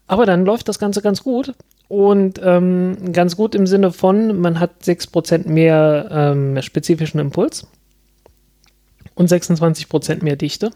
[0.07, 1.55] Aber dann läuft das Ganze ganz gut.
[1.89, 7.69] Und ähm, ganz gut im Sinne von, man hat 6% mehr ähm, spezifischen Impuls
[9.15, 10.71] und 26% mehr Dichte.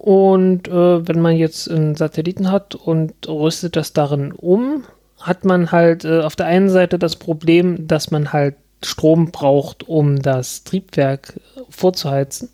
[0.00, 4.84] Und äh, wenn man jetzt einen Satelliten hat und rüstet das darin um,
[5.20, 9.86] hat man halt äh, auf der einen Seite das Problem, dass man halt Strom braucht,
[9.86, 12.48] um das Triebwerk vorzuheizen.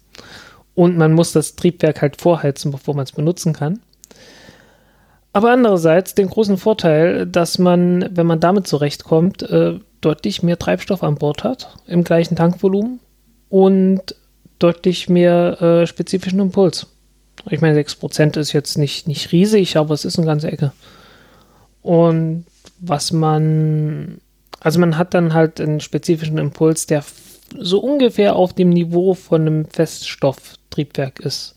[0.75, 3.79] Und man muss das Triebwerk halt vorheizen, bevor man es benutzen kann.
[5.33, 11.05] Aber andererseits den großen Vorteil, dass man, wenn man damit zurechtkommt, äh, deutlich mehr Treibstoff
[11.05, 12.99] an Bord hat, im gleichen Tankvolumen
[13.51, 14.17] und
[14.59, 16.89] deutlich mehr äh, spezifischen Impuls.
[17.51, 20.73] Ich meine, 6% ist jetzt nicht, nicht riesig, aber es ist eine ganze Ecke.
[21.83, 22.45] Und
[22.81, 24.21] was man,
[24.61, 27.05] also man hat dann halt einen spezifischen Impuls, der
[27.59, 31.55] so ungefähr auf dem Niveau von einem Feststofftriebwerk ist.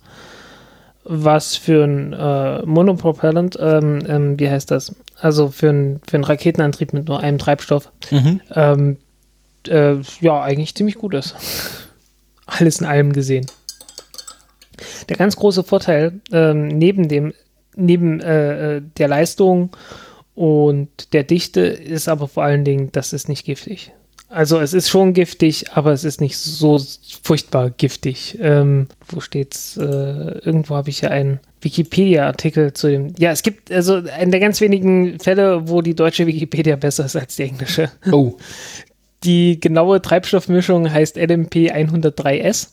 [1.12, 4.94] was für ein äh, Monopropellant, ähm, ähm, wie heißt das?
[5.20, 8.42] Also für, ein, für einen Raketenantrieb mit nur einem Treibstoff, Mhm.
[8.54, 8.98] ähm,
[9.68, 11.36] äh, ja, eigentlich ziemlich gut ist.
[12.46, 13.48] Alles in allem gesehen.
[15.08, 17.34] Der ganz große Vorteil ähm, neben dem,
[17.76, 19.72] neben äh, äh, der Leistung
[20.36, 23.92] und der Dichte ist aber vor allen Dingen, das ist nicht giftig.
[24.30, 26.80] Also es ist schon giftig, aber es ist nicht so
[27.24, 28.38] furchtbar giftig.
[28.40, 29.76] Ähm, wo steht's?
[29.76, 33.14] Äh, irgendwo habe ich ja einen Wikipedia-Artikel zu dem.
[33.18, 37.16] Ja, es gibt also einen der ganz wenigen Fälle, wo die deutsche Wikipedia besser ist
[37.16, 37.92] als die englische.
[38.12, 38.38] Oh.
[39.24, 42.70] Die genaue Treibstoffmischung heißt LMP 103S.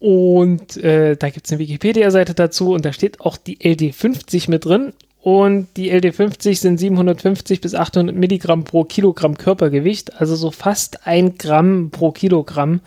[0.00, 4.64] Und äh, da gibt es eine Wikipedia-Seite dazu und da steht auch die LD50 mit
[4.64, 4.92] drin.
[5.20, 11.36] Und die LD50 sind 750 bis 800 Milligramm pro Kilogramm Körpergewicht, also so fast ein
[11.36, 12.80] Gramm pro Kilogramm.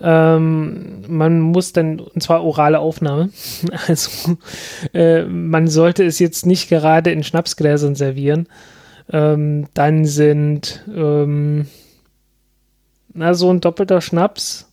[0.00, 3.30] Ähm, man muss dann, und zwar orale Aufnahme.
[3.86, 4.36] Also
[4.92, 8.48] äh, man sollte es jetzt nicht gerade in Schnapsgläsern servieren.
[9.10, 11.66] Ähm, dann sind ähm,
[13.14, 14.71] na, so ein doppelter Schnaps.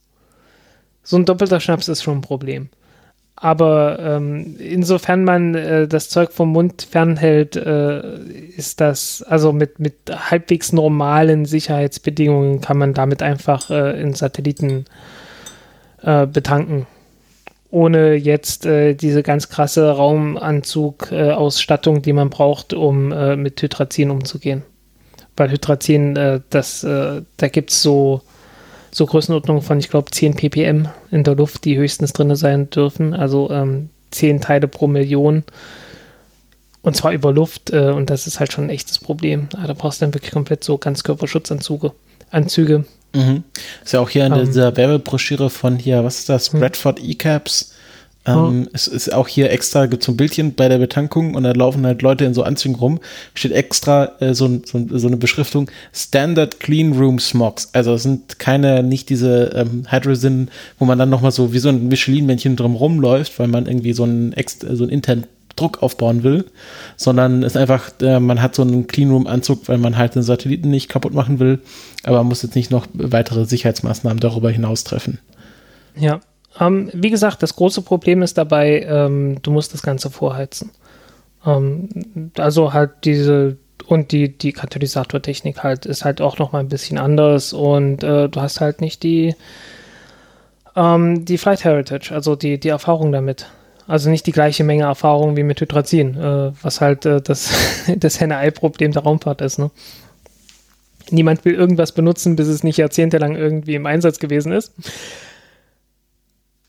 [1.04, 2.70] So ein doppelter Schnaps ist schon ein Problem.
[3.42, 8.20] Aber ähm, insofern man äh, das Zeug vom Mund fernhält, äh,
[8.58, 14.84] ist das, also mit, mit halbwegs normalen Sicherheitsbedingungen kann man damit einfach äh, in Satelliten
[16.02, 16.86] äh, betanken.
[17.72, 24.64] Ohne jetzt äh, diese ganz krasse Raumanzug-Ausstattung, die man braucht, um äh, mit Hydrazin umzugehen.
[25.38, 28.22] Weil Hydrazin, äh, das, äh, da gibt es so,
[28.92, 33.14] so Größenordnungen von, ich glaube, 10 ppm in der Luft, die höchstens drin sein dürfen.
[33.14, 35.44] Also ähm, 10 Teile pro Million.
[36.82, 37.72] Und zwar über Luft.
[37.72, 39.50] Äh, und das ist halt schon ein echtes Problem.
[39.56, 41.92] Ah, da brauchst du dann wirklich komplett so Ganzkörperschutzanzüge.
[42.32, 42.86] Anzüge.
[43.14, 43.44] Mhm.
[43.84, 44.46] Ist ja auch hier in Ähm.
[44.46, 46.54] dieser Werbebroschüre von hier, was ist das?
[46.54, 46.60] Hm.
[46.60, 47.74] Bradford E-Caps.
[48.30, 51.52] Ähm, Es ist auch hier extra, gibt so ein Bildchen bei der Betankung und da
[51.52, 53.00] laufen halt Leute in so Anzügen rum.
[53.34, 57.70] Steht extra äh, so, so, so eine Beschriftung: Standard Clean Room Smogs.
[57.74, 61.70] Also es sind keine, nicht diese ähm, Hydrogen, wo man dann nochmal so wie so
[61.70, 65.26] ein Michelin-Männchen drum rumläuft, weil man irgendwie so einen, so einen internen
[65.60, 66.46] Druck aufbauen will,
[66.96, 70.70] sondern es ist einfach, äh, man hat so einen Cleanroom-Anzug, weil man halt den Satelliten
[70.70, 71.60] nicht kaputt machen will,
[72.04, 75.20] aber man muss jetzt nicht noch weitere Sicherheitsmaßnahmen darüber hinaus treffen.
[75.98, 76.22] Ja.
[76.60, 80.72] Ähm, wie gesagt, das große Problem ist dabei, ähm, du musst das Ganze vorheizen.
[81.46, 83.58] Ähm, also halt diese
[83.88, 88.30] und die, die Katalysatortechnik halt ist halt auch noch mal ein bisschen anders und äh,
[88.30, 89.36] du hast halt nicht die
[90.76, 93.48] ähm, die Flight Heritage, also die, die Erfahrung damit.
[93.88, 97.52] Also nicht die gleiche Menge Erfahrung wie mit Hydrazin, äh, was halt äh, das,
[97.98, 99.58] das Henne-Ei-Problem der Raumfahrt ist.
[99.58, 99.72] Ne?
[101.10, 104.74] Niemand will irgendwas benutzen, bis es nicht jahrzehntelang irgendwie im Einsatz gewesen ist.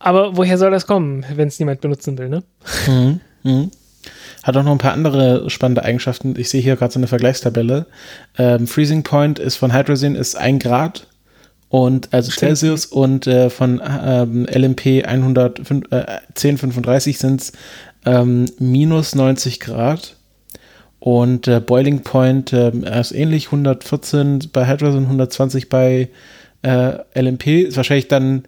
[0.00, 2.42] Aber woher soll das kommen, wenn es niemand benutzen will, ne?
[2.88, 3.20] Mhm.
[3.42, 3.70] Mhm.
[4.42, 6.34] Hat auch noch ein paar andere spannende Eigenschaften.
[6.38, 7.86] Ich sehe hier gerade so eine Vergleichstabelle.
[8.38, 11.06] Ähm, Freezing Point ist von Hydrazin ist 1 Grad
[11.68, 12.56] und also Stimmt.
[12.58, 15.60] Celsius und äh, von ähm, LMP 100,
[15.90, 17.52] äh, 1035 sind es
[18.06, 20.16] ähm, minus 90 Grad.
[20.98, 26.08] Und äh, Boiling Point ähm, ist ähnlich, 114 bei Hydrazin, 120 bei
[26.62, 27.46] äh, LMP.
[27.68, 28.44] Ist wahrscheinlich dann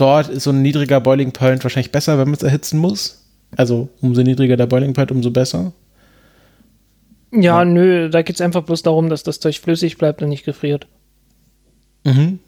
[0.00, 3.24] dort ist so ein niedriger Boiling Point wahrscheinlich besser, wenn man es erhitzen muss.
[3.56, 5.72] Also umso niedriger der Boiling Point, umso besser.
[7.32, 10.44] Ja, nö, da geht es einfach bloß darum, dass das Zeug flüssig bleibt und nicht
[10.44, 10.86] gefriert.
[12.04, 12.38] Mhm.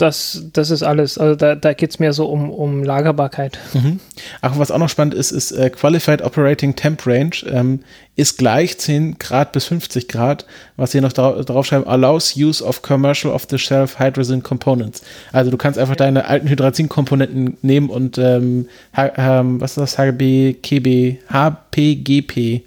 [0.00, 1.18] Das, das ist alles.
[1.18, 3.58] Also da, da geht es mehr so um, um Lagerbarkeit.
[3.74, 4.00] Mhm.
[4.40, 7.80] Ach, was auch noch spannend ist, ist äh, Qualified Operating Temp Range ähm,
[8.16, 10.46] ist gleich 10 Grad bis 50 Grad,
[10.76, 15.02] was hier noch dra draufschreiben, allows use of commercial off-the-shelf hydrogen components.
[15.32, 19.98] Also du kannst einfach deine alten Hydrazin-Komponenten nehmen und ähm, ähm, was ist das?
[19.98, 22.62] HGB, KB, HPGP,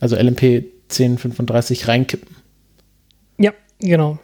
[0.00, 2.36] also LMP 1035 reinkippen.
[3.38, 4.18] Ja, genau.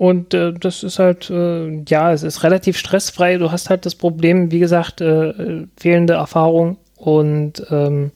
[0.00, 3.36] Und äh, das ist halt, äh, ja, es ist relativ stressfrei.
[3.36, 8.10] Du hast halt das Problem, wie gesagt, äh, fehlende Erfahrung und ähm,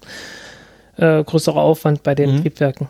[0.96, 2.40] äh, größerer Aufwand bei den Mhm.
[2.40, 2.88] Triebwerken.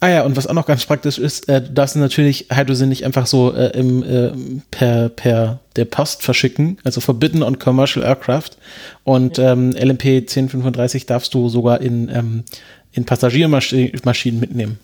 [0.00, 3.04] Ah ja, und was auch noch ganz praktisch ist, äh, du darfst natürlich Hydrogen nicht
[3.04, 4.32] einfach so äh, im, äh,
[4.72, 8.58] per, per der Post verschicken, also forbidden on commercial aircraft.
[9.04, 12.42] Und ähm, LMP 1035 darfst du sogar in, ähm,
[12.90, 14.80] in Passagiermaschinen mitnehmen.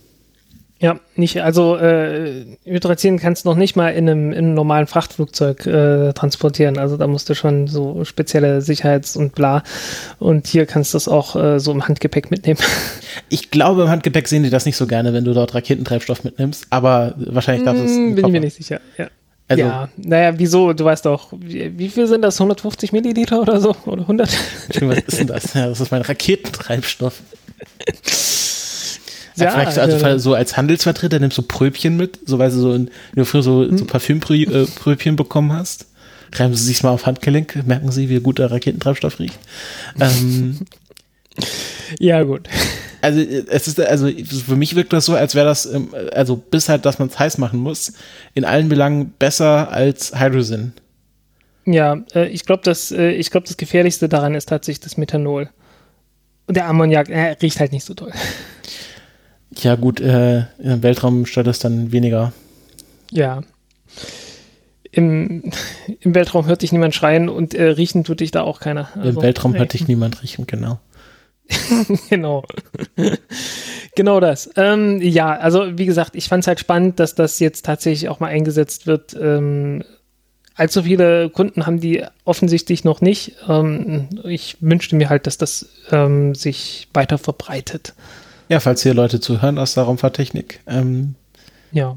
[0.83, 4.89] Ja, nicht, also äh, Hydrazin kannst du noch nicht mal in einem, in einem normalen
[4.89, 6.77] Frachtflugzeug äh, transportieren.
[6.77, 9.63] Also da musst du schon so spezielle Sicherheits- und bla.
[10.19, 12.59] Und hier kannst du es auch äh, so im Handgepäck mitnehmen.
[13.29, 16.67] Ich glaube, im Handgepäck sehen die das nicht so gerne, wenn du dort Raketentreibstoff mitnimmst,
[16.71, 17.95] aber wahrscheinlich darfst du es.
[17.95, 18.81] Bin ich mir nicht sicher.
[18.97, 19.09] Ja.
[19.49, 20.73] Also, ja, naja, wieso?
[20.73, 22.41] Du weißt doch, wie, wie, viel sind das?
[22.41, 23.77] 150 Milliliter oder so?
[23.85, 24.31] Oder 100?
[24.81, 25.55] Was ist denn das?
[25.55, 27.21] Ja, das ist mein Raketentreibstoff.
[29.37, 30.19] Ja, vielleicht also ja.
[30.19, 33.63] so als Handelsvertreter nimmst du Pröbchen mit, so weil du so in, du früher so,
[33.63, 33.79] hm.
[33.79, 35.87] so Parfümpröbchen äh, bekommen hast.
[36.35, 39.39] Reiben Sie sich mal auf Handgelenk, merken Sie, wie gut der Raketentreibstoff riecht.
[40.01, 40.61] ähm,
[41.99, 42.49] ja, gut.
[43.03, 46.69] Also es ist, also für mich wirkt das so, als wäre das, ähm, also bis
[46.69, 47.93] halt, dass man es heiß machen muss,
[48.35, 50.73] in allen Belangen besser als Hydrogen.
[51.65, 55.51] Ja, äh, ich glaube, das, äh, ich glaube, das Gefährlichste daran ist tatsächlich das Methanol.
[56.47, 58.13] Und der Ammoniak, äh, riecht halt nicht so toll.
[59.59, 62.33] Ja, gut, äh, im Weltraum stört es dann weniger.
[63.11, 63.43] Ja.
[64.91, 65.51] Im,
[66.01, 68.89] Im Weltraum hört dich niemand schreien und äh, riechen tut dich da auch keiner.
[68.95, 70.79] Also, Im Weltraum hört dich niemand riechen, genau.
[72.11, 72.45] genau.
[73.95, 74.51] genau das.
[74.57, 78.21] Ähm, ja, also wie gesagt, ich fand es halt spannend, dass das jetzt tatsächlich auch
[78.21, 79.15] mal eingesetzt wird.
[79.19, 79.83] Ähm,
[80.55, 83.37] allzu viele Kunden haben die offensichtlich noch nicht.
[83.49, 87.95] Ähm, ich wünschte mir halt, dass das ähm, sich weiter verbreitet.
[88.53, 90.61] Ja, falls hier Leute zuhören aus der Raumfahrttechnik.
[90.67, 91.15] Ähm,
[91.71, 91.97] ja.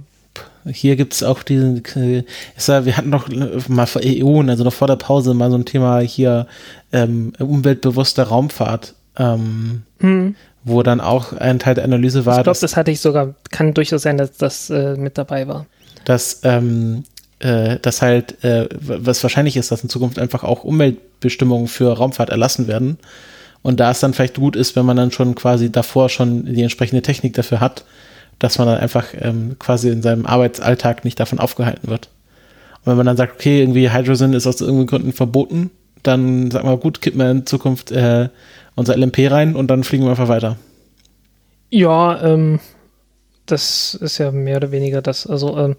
[0.66, 2.24] Hier gibt es auch diesen, äh,
[2.86, 3.28] wir hatten noch
[3.68, 6.48] mal vor EON, also noch vor der Pause, mal so ein Thema hier
[6.94, 10.36] ähm, umweltbewusste Raumfahrt, ähm, hm.
[10.64, 12.38] wo dann auch ein Teil der Analyse war.
[12.38, 15.66] Ich glaube, das hatte ich sogar, kann durchaus sein, dass das äh, mit dabei war.
[16.06, 17.04] Dass, ähm,
[17.40, 22.30] äh, dass halt, äh, was wahrscheinlich ist, dass in Zukunft einfach auch Umweltbestimmungen für Raumfahrt
[22.30, 22.98] erlassen werden
[23.66, 26.62] und da es dann vielleicht gut ist, wenn man dann schon quasi davor schon die
[26.62, 27.84] entsprechende Technik dafür hat,
[28.38, 32.10] dass man dann einfach ähm, quasi in seinem Arbeitsalltag nicht davon aufgehalten wird.
[32.82, 35.72] Und wenn man dann sagt, okay, irgendwie Hydrogen ist aus irgendeinen Gründen verboten,
[36.04, 38.30] dann sagt man, gut, kippen wir in Zukunft äh,
[38.76, 40.58] unser LMP rein und dann fliegen wir einfach weiter.
[41.72, 42.60] Ja, ähm,
[43.48, 45.26] das ist ja mehr oder weniger das.
[45.26, 45.76] Also ähm,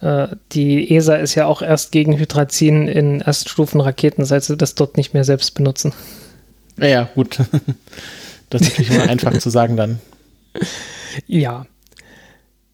[0.00, 4.96] äh, die ESA ist ja auch erst gegen Hydrazin in Erststufenraketen, seit sie das dort
[4.96, 5.92] nicht mehr selbst benutzen.
[6.80, 7.38] Ja, gut.
[8.50, 9.98] Das ist natürlich immer einfach zu sagen dann.
[11.26, 11.66] Ja.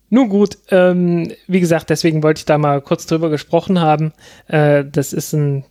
[0.09, 4.13] Nun gut, ähm, wie gesagt, deswegen wollte ich da mal kurz drüber gesprochen haben.
[4.47, 5.65] Äh, das ist ein,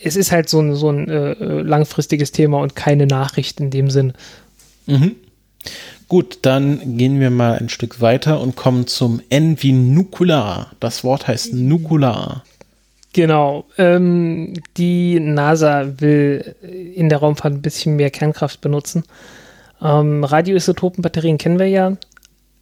[0.00, 1.32] es ist halt so ein, so ein äh,
[1.62, 4.12] langfristiges Thema und keine Nachricht in dem Sinn.
[4.86, 5.16] Mhm.
[6.06, 10.70] Gut, dann gehen wir mal ein Stück weiter und kommen zum N wie Nukular.
[10.78, 12.44] Das Wort heißt Nukular.
[13.12, 13.64] Genau.
[13.78, 16.54] Ähm, die NASA will
[16.94, 19.04] in der Raumfahrt ein bisschen mehr Kernkraft benutzen.
[19.80, 21.96] Ähm, Radioisotopenbatterien kennen wir ja.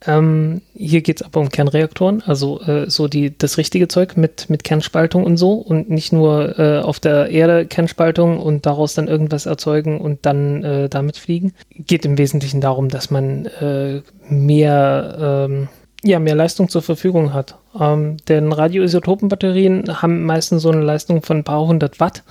[0.07, 4.51] Ähm, hier geht es aber um Kernreaktoren, also äh, so die, das richtige Zeug mit,
[4.51, 9.09] mit Kernspaltung und so und nicht nur äh, auf der Erde Kernspaltung und daraus dann
[9.09, 11.55] irgendwas erzeugen und dann äh, damit fliegen.
[11.71, 15.69] Geht im Wesentlichen darum, dass man äh, mehr ähm,
[16.07, 17.57] ja, mehr Leistung zur Verfügung hat.
[17.79, 22.23] Ähm, denn Radioisotopenbatterien haben meistens so eine Leistung von ein paar hundert Watt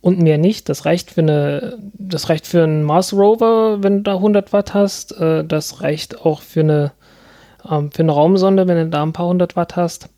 [0.00, 0.68] und mehr nicht.
[0.68, 4.74] Das reicht für eine, das reicht für einen Mars Rover, wenn du da 100 Watt
[4.74, 5.12] hast.
[5.20, 6.92] Äh, das reicht auch für eine,
[7.70, 10.08] ähm, für eine Raumsonde, wenn du da ein paar hundert Watt hast.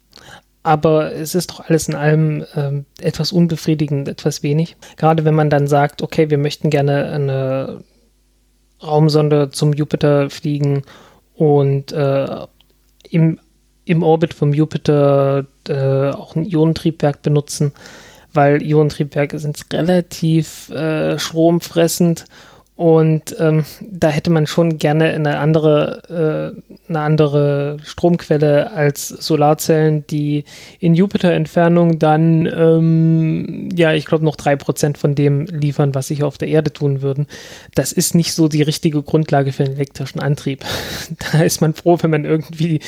[0.62, 4.76] Aber es ist doch alles in allem ähm, etwas unbefriedigend, etwas wenig.
[4.96, 7.82] Gerade wenn man dann sagt, okay, wir möchten gerne eine
[8.80, 10.84] Raumsonde zum Jupiter fliegen
[11.34, 12.46] und äh,
[13.12, 13.38] im,
[13.84, 17.72] im Orbit vom Jupiter äh, auch ein Ionentriebwerk benutzen,
[18.32, 22.24] weil Ionentriebwerke sind relativ äh, stromfressend
[22.82, 26.02] und ähm, da hätte man schon gerne eine andere,
[26.58, 30.42] äh, eine andere Stromquelle als Solarzellen, die
[30.80, 36.24] in Jupiter-Entfernung dann, ähm, ja, ich glaube, noch drei Prozent von dem liefern, was sich
[36.24, 37.28] auf der Erde tun würden.
[37.76, 40.64] Das ist nicht so die richtige Grundlage für einen elektrischen Antrieb.
[41.32, 42.80] da ist man froh, wenn man irgendwie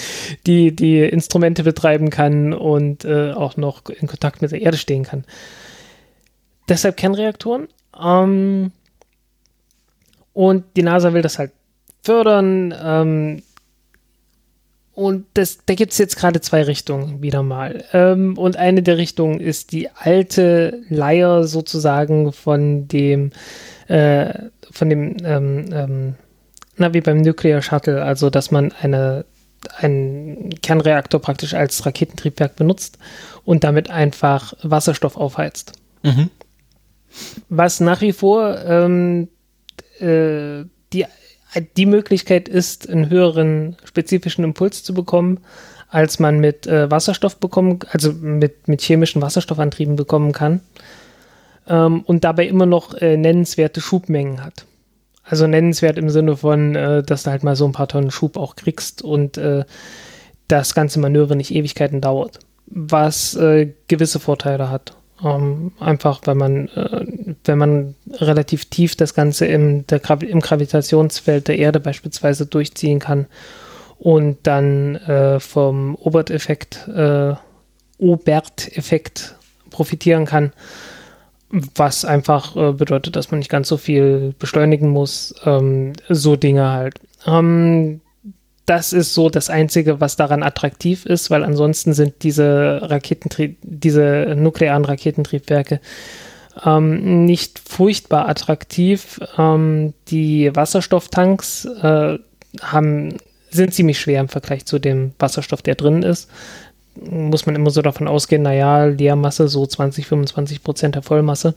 [0.45, 5.05] die, die Instrumente betreiben kann und äh, auch noch in Kontakt mit der Erde stehen
[5.05, 5.25] kann.
[6.69, 7.69] Deshalb Kernreaktoren.
[8.05, 8.73] Ähm,
[10.35, 11.53] und die NASA will das halt
[12.03, 12.75] fördern.
[12.79, 13.43] Ähm,
[14.93, 17.85] und das, da gibt es jetzt gerade zwei Richtungen wieder mal.
[17.93, 23.31] Ähm, und eine der Richtungen ist die alte Leier sozusagen von dem,
[23.89, 24.35] äh,
[24.71, 26.15] von dem, ähm, ähm,
[26.77, 29.25] na, wie beim Nuclear Shuttle, also dass man eine,
[29.79, 32.99] einen Kernreaktor praktisch als Raketentriebwerk benutzt
[33.45, 35.73] und damit einfach Wasserstoff aufheizt.
[36.03, 36.31] Mhm.
[37.49, 39.29] Was nach wie vor ähm,
[40.01, 41.07] äh, die,
[41.77, 45.41] die Möglichkeit ist, einen höheren spezifischen Impuls zu bekommen,
[45.89, 50.61] als man mit äh, Wasserstoff bekommen, also mit, mit chemischen Wasserstoffantrieben bekommen kann.
[51.69, 54.67] Ähm, und dabei immer noch äh, nennenswerte Schubmengen hat.
[55.23, 58.37] Also nennenswert im Sinne von, äh, dass du halt mal so ein paar Tonnen Schub
[58.37, 59.65] auch kriegst und äh,
[60.49, 62.41] das ganze Manöver nicht Ewigkeiten dauert.
[62.67, 64.97] was äh, gewisse Vorteile hat.
[65.23, 71.49] Ähm, einfach, weil man, äh, wenn man relativ tief das Ganze im, der im Gravitationsfeld
[71.49, 73.27] der Erde beispielsweise durchziehen kann
[73.99, 77.35] und dann äh, vom Obert-Effekt, äh,
[77.99, 79.37] Obert-Effekt
[79.71, 80.53] profitieren kann,
[81.51, 85.35] was einfach äh, bedeutet, dass man nicht ganz so viel beschleunigen muss.
[85.45, 86.97] Ähm, so Dinge halt.
[87.27, 88.01] Ähm,
[88.67, 94.35] das ist so das Einzige, was daran attraktiv ist, weil ansonsten sind diese Raketentrieb, diese
[94.37, 95.81] nuklearen Raketentriebwerke
[96.65, 99.21] ähm, nicht furchtbar attraktiv.
[99.37, 102.19] Ähm, die Wasserstofftanks äh,
[102.63, 103.17] haben,
[103.51, 106.31] sind ziemlich schwer im Vergleich zu dem Wasserstoff, der drin ist.
[106.97, 111.55] Muss man immer so davon ausgehen, naja, Leermasse so 20, 25 Prozent der Vollmasse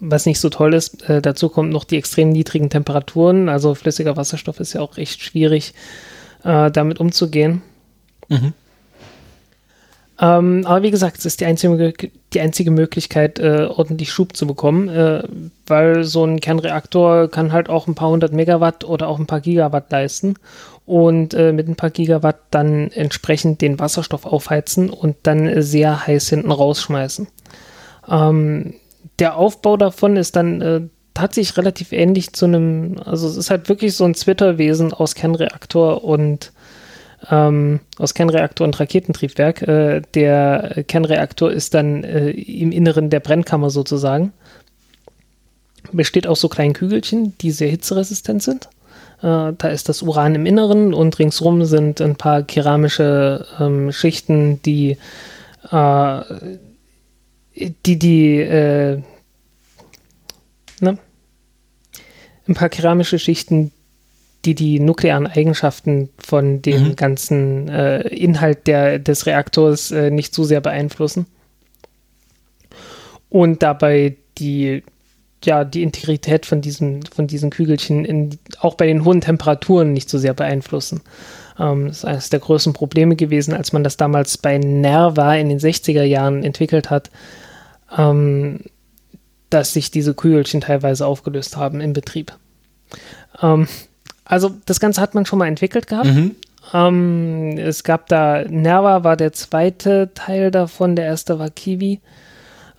[0.00, 1.08] was nicht so toll ist.
[1.08, 3.48] Äh, dazu kommt noch die extrem niedrigen Temperaturen.
[3.48, 5.74] Also flüssiger Wasserstoff ist ja auch echt schwierig,
[6.44, 7.62] äh, damit umzugehen.
[8.28, 8.54] Mhm.
[10.20, 11.94] Ähm, aber wie gesagt, es ist die einzige,
[12.34, 15.22] die einzige Möglichkeit, äh, ordentlich Schub zu bekommen, äh,
[15.66, 19.40] weil so ein Kernreaktor kann halt auch ein paar hundert Megawatt oder auch ein paar
[19.40, 20.34] Gigawatt leisten
[20.84, 26.28] und äh, mit ein paar Gigawatt dann entsprechend den Wasserstoff aufheizen und dann sehr heiß
[26.28, 27.26] hinten rausschmeißen.
[28.10, 28.74] Ähm,
[29.20, 30.80] der Aufbau davon ist dann äh,
[31.14, 36.02] tatsächlich relativ ähnlich zu einem, also es ist halt wirklich so ein Zwitterwesen aus Kernreaktor
[36.02, 36.52] und
[37.30, 39.62] ähm, aus Kernreaktor und Raketentriebwerk.
[39.62, 44.32] Äh, der Kernreaktor ist dann äh, im Inneren der Brennkammer sozusagen.
[45.92, 48.68] Besteht aus so kleinen Kügelchen, die sehr hitzeresistent sind.
[49.22, 54.62] Äh, da ist das Uran im Inneren und ringsrum sind ein paar keramische ähm, Schichten,
[54.62, 54.96] die
[55.70, 56.20] äh,
[57.84, 59.02] die, die, äh,
[60.80, 60.98] ne?
[62.48, 63.72] Ein paar keramische Schichten,
[64.44, 66.96] die die nuklearen Eigenschaften von dem mhm.
[66.96, 71.26] ganzen äh, Inhalt der, des Reaktors äh, nicht zu sehr beeinflussen.
[73.28, 74.82] Und dabei die,
[75.44, 80.08] ja, die Integrität von, diesem, von diesen Kügelchen in, auch bei den hohen Temperaturen nicht
[80.08, 81.02] so sehr beeinflussen.
[81.58, 85.50] Ähm, das ist eines der größten Probleme gewesen, als man das damals bei Nerva in
[85.50, 87.10] den 60er Jahren entwickelt hat,
[87.96, 88.60] ähm,
[89.50, 92.32] dass sich diese Kügelchen teilweise aufgelöst haben im Betrieb.
[93.42, 93.68] Ähm,
[94.24, 96.06] also das Ganze hat man schon mal entwickelt gehabt.
[96.06, 96.36] Mhm.
[96.72, 102.00] Ähm, es gab da, Nerva war der zweite Teil davon, der erste war Kiwi.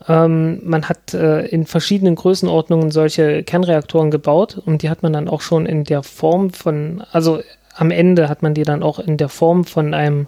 [0.08, 5.28] Ähm, man hat äh, in verschiedenen Größenordnungen solche Kernreaktoren gebaut und die hat man dann
[5.28, 7.42] auch schon in der Form von, also
[7.76, 10.28] am Ende hat man die dann auch in der Form von einem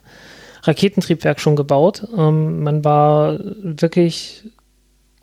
[0.63, 2.07] Raketentriebwerk schon gebaut.
[2.15, 4.43] Ähm, man war wirklich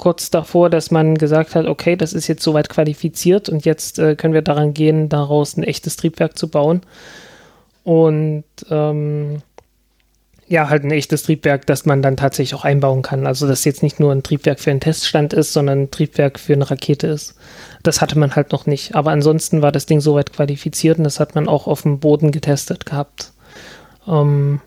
[0.00, 4.16] kurz davor, dass man gesagt hat, okay, das ist jetzt soweit qualifiziert und jetzt äh,
[4.16, 6.80] können wir daran gehen, daraus ein echtes Triebwerk zu bauen.
[7.84, 9.42] Und ähm,
[10.48, 13.26] ja, halt ein echtes Triebwerk, das man dann tatsächlich auch einbauen kann.
[13.26, 16.54] Also, dass jetzt nicht nur ein Triebwerk für einen Teststand ist, sondern ein Triebwerk für
[16.54, 17.36] eine Rakete ist.
[17.82, 18.94] Das hatte man halt noch nicht.
[18.94, 22.32] Aber ansonsten war das Ding soweit qualifiziert und das hat man auch auf dem Boden
[22.32, 23.32] getestet gehabt.
[24.08, 24.60] Ähm,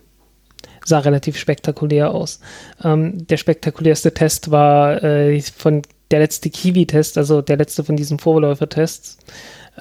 [0.86, 2.40] sah relativ spektakulär aus.
[2.84, 5.82] Ähm, der spektakulärste Test war äh, von
[6.12, 9.18] der letzte Kiwi-Test, also der letzte von diesen Vorläufertests,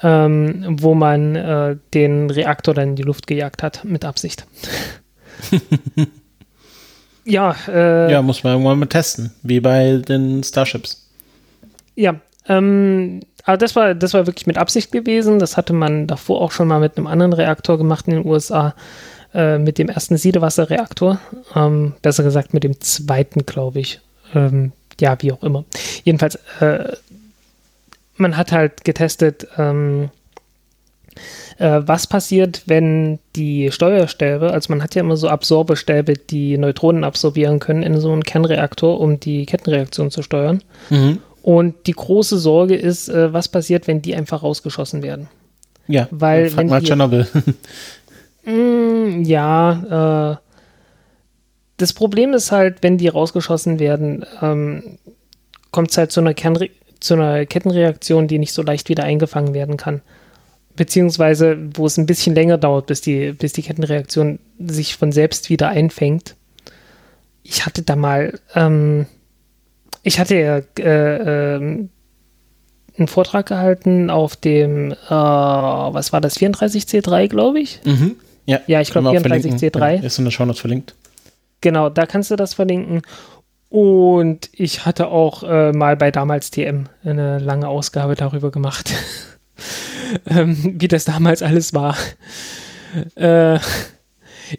[0.01, 4.45] ähm, wo man äh, den Reaktor dann in die Luft gejagt hat, mit Absicht.
[7.25, 11.07] ja, äh, ja, muss man irgendwann mal testen, wie bei den Starships.
[11.95, 12.15] Ja,
[12.47, 15.39] ähm, aber das war, das war wirklich mit Absicht gewesen.
[15.39, 18.73] Das hatte man davor auch schon mal mit einem anderen Reaktor gemacht in den USA.
[19.33, 21.19] Äh, mit dem ersten Siedewasserreaktor.
[21.55, 23.99] Ähm, besser gesagt mit dem zweiten, glaube ich.
[24.35, 25.65] Ähm, ja, wie auch immer.
[26.03, 26.93] Jedenfalls, äh,
[28.15, 30.11] man hat halt getestet, ähm,
[31.57, 37.03] äh, was passiert, wenn die Steuerstäbe, also man hat ja immer so Absorbestäbe, die Neutronen
[37.03, 40.61] absorbieren können in so einen Kernreaktor, um die Kettenreaktion zu steuern.
[40.91, 41.19] Mhm.
[41.41, 45.27] Und die große Sorge ist, äh, was passiert, wenn die einfach rausgeschossen werden.
[45.87, 47.27] Ja, weil wenn mal die, Tschernobyl.
[48.45, 50.43] Mm, ja, äh,
[51.77, 54.97] das Problem ist halt, wenn die rausgeschossen werden, ähm,
[55.71, 59.53] kommt es halt zu einer, Kernre zu einer Kettenreaktion, die nicht so leicht wieder eingefangen
[59.53, 60.01] werden kann.
[60.75, 65.49] Beziehungsweise, wo es ein bisschen länger dauert, bis die, bis die Kettenreaktion sich von selbst
[65.49, 66.35] wieder einfängt.
[67.43, 69.05] Ich hatte da mal, ähm,
[70.03, 71.87] ich hatte ja äh, äh,
[72.97, 77.81] einen Vortrag gehalten auf dem, äh, was war das, 34C3, glaube ich.
[77.83, 78.15] Mhm.
[78.45, 80.03] Ja, ja ich glaube 34C3.
[80.03, 80.95] Ist in der Show Notes verlinkt.
[81.61, 83.01] Genau, da kannst du das verlinken.
[83.69, 88.93] Und ich hatte auch äh, mal bei damals TM eine lange Ausgabe darüber gemacht,
[90.29, 91.97] ähm, wie das damals alles war.
[93.15, 93.59] Äh,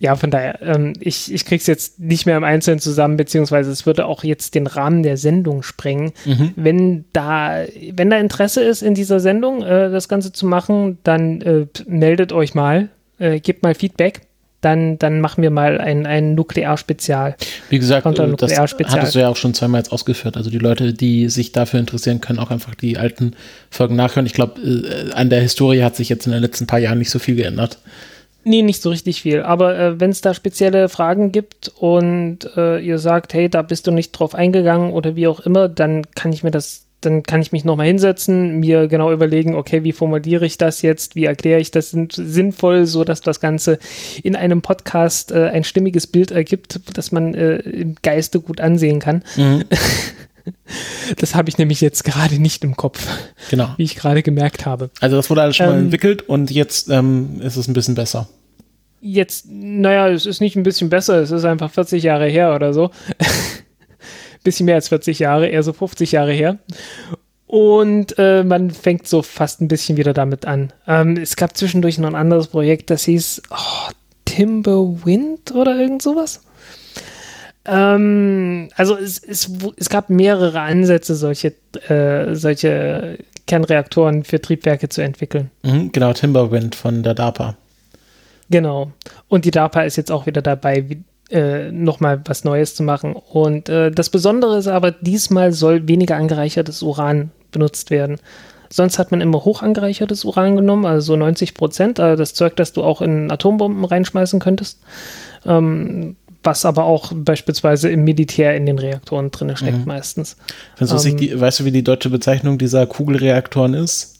[0.00, 3.86] Ja, von daher, ähm, ich, ich krieg's jetzt nicht mehr im Einzelnen zusammen, beziehungsweise es
[3.86, 6.12] würde auch jetzt den Rahmen der Sendung sprengen.
[6.24, 6.52] Mhm.
[6.56, 11.40] Wenn da, wenn da Interesse ist in dieser Sendung, äh, das Ganze zu machen, dann
[11.42, 12.88] äh, meldet euch mal,
[13.24, 14.22] äh, gebt mal Feedback
[14.64, 17.36] dann, dann machen wir mal ein, ein Nuklearspezial.
[17.68, 20.36] Wie gesagt, äh, das hattest du ja auch schon zweimal jetzt ausgeführt.
[20.36, 23.34] Also die Leute, die sich dafür interessieren, können auch einfach die alten
[23.70, 24.26] Folgen nachhören.
[24.26, 27.10] Ich glaube, äh, an der Historie hat sich jetzt in den letzten paar Jahren nicht
[27.10, 27.78] so viel geändert.
[28.44, 29.42] Nee, nicht so richtig viel.
[29.42, 33.86] Aber äh, wenn es da spezielle Fragen gibt und äh, ihr sagt, hey, da bist
[33.86, 37.42] du nicht drauf eingegangen oder wie auch immer, dann kann ich mir das dann kann
[37.42, 41.60] ich mich nochmal hinsetzen, mir genau überlegen, okay, wie formuliere ich das jetzt, wie erkläre
[41.60, 43.78] ich das sinnvoll, so dass das Ganze
[44.22, 48.98] in einem Podcast äh, ein stimmiges Bild ergibt, das man äh, im Geiste gut ansehen
[49.00, 49.22] kann.
[49.36, 49.64] Mhm.
[51.16, 53.06] Das habe ich nämlich jetzt gerade nicht im Kopf,
[53.50, 53.70] genau.
[53.76, 54.90] wie ich gerade gemerkt habe.
[55.00, 57.94] Also das wurde alles schon ähm, mal entwickelt und jetzt ähm, ist es ein bisschen
[57.94, 58.28] besser.
[59.00, 62.74] Jetzt, naja, es ist nicht ein bisschen besser, es ist einfach 40 Jahre her oder
[62.74, 62.90] so
[64.44, 66.58] bisschen mehr als 40 Jahre, eher so 50 Jahre her.
[67.46, 70.72] Und äh, man fängt so fast ein bisschen wieder damit an.
[70.86, 73.90] Ähm, es gab zwischendurch noch ein anderes Projekt, das hieß oh,
[74.24, 76.42] Timberwind oder irgend sowas.
[77.66, 81.54] Ähm, also es, es, es, gab mehrere Ansätze, solche,
[81.88, 85.50] äh, solche Kernreaktoren für Triebwerke zu entwickeln.
[85.62, 87.56] Mhm, genau, Timberwind von der DARPA.
[88.50, 88.92] Genau.
[89.28, 90.84] Und die DARPA ist jetzt auch wieder dabei,
[91.30, 93.14] äh, nochmal was Neues zu machen.
[93.14, 98.18] Und äh, das Besondere ist aber, diesmal soll weniger angereichertes Uran benutzt werden.
[98.70, 102.56] Sonst hat man immer hoch angereichertes Uran genommen, also so 90 Prozent, also das Zeug,
[102.56, 104.80] das du auch in Atombomben reinschmeißen könntest.
[105.46, 109.84] Ähm, was aber auch beispielsweise im Militär in den Reaktoren drin steckt mhm.
[109.86, 110.36] meistens.
[110.80, 114.14] Ähm, die, weißt du, wie die deutsche Bezeichnung dieser Kugelreaktoren ist?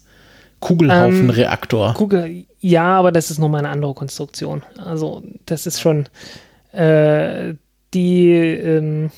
[0.61, 1.89] Kugelhaufenreaktor.
[1.89, 4.63] Ähm, Kugel, ja, aber das ist nochmal eine andere Konstruktion.
[4.83, 6.07] Also das ist schon,
[6.75, 7.55] äh,
[7.93, 9.11] die, ähm,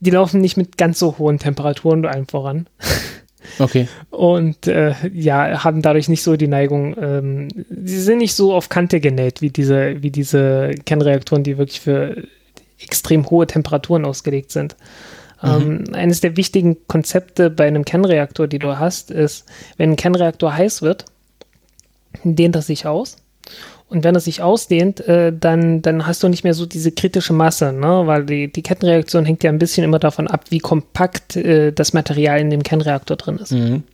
[0.00, 2.68] die laufen nicht mit ganz so hohen Temperaturen allen voran.
[3.58, 3.88] Okay.
[4.10, 8.68] Und äh, ja, haben dadurch nicht so die Neigung, ähm, sie sind nicht so auf
[8.68, 12.24] Kante genäht wie diese, wie diese Kernreaktoren, die wirklich für
[12.80, 14.76] extrem hohe Temperaturen ausgelegt sind.
[15.42, 15.84] Mhm.
[15.88, 19.44] Ähm, eines der wichtigen Konzepte bei einem Kernreaktor, die du hast, ist,
[19.76, 21.04] wenn ein Kernreaktor heiß wird,
[22.24, 23.16] dehnt er sich aus
[23.94, 27.32] und wenn es sich ausdehnt, äh, dann, dann hast du nicht mehr so diese kritische
[27.32, 28.02] Masse, ne?
[28.06, 31.92] weil die, die Kettenreaktion hängt ja ein bisschen immer davon ab, wie kompakt äh, das
[31.92, 33.52] Material in dem Kernreaktor drin ist.
[33.52, 33.84] Mhm.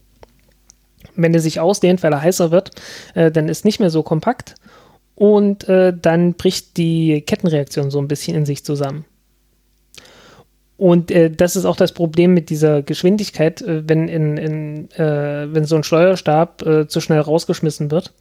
[1.16, 2.70] Wenn er sich ausdehnt, weil er heißer wird,
[3.14, 4.55] äh, dann ist nicht mehr so kompakt
[5.16, 9.05] und äh, dann bricht die Kettenreaktion so ein bisschen in sich zusammen.
[10.78, 15.52] Und äh, das ist auch das Problem mit dieser Geschwindigkeit, äh, wenn, in, in, äh,
[15.52, 18.14] wenn so ein Steuerstab äh, zu schnell rausgeschmissen wird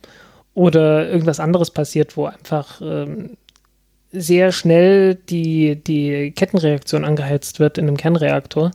[0.59, 3.37] oder irgendwas anderes passiert, wo einfach ähm,
[4.11, 8.71] sehr schnell die, die Kettenreaktion angeheizt wird in einem Kernreaktor,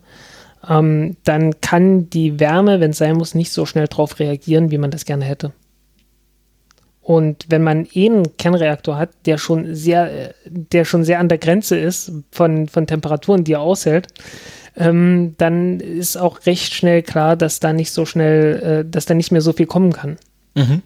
[0.66, 4.78] ähm, dann kann die Wärme, wenn es sein muss, nicht so schnell darauf reagieren, wie
[4.78, 5.52] man das gerne hätte.
[7.02, 11.36] Und wenn man eh einen Kernreaktor hat, der schon sehr, der schon sehr an der
[11.36, 14.08] Grenze ist von, von Temperaturen, die er aushält,
[14.74, 19.12] ähm, dann ist auch recht schnell klar, dass da nicht so schnell, äh, dass da
[19.12, 20.16] nicht mehr so viel kommen kann.
[20.54, 20.80] Mhm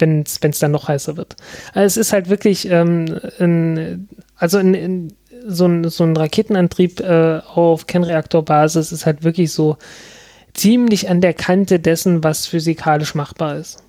[0.00, 1.36] wenn es dann noch heißer wird.
[1.74, 5.14] Also es ist halt wirklich ähm, ein, also in, in,
[5.46, 9.76] so, ein, so ein Raketenantrieb äh, auf Kernreaktorbasis ist halt wirklich so
[10.54, 13.82] ziemlich an der Kante dessen, was physikalisch machbar ist.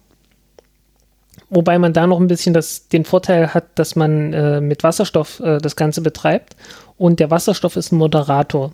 [1.49, 5.41] Wobei man da noch ein bisschen das, den Vorteil hat, dass man äh, mit Wasserstoff
[5.41, 6.55] äh, das Ganze betreibt
[6.97, 8.71] und der Wasserstoff ist ein Moderator.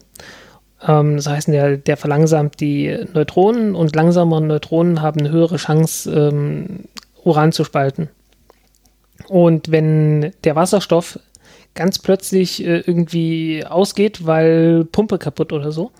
[0.87, 6.11] Ähm, das heißt, der, der verlangsamt die Neutronen und langsamere Neutronen haben eine höhere Chance,
[6.11, 6.85] ähm,
[7.27, 8.09] Uran zu spalten.
[9.27, 11.19] Und wenn der Wasserstoff
[11.75, 15.91] ganz plötzlich äh, irgendwie ausgeht, weil Pumpe kaputt oder so,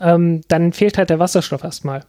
[0.00, 2.04] ähm, dann fehlt halt der Wasserstoff erstmal.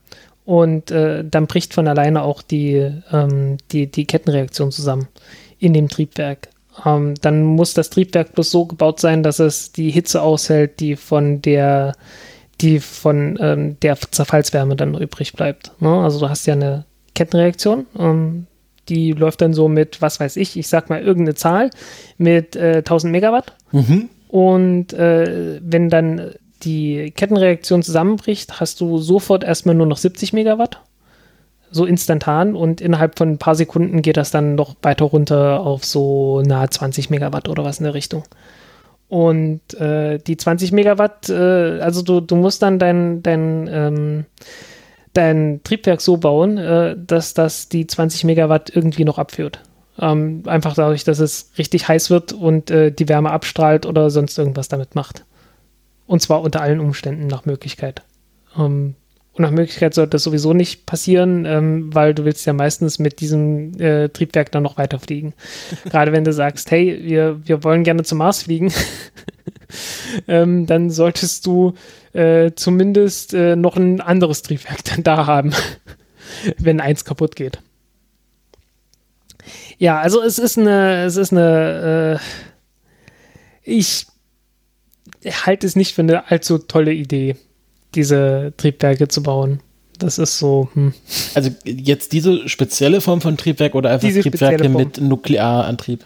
[0.45, 5.07] Und äh, dann bricht von alleine auch die, ähm, die, die Kettenreaktion zusammen
[5.59, 6.49] in dem Triebwerk.
[6.85, 10.95] Ähm, dann muss das Triebwerk bloß so gebaut sein, dass es die Hitze aushält, die
[10.95, 11.93] von der,
[12.59, 15.71] die von ähm, der Zerfallswärme dann übrig bleibt.
[15.79, 16.01] Ne?
[16.01, 16.85] Also du hast ja eine
[17.15, 17.85] Kettenreaktion.
[17.97, 18.47] Ähm,
[18.89, 21.69] die läuft dann so mit, was weiß ich, ich sag mal irgendeine Zahl,
[22.17, 23.55] mit äh, 1000 Megawatt.
[23.71, 24.09] Mhm.
[24.27, 26.31] Und äh, wenn dann
[26.63, 30.81] die Kettenreaktion zusammenbricht, hast du sofort erstmal nur noch 70 Megawatt.
[31.73, 35.85] So instantan und innerhalb von ein paar Sekunden geht das dann noch weiter runter auf
[35.85, 38.23] so nahe 20 Megawatt oder was in der Richtung.
[39.07, 44.25] Und äh, die 20 Megawatt, äh, also du, du musst dann dein, dein ähm,
[45.13, 49.61] dein Triebwerk so bauen, äh, dass das die 20 Megawatt irgendwie noch abführt.
[49.99, 54.37] Ähm, einfach dadurch, dass es richtig heiß wird und äh, die Wärme abstrahlt oder sonst
[54.37, 55.25] irgendwas damit macht.
[56.07, 58.03] Und zwar unter allen Umständen nach Möglichkeit.
[58.57, 58.95] Ähm,
[59.33, 63.21] und nach Möglichkeit sollte das sowieso nicht passieren, ähm, weil du willst ja meistens mit
[63.21, 65.33] diesem äh, Triebwerk dann noch weiterfliegen.
[65.85, 68.73] Gerade wenn du sagst, hey, wir, wir wollen gerne zum Mars fliegen,
[70.27, 71.73] ähm, dann solltest du
[72.13, 75.53] äh, zumindest äh, noch ein anderes Triebwerk dann da haben,
[76.57, 77.59] wenn eins kaputt geht.
[79.77, 82.23] Ja, also es ist eine, es ist eine, äh,
[83.63, 84.07] ich
[85.45, 87.35] halte es nicht für eine allzu tolle Idee
[87.95, 89.61] diese Triebwerke zu bauen.
[89.99, 90.69] Das ist so.
[90.73, 90.93] Hm.
[91.35, 96.05] Also jetzt diese spezielle Form von Triebwerk oder einfach diese Triebwerke mit Nuklearantrieb?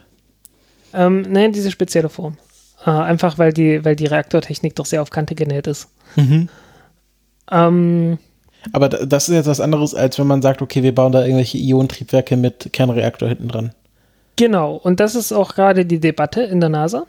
[0.93, 2.37] Ähm, nein, diese spezielle Form.
[2.85, 5.89] Äh, einfach weil die, weil die Reaktortechnik doch sehr auf Kante genäht ist.
[6.15, 6.49] Mhm.
[7.51, 8.17] Ähm,
[8.73, 11.57] Aber das ist jetzt was anderes, als wenn man sagt, okay, wir bauen da irgendwelche
[11.57, 13.71] Ionentriebwerke mit Kernreaktor hinten dran.
[14.35, 17.05] Genau, und das ist auch gerade die Debatte in der NASA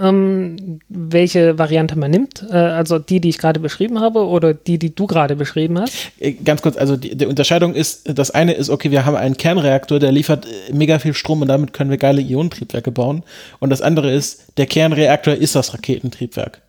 [0.00, 2.44] ähm, welche Variante man nimmt.
[2.50, 5.94] Äh, also die, die ich gerade beschrieben habe oder die, die du gerade beschrieben hast.
[6.18, 9.36] Äh, ganz kurz, also die, die, Unterscheidung ist, das eine ist, okay, wir haben einen
[9.36, 13.22] Kernreaktor, der liefert äh, mega viel Strom und damit können wir geile Ionentriebwerke bauen.
[13.58, 16.62] Und das andere ist, der Kernreaktor ist das Raketentriebwerk.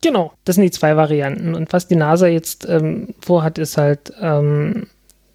[0.00, 1.54] Genau, das sind die zwei Varianten.
[1.54, 4.86] Und was die NASA jetzt ähm, vorhat, ist halt ähm,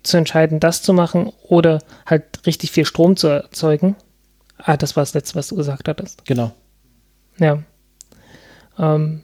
[0.04, 3.96] zu entscheiden, das zu machen oder halt richtig viel Strom zu erzeugen.
[4.58, 6.26] Ah, das war das Letzte, was du gesagt hattest.
[6.26, 6.52] Genau.
[7.44, 7.60] Ja.
[8.80, 9.24] Ähm,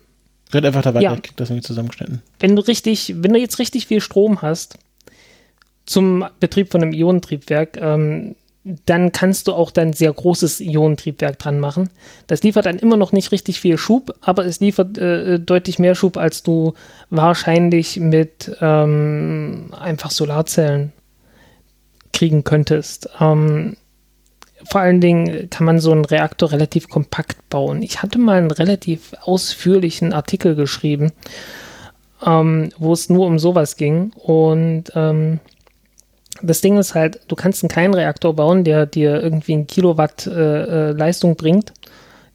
[0.54, 1.18] Red einfach da weiter, ja.
[1.24, 2.22] ich das nicht zusammengeschnitten.
[2.40, 4.78] Wenn du richtig, wenn du jetzt richtig viel Strom hast
[5.86, 8.36] zum Betrieb von einem Ionentriebwerk, ähm,
[8.86, 11.90] dann kannst du auch dein sehr großes Ionentriebwerk dran machen.
[12.28, 15.96] Das liefert dann immer noch nicht richtig viel Schub, aber es liefert äh, deutlich mehr
[15.96, 16.74] Schub, als du
[17.10, 20.92] wahrscheinlich mit ähm, einfach Solarzellen
[22.12, 23.10] kriegen könntest.
[23.20, 23.78] Ähm,
[24.66, 27.82] vor allen Dingen kann man so einen Reaktor relativ kompakt bauen.
[27.82, 31.12] Ich hatte mal einen relativ ausführlichen Artikel geschrieben,
[32.26, 34.12] ähm, wo es nur um sowas ging.
[34.16, 35.40] Und ähm,
[36.42, 40.28] das Ding ist halt, du kannst einen kleinen Reaktor bauen, der dir irgendwie ein Kilowatt
[40.28, 41.74] äh, äh Leistung bringt.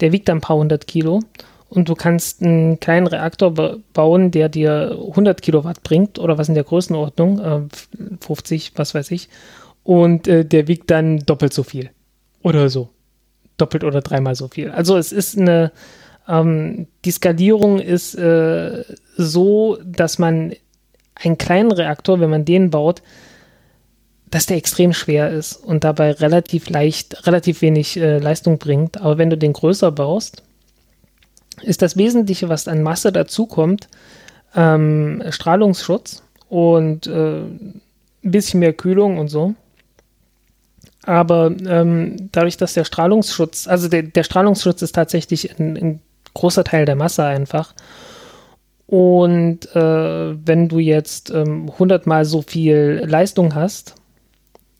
[0.00, 1.20] Der wiegt dann ein paar hundert Kilo.
[1.68, 3.52] Und du kannst einen kleinen Reaktor
[3.92, 7.60] bauen, der dir 100 Kilowatt bringt oder was in der Größenordnung, äh,
[8.20, 9.28] 50, was weiß ich.
[9.82, 11.90] Und äh, der wiegt dann doppelt so viel.
[12.44, 12.90] Oder so.
[13.56, 14.70] Doppelt oder dreimal so viel.
[14.70, 15.72] Also es ist eine,
[16.28, 18.84] ähm, die Skalierung ist äh,
[19.16, 20.52] so, dass man
[21.16, 23.02] einen kleinen Reaktor, wenn man den baut,
[24.30, 29.00] dass der extrem schwer ist und dabei relativ leicht, relativ wenig äh, Leistung bringt.
[29.00, 30.42] Aber wenn du den größer baust,
[31.62, 33.88] ist das Wesentliche, was an Masse dazukommt,
[34.54, 37.80] ähm, Strahlungsschutz und äh, ein
[38.22, 39.54] bisschen mehr Kühlung und so.
[41.06, 46.00] Aber ähm, dadurch, dass der Strahlungsschutz, also der, der Strahlungsschutz ist tatsächlich ein, ein,
[46.32, 47.74] großer Teil der Masse einfach.
[48.86, 53.94] Und äh, wenn du jetzt ähm, 100 mal so viel Leistung hast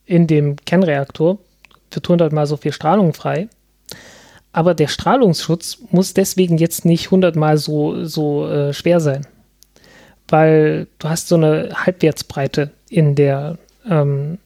[0.05, 1.39] in dem Kernreaktor,
[1.93, 3.49] wird 100 mal so viel Strahlung frei.
[4.53, 9.27] Aber der Strahlungsschutz muss deswegen jetzt nicht 100 mal so, so äh, schwer sein.
[10.29, 14.39] Weil du hast so eine Halbwertsbreite in der, ähm,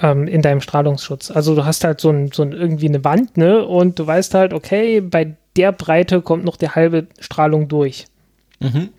[0.00, 1.30] ähm, in deinem Strahlungsschutz.
[1.30, 3.64] Also du hast halt so, ein, so ein, irgendwie eine Wand, ne?
[3.64, 8.06] Und du weißt halt, okay, bei der Breite kommt noch die halbe Strahlung durch.
[8.60, 8.90] Mhm.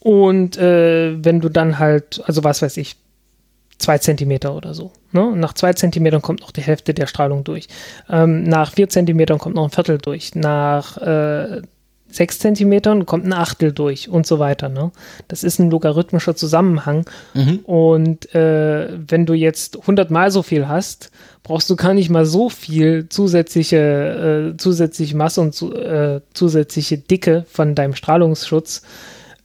[0.00, 2.96] Und äh, wenn du dann halt, also was weiß ich,
[3.78, 4.92] zwei Zentimeter oder so.
[5.12, 5.32] Ne?
[5.36, 7.66] Nach zwei Zentimetern kommt noch die Hälfte der Strahlung durch.
[8.08, 10.34] Ähm, nach vier Zentimetern kommt noch ein Viertel durch.
[10.34, 11.62] Nach äh,
[12.12, 14.68] sechs Zentimetern kommt ein Achtel durch und so weiter.
[14.68, 14.90] Ne?
[15.28, 17.04] Das ist ein logarithmischer Zusammenhang.
[17.34, 17.60] Mhm.
[17.64, 21.10] Und äh, wenn du jetzt 100 mal so viel hast,
[21.42, 26.98] brauchst du gar nicht mal so viel zusätzliche, äh, zusätzliche Masse und zu, äh, zusätzliche
[26.98, 28.82] Dicke von deinem Strahlungsschutz,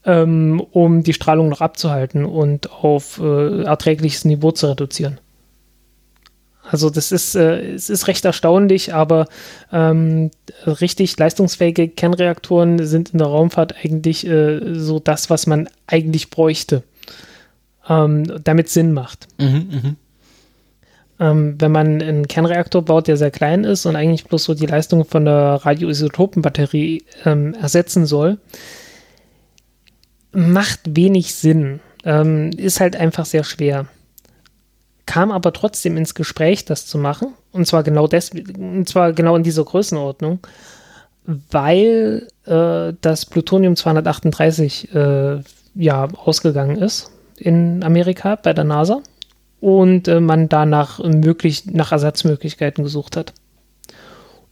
[0.05, 5.19] ähm, um die Strahlung noch abzuhalten und auf äh, erträgliches Niveau zu reduzieren.
[6.69, 9.27] Also das ist, äh, es ist recht erstaunlich, aber
[9.71, 10.31] ähm,
[10.65, 16.83] richtig leistungsfähige Kernreaktoren sind in der Raumfahrt eigentlich äh, so das, was man eigentlich bräuchte,
[17.87, 19.27] ähm, damit Sinn macht.
[19.37, 19.95] Mhm, mh.
[21.19, 24.65] ähm, wenn man einen Kernreaktor baut, der sehr klein ist und eigentlich bloß so die
[24.65, 28.39] Leistung von der Radioisotopenbatterie ähm, ersetzen soll,
[30.31, 31.79] macht wenig Sinn.
[32.03, 33.87] Ähm, ist halt einfach sehr schwer
[35.15, 37.35] kam aber trotzdem ins Gespräch, das zu machen.
[37.53, 40.39] Und zwar genau deswegen, und zwar genau in dieser Größenordnung,
[41.51, 45.39] weil äh, das Plutonium 238 äh,
[45.73, 49.01] ja ausgegangen ist in Amerika bei der NASA.
[49.61, 53.31] und äh, man danach möglich nach Ersatzmöglichkeiten gesucht hat.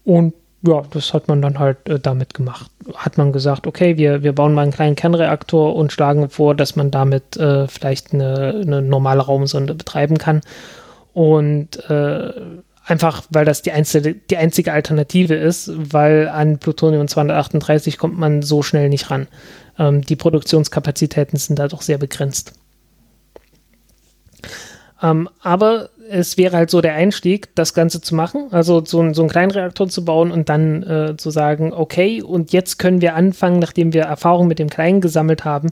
[0.06, 0.34] Und
[0.66, 2.72] ja, das hat man dann halt äh, damit gemacht.
[2.96, 6.76] Hat man gesagt, okay, wir, wir bauen mal einen kleinen Kernreaktor und schlagen vor, dass
[6.76, 10.42] man damit äh, vielleicht eine, eine, normale Raumsonde betreiben kann.
[11.14, 12.32] Und äh,
[12.86, 18.42] einfach, weil das die einzige, die einzige Alternative ist, weil an Plutonium 238 kommt man
[18.42, 19.28] so schnell nicht ran.
[19.78, 22.54] Ähm, die Produktionskapazitäten sind da doch sehr begrenzt.
[25.02, 29.22] Ähm, aber es wäre halt so der Einstieg, das Ganze zu machen, also so, so
[29.22, 33.16] einen kleinen Reaktor zu bauen und dann äh, zu sagen, okay, und jetzt können wir
[33.16, 35.70] anfangen, nachdem wir Erfahrung mit dem Kleinen gesammelt haben,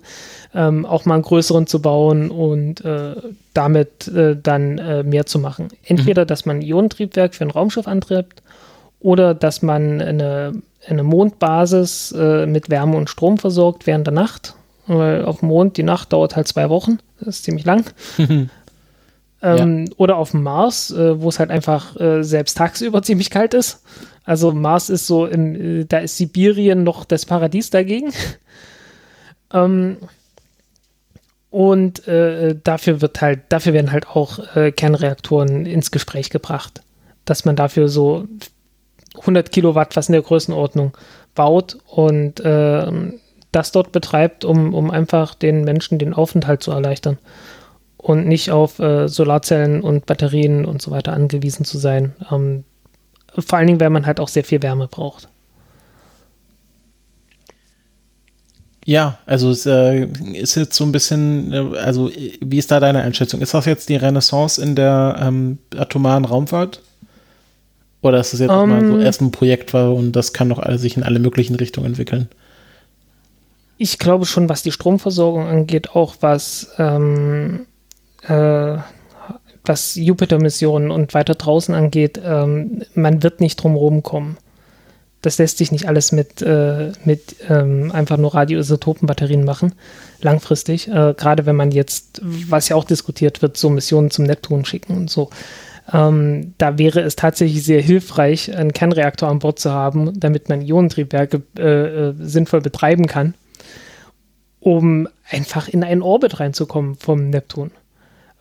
[0.53, 3.15] ähm, auch mal einen größeren zu bauen und äh,
[3.53, 5.69] damit äh, dann äh, mehr zu machen.
[5.83, 6.27] Entweder, mhm.
[6.27, 8.41] dass man ein Ionentriebwerk für ein Raumschiff antreibt
[8.99, 10.53] oder dass man eine,
[10.87, 14.55] eine Mondbasis äh, mit Wärme und Strom versorgt während der Nacht.
[14.87, 17.93] Weil auf dem Mond die Nacht dauert halt zwei Wochen, das ist ziemlich lang.
[19.41, 19.93] Ähm, ja.
[19.97, 23.84] Oder auf dem Mars, äh, wo es halt einfach äh, selbst tagsüber ziemlich kalt ist.
[24.23, 28.13] Also Mars ist so, im, äh, da ist Sibirien noch das Paradies dagegen.
[29.53, 29.97] ähm,
[31.49, 36.81] und äh, dafür wird halt, dafür werden halt auch äh, Kernreaktoren ins Gespräch gebracht.
[37.26, 38.27] Dass man dafür so
[39.19, 40.95] 100 Kilowatt, was in der Größenordnung,
[41.35, 42.91] baut und äh,
[43.51, 47.18] das dort betreibt, um, um einfach den Menschen den Aufenthalt zu erleichtern
[48.01, 52.13] und nicht auf äh, Solarzellen und Batterien und so weiter angewiesen zu sein.
[52.31, 52.63] Ähm,
[53.37, 55.29] vor allen Dingen, weil man halt auch sehr viel Wärme braucht.
[58.83, 62.09] Ja, also es äh, ist jetzt so ein bisschen, äh, also
[62.41, 63.39] wie ist da deine Einschätzung?
[63.41, 66.81] Ist das jetzt die Renaissance in der ähm, atomaren Raumfahrt?
[68.01, 69.01] Oder ist das jetzt um, mal so ähm.
[69.01, 72.29] erst ein Projekt war und das kann noch sich in alle möglichen Richtungen entwickeln?
[73.77, 77.67] Ich glaube schon, was die Stromversorgung angeht, auch was ähm,
[78.27, 78.77] äh,
[79.65, 84.38] was Jupiter-Missionen und weiter draußen angeht, ähm, man wird nicht drum rumkommen.
[85.22, 89.76] Das lässt sich nicht alles mit, äh, mit ähm, einfach nur Radioisotopenbatterien machen,
[90.22, 90.88] langfristig.
[90.88, 94.98] Äh, Gerade wenn man jetzt, was ja auch diskutiert wird, so Missionen zum Neptun schicken
[94.98, 95.30] und so.
[95.93, 100.61] Ähm, da wäre es tatsächlich sehr hilfreich, einen Kernreaktor an Bord zu haben, damit man
[100.61, 103.35] Ionentriebwerke äh, äh sinnvoll betreiben kann,
[104.60, 107.72] um einfach in einen Orbit reinzukommen vom Neptun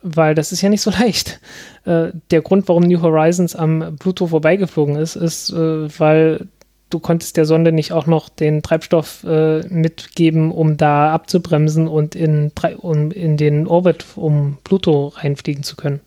[0.01, 1.39] weil das ist ja nicht so leicht.
[1.85, 6.47] Äh, der Grund, warum New Horizons am Pluto vorbeigeflogen ist, ist, äh, weil
[6.89, 12.15] du konntest der Sonde nicht auch noch den Treibstoff äh, mitgeben, um da abzubremsen und
[12.15, 16.01] in, um in den Orbit um Pluto reinfliegen zu können.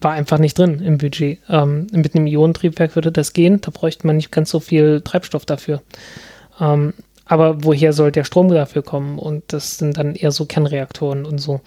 [0.00, 1.38] War einfach nicht drin im Budget.
[1.48, 5.44] Ähm, mit einem Ionentriebwerk würde das gehen, da bräuchte man nicht ganz so viel Treibstoff
[5.44, 5.82] dafür.
[6.60, 6.94] Ähm,
[7.24, 9.18] aber woher soll der Strom dafür kommen?
[9.18, 11.60] Und das sind dann eher so Kernreaktoren und so.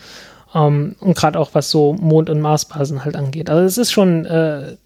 [0.55, 3.49] Um, ähm, und gerade auch was so Mond- und Marsbasen halt angeht.
[3.49, 4.77] Also es ist schon, äh,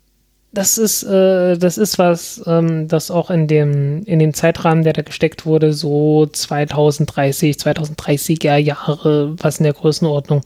[0.51, 4.93] das ist, äh, das ist was, ähm, das auch in dem, in dem Zeitrahmen, der
[4.93, 10.41] da gesteckt wurde, so 2030, 2030er Jahre, was in der Größenordnung,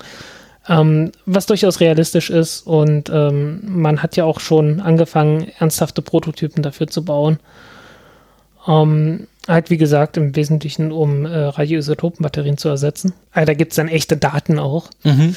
[0.68, 2.68] ähm, was durchaus realistisch ist.
[2.68, 7.40] Und ähm, man hat ja auch schon angefangen, ernsthafte Prototypen dafür zu bauen.
[8.68, 13.14] Ähm, Halt, wie gesagt, im Wesentlichen, um äh, Radioisotopenbatterien zu ersetzen.
[13.32, 14.90] Also, da gibt es dann echte Daten auch.
[15.04, 15.36] Mhm.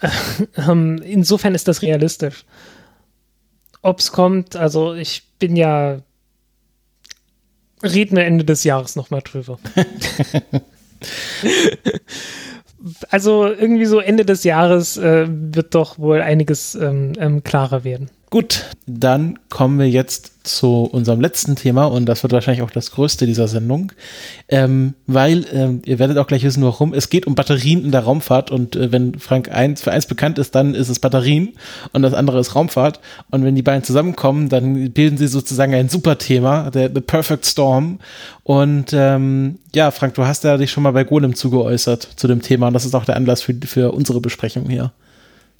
[0.56, 2.44] ähm, insofern ist das realistisch.
[3.82, 6.00] Ob es kommt, also ich bin ja.
[7.82, 9.58] Reden wir Ende des Jahres nochmal drüber.
[13.10, 18.10] also irgendwie so Ende des Jahres äh, wird doch wohl einiges ähm, ähm, klarer werden.
[18.30, 22.92] Gut, dann kommen wir jetzt zu unserem letzten Thema und das wird wahrscheinlich auch das
[22.92, 23.90] größte dieser Sendung,
[24.48, 26.94] ähm, weil ähm, ihr werdet auch gleich wissen, warum.
[26.94, 30.38] Es geht um Batterien in der Raumfahrt und äh, wenn Frank eins für eins bekannt
[30.38, 31.54] ist, dann ist es Batterien
[31.92, 33.00] und das andere ist Raumfahrt.
[33.30, 37.98] Und wenn die beiden zusammenkommen, dann bilden sie sozusagen ein Superthema, der The Perfect Storm.
[38.44, 42.42] Und ähm, ja, Frank, du hast ja dich schon mal bei Golem zugeäußert zu dem
[42.42, 44.92] Thema und das ist auch der Anlass für, für unsere Besprechung hier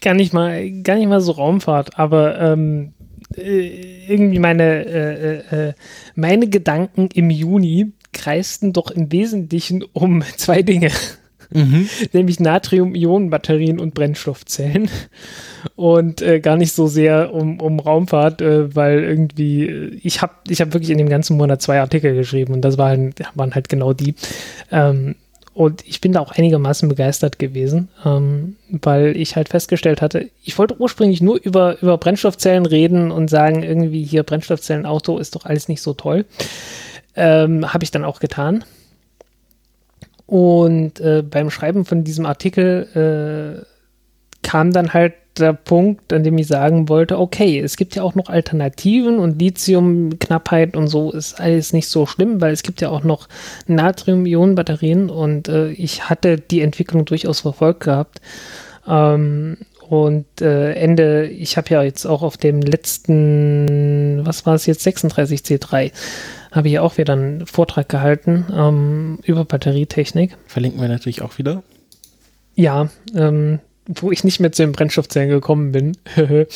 [0.00, 2.92] gar nicht mal, gar nicht mal so Raumfahrt, aber ähm,
[3.36, 5.72] äh, irgendwie meine, äh, äh, äh,
[6.14, 10.90] meine Gedanken im Juni kreisten doch im Wesentlichen um zwei Dinge.
[11.52, 11.88] Mhm.
[12.12, 14.88] Nämlich Natrium-Ionen-Batterien und Brennstoffzellen.
[15.76, 20.60] Und äh, gar nicht so sehr um, um Raumfahrt, äh, weil irgendwie, ich habe ich
[20.60, 23.92] hab wirklich in dem ganzen Monat zwei Artikel geschrieben und das waren, waren halt genau
[23.92, 24.14] die.
[24.70, 25.16] Ähm,
[25.60, 30.56] und ich bin da auch einigermaßen begeistert gewesen, ähm, weil ich halt festgestellt hatte, ich
[30.56, 35.68] wollte ursprünglich nur über, über Brennstoffzellen reden und sagen, irgendwie hier Brennstoffzellenauto ist doch alles
[35.68, 36.24] nicht so toll.
[37.14, 38.64] Ähm, Habe ich dann auch getan.
[40.24, 43.66] Und äh, beim Schreiben von diesem Artikel äh,
[44.42, 48.14] kam dann halt der Punkt, an dem ich sagen wollte, okay, es gibt ja auch
[48.14, 52.90] noch Alternativen und Lithiumknappheit und so ist alles nicht so schlimm, weil es gibt ja
[52.90, 53.28] auch noch
[53.66, 58.20] Natrium-Ionen-Batterien und äh, ich hatte die Entwicklung durchaus verfolgt gehabt.
[58.86, 59.56] Ähm,
[59.88, 64.86] und äh, Ende, ich habe ja jetzt auch auf dem letzten, was war es jetzt,
[64.86, 65.90] 36C3,
[66.52, 70.36] habe ich ja auch wieder einen Vortrag gehalten ähm, über Batterietechnik.
[70.46, 71.64] Verlinken wir natürlich auch wieder.
[72.54, 75.96] Ja, ähm, wo ich nicht mehr zu den Brennstoffzellen gekommen bin.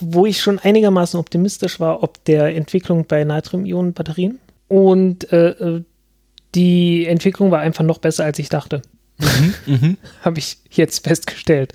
[0.00, 4.38] wo ich schon einigermaßen optimistisch war, ob der Entwicklung bei Natrium-Ionen-Batterien.
[4.68, 5.84] Und äh, äh
[6.56, 8.82] die Entwicklung war einfach noch besser, als ich dachte.
[9.18, 9.96] Mhm, mhm.
[10.22, 11.72] Habe ich jetzt festgestellt.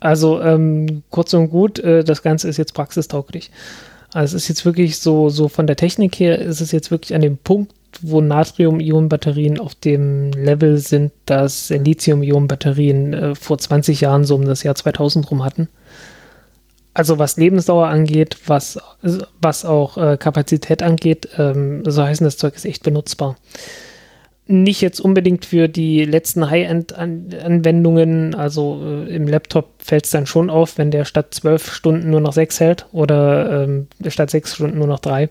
[0.00, 3.50] Also ähm, kurz und gut, äh, das Ganze ist jetzt praxistauglich.
[4.12, 7.14] Also es ist jetzt wirklich so, so von der Technik her ist es jetzt wirklich
[7.14, 14.24] an dem Punkt, wo Natrium-Ionen-Batterien auf dem Level sind, dass Lithium-Ionen-Batterien äh, vor 20 Jahren
[14.24, 15.68] so um das Jahr 2000 rum hatten.
[16.94, 18.78] Also was Lebensdauer angeht, was,
[19.40, 23.36] was auch äh, Kapazität angeht, ähm, so heißen das Zeug ist echt benutzbar
[24.52, 28.34] nicht jetzt unbedingt für die letzten High-End-Anwendungen.
[28.34, 32.20] Also äh, im Laptop fällt es dann schon auf, wenn der statt zwölf Stunden nur
[32.20, 35.30] noch sechs hält oder ähm, statt sechs Stunden nur noch drei.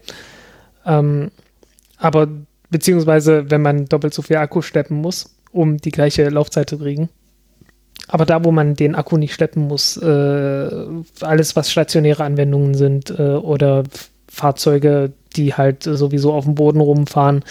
[0.86, 1.32] Ähm,
[1.98, 2.28] aber
[2.72, 7.10] beziehungsweise, wenn man doppelt so viel Akku schleppen muss, um die gleiche Laufzeit zu kriegen.
[8.08, 10.70] Aber da, wo man den Akku nicht schleppen muss, äh,
[11.22, 13.84] alles, was stationäre Anwendungen sind äh, oder
[14.28, 17.44] Fahrzeuge, die halt sowieso auf dem Boden rumfahren.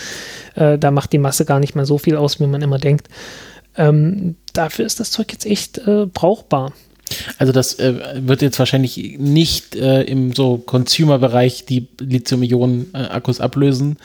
[0.55, 3.09] Äh, da macht die Masse gar nicht mal so viel aus, wie man immer denkt.
[3.77, 6.73] Ähm, dafür ist das Zeug jetzt echt äh, brauchbar.
[7.39, 13.97] Also das äh, wird jetzt wahrscheinlich nicht äh, im so Consumer-Bereich die Lithium-Ionen-Akkus ablösen,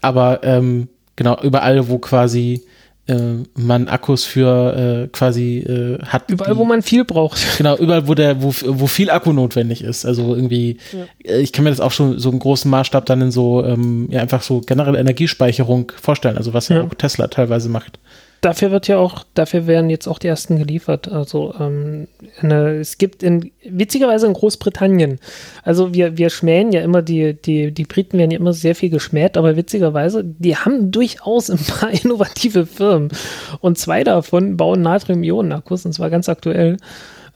[0.00, 2.62] aber ähm, genau überall, wo quasi
[3.06, 6.30] äh, man Akkus für äh, quasi äh, hat.
[6.30, 7.40] Überall, die, wo man viel braucht.
[7.58, 10.06] Genau, überall, wo der, wo, wo viel Akku notwendig ist.
[10.06, 11.32] Also irgendwie, ja.
[11.32, 14.08] Äh, ich kann mir das auch schon so im großen Maßstab dann in so, ähm,
[14.10, 17.98] ja, einfach so generelle Energiespeicherung vorstellen, also was ja, ja auch Tesla teilweise macht
[18.40, 21.08] dafür wird ja auch, dafür werden jetzt auch die ersten geliefert.
[21.08, 22.08] Also ähm,
[22.40, 25.18] eine, es gibt in witzigerweise in Großbritannien,
[25.62, 28.90] also wir, wir schmähen ja immer, die, die, die Briten werden ja immer sehr viel
[28.90, 33.10] geschmäht, aber witzigerweise, die haben durchaus ein paar innovative Firmen.
[33.60, 36.78] Und zwei davon bauen Natrium-Ionen-Akkus, und zwar ganz aktuell.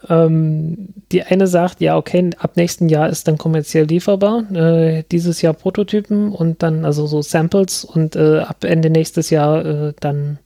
[0.09, 4.51] Ähm, die eine sagt, ja, okay, ab nächsten Jahr ist dann kommerziell lieferbar.
[4.53, 9.65] Äh, dieses Jahr Prototypen und dann also so Samples und äh, ab Ende nächstes Jahr
[9.65, 10.39] äh, dann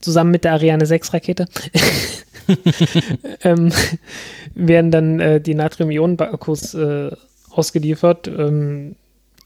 [0.00, 1.46] zusammen mit der Ariane 6 Rakete,
[3.42, 3.72] ähm,
[4.54, 7.10] werden dann äh, die Natrium-Ionen-Akkus äh,
[7.50, 8.28] ausgeliefert.
[8.28, 8.96] Ähm,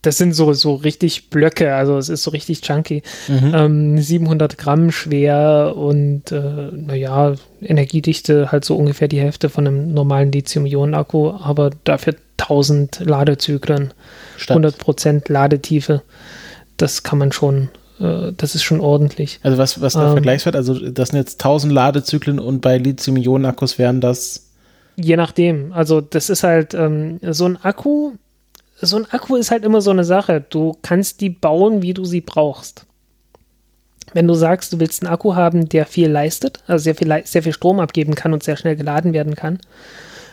[0.03, 3.03] das sind so, so richtig Blöcke, also es ist so richtig chunky.
[3.29, 3.53] Mhm.
[3.55, 9.93] Ähm, 700 Gramm schwer und äh, naja, Energiedichte halt so ungefähr die Hälfte von einem
[9.93, 13.93] normalen Lithium-Ionen-Akku, aber dafür 1000 Ladezyklen,
[14.39, 14.57] Statt.
[14.57, 16.03] 100% Ladetiefe.
[16.79, 17.69] Das kann man schon
[18.01, 19.39] äh, das ist schon ordentlich.
[19.43, 23.79] Also was, was der ähm, Vergleichswert, also das sind jetzt 1000 Ladezyklen und bei Lithium-Ionen-Akkus
[23.79, 24.51] wären das?
[24.97, 25.73] Je nachdem.
[25.73, 28.13] Also das ist halt ähm, so ein Akku,
[28.81, 30.45] so ein Akku ist halt immer so eine Sache.
[30.49, 32.87] Du kannst die bauen, wie du sie brauchst.
[34.13, 37.43] Wenn du sagst, du willst einen Akku haben, der viel leistet, also sehr viel, sehr
[37.43, 39.61] viel Strom abgeben kann und sehr schnell geladen werden kann,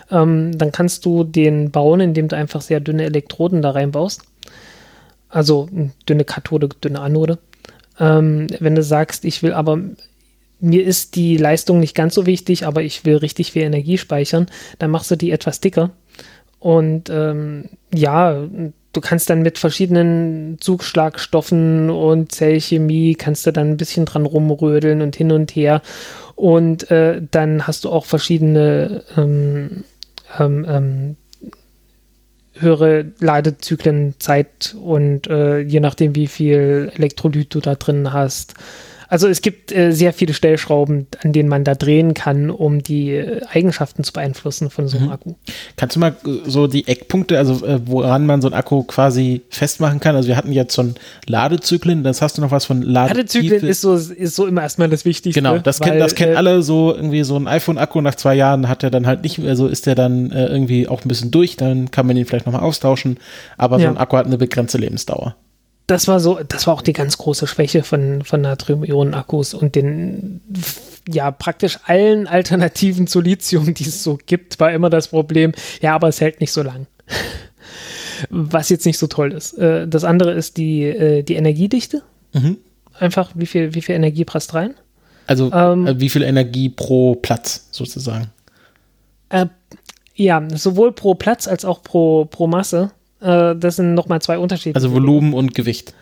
[0.10, 4.24] ähm, dann kannst du den bauen, indem du einfach sehr dünne Elektroden da reinbaust.
[5.30, 5.70] Also
[6.08, 7.38] dünne Kathode, dünne Anode.
[8.00, 9.80] Ähm, wenn du sagst, ich will aber,
[10.60, 14.48] mir ist die Leistung nicht ganz so wichtig, aber ich will richtig viel Energie speichern,
[14.80, 15.92] dann machst du die etwas dicker.
[16.60, 18.48] Und ähm, ja,
[18.94, 25.02] du kannst dann mit verschiedenen Zugschlagstoffen und Zellchemie kannst du dann ein bisschen dran rumrödeln
[25.02, 25.82] und hin und her.
[26.36, 29.84] Und äh, dann hast du auch verschiedene ähm,
[30.40, 31.16] ähm,
[32.60, 38.56] höhere Ladezyklenzeit und äh, je nachdem, wie viel Elektrolyt du da drin hast,
[39.08, 43.12] also es gibt äh, sehr viele Stellschrauben, an denen man da drehen kann, um die
[43.12, 45.14] äh, Eigenschaften zu beeinflussen von so einem mhm.
[45.14, 45.34] Akku.
[45.76, 49.42] Kannst du mal äh, so die Eckpunkte, also äh, woran man so ein Akku quasi
[49.50, 50.16] festmachen kann?
[50.16, 53.52] Also wir hatten jetzt so ein Ladezyklen, das hast du noch was von Ladezyklen.
[53.52, 55.40] Ladezyklen ist so, ist so immer erstmal das Wichtigste.
[55.40, 58.36] Genau, das, weil, kenn, das kennen äh, alle so irgendwie so ein iPhone-Akku nach zwei
[58.36, 61.32] Jahren hat er dann halt nicht, also ist der dann äh, irgendwie auch ein bisschen
[61.32, 63.18] durch, dann kann man ihn vielleicht nochmal austauschen,
[63.58, 63.86] aber ja.
[63.86, 65.36] so ein Akku hat eine begrenzte Lebensdauer
[65.88, 70.42] das war so, das war auch die ganz große Schwäche von, von Natrium-Ionen-Akkus und den,
[71.08, 75.96] ja, praktisch allen Alternativen zu Lithium, die es so gibt, war immer das Problem, ja,
[75.96, 76.88] aber es hält nicht so lang.
[78.30, 79.54] Was jetzt nicht so toll ist.
[79.54, 82.04] Äh, das andere ist die, äh, die Energiedichte.
[82.34, 82.58] Mhm.
[83.00, 84.74] Einfach, wie viel, wie viel Energie passt rein?
[85.28, 88.32] Also, ähm, äh, wie viel Energie pro Platz sozusagen?
[89.30, 89.46] Äh,
[90.16, 92.92] ja, sowohl pro Platz als auch pro, pro Masse.
[93.22, 94.76] Äh, das sind nochmal zwei Unterschiede.
[94.76, 95.94] Also Volumen und Gewicht.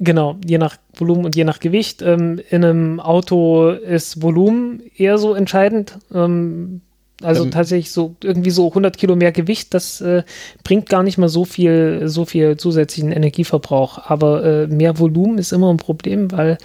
[0.00, 2.02] Genau, je nach Volumen und je nach Gewicht.
[2.02, 5.98] Ähm, in einem Auto ist Volumen eher so entscheidend.
[6.12, 6.80] Ähm,
[7.22, 7.50] also Ähm.
[7.52, 10.24] tatsächlich so irgendwie so 100 Kilo mehr Gewicht, das äh,
[10.64, 13.98] bringt gar nicht mal so viel, so viel zusätzlichen Energieverbrauch.
[14.10, 16.58] Aber äh, mehr Volumen ist immer ein Problem, weil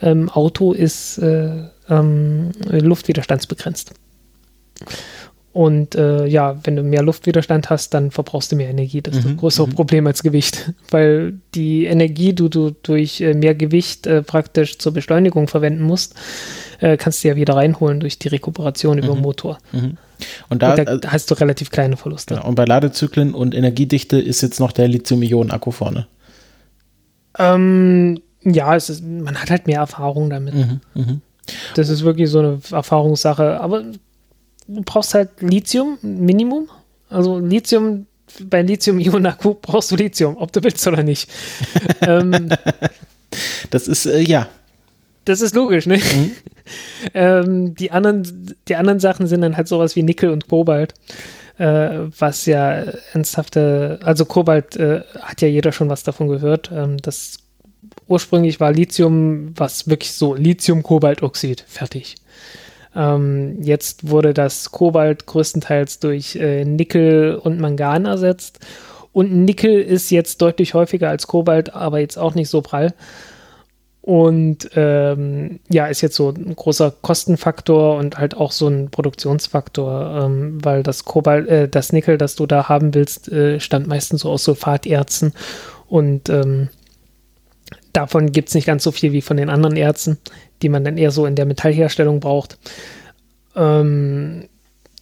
[0.00, 3.92] ähm, Auto ist äh, ähm, luftwiderstandsbegrenzt.
[5.52, 9.02] Und äh, ja, wenn du mehr Luftwiderstand hast, dann verbrauchst du mehr Energie.
[9.02, 13.34] Das ist ein Mhm, größeres Problem als Gewicht, weil die Energie, die du durch äh,
[13.34, 16.14] mehr Gewicht äh, praktisch zur Beschleunigung verwenden musst,
[16.80, 19.58] äh, kannst du ja wieder reinholen durch die Rekuperation über den Motor.
[19.72, 19.98] Mhm.
[20.48, 22.34] Und da, Und da äh, hast du relativ kleine Verluste.
[22.36, 26.06] genau, und bei Ladezyklen und Energiedichte ist jetzt noch der Lithium-Ionen-Akku vorne.
[27.38, 30.54] Ähm, ja, es ist, man hat halt mehr Erfahrung damit.
[30.54, 30.80] Mhm.
[30.94, 31.20] Mhm.
[31.74, 33.60] Das ist wirklich so eine Erfahrungssache.
[33.60, 33.84] Aber
[34.66, 36.68] du brauchst halt Lithium, Minimum.
[37.08, 38.06] Also Lithium,
[38.44, 41.30] bei Lithium-Ionen-Akku brauchst du Lithium, ob du willst oder nicht.
[42.00, 42.48] ähm,
[43.70, 44.48] Das ist, äh, ja.
[45.24, 46.00] das ist logisch, ne?
[47.14, 50.94] ähm, die, anderen, die anderen Sachen sind dann halt sowas wie Nickel und Kobalt.
[51.58, 56.70] Äh, was ja ernsthafte, also Kobalt äh, hat ja jeder schon was davon gehört.
[56.74, 57.38] Ähm, das
[58.08, 62.16] ursprünglich war Lithium, was wirklich so Lithium-Kobaltoxid, fertig.
[62.94, 68.60] Ähm, jetzt wurde das Kobalt größtenteils durch äh, Nickel und Mangan ersetzt.
[69.12, 72.94] Und Nickel ist jetzt deutlich häufiger als Kobalt, aber jetzt auch nicht so prall.
[74.02, 80.24] Und ähm, ja, ist jetzt so ein großer Kostenfaktor und halt auch so ein Produktionsfaktor,
[80.24, 84.22] ähm, weil das Kobalt, äh, das Nickel, das du da haben willst, äh, stammt meistens
[84.22, 85.34] so aus Sulfaterzen
[85.88, 86.68] und ähm,
[87.92, 90.18] davon gibt es nicht ganz so viel wie von den anderen Erzen,
[90.62, 92.58] die man dann eher so in der Metallherstellung braucht.
[93.56, 94.48] Ähm,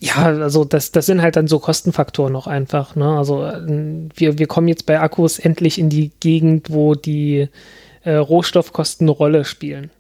[0.01, 2.97] ja, also das, das sind halt dann so Kostenfaktoren noch einfach.
[2.97, 3.19] Ne?
[3.19, 3.61] Also äh,
[4.15, 7.49] wir, wir kommen jetzt bei Akkus endlich in die Gegend, wo die
[8.03, 9.91] äh, Rohstoffkosten eine Rolle spielen.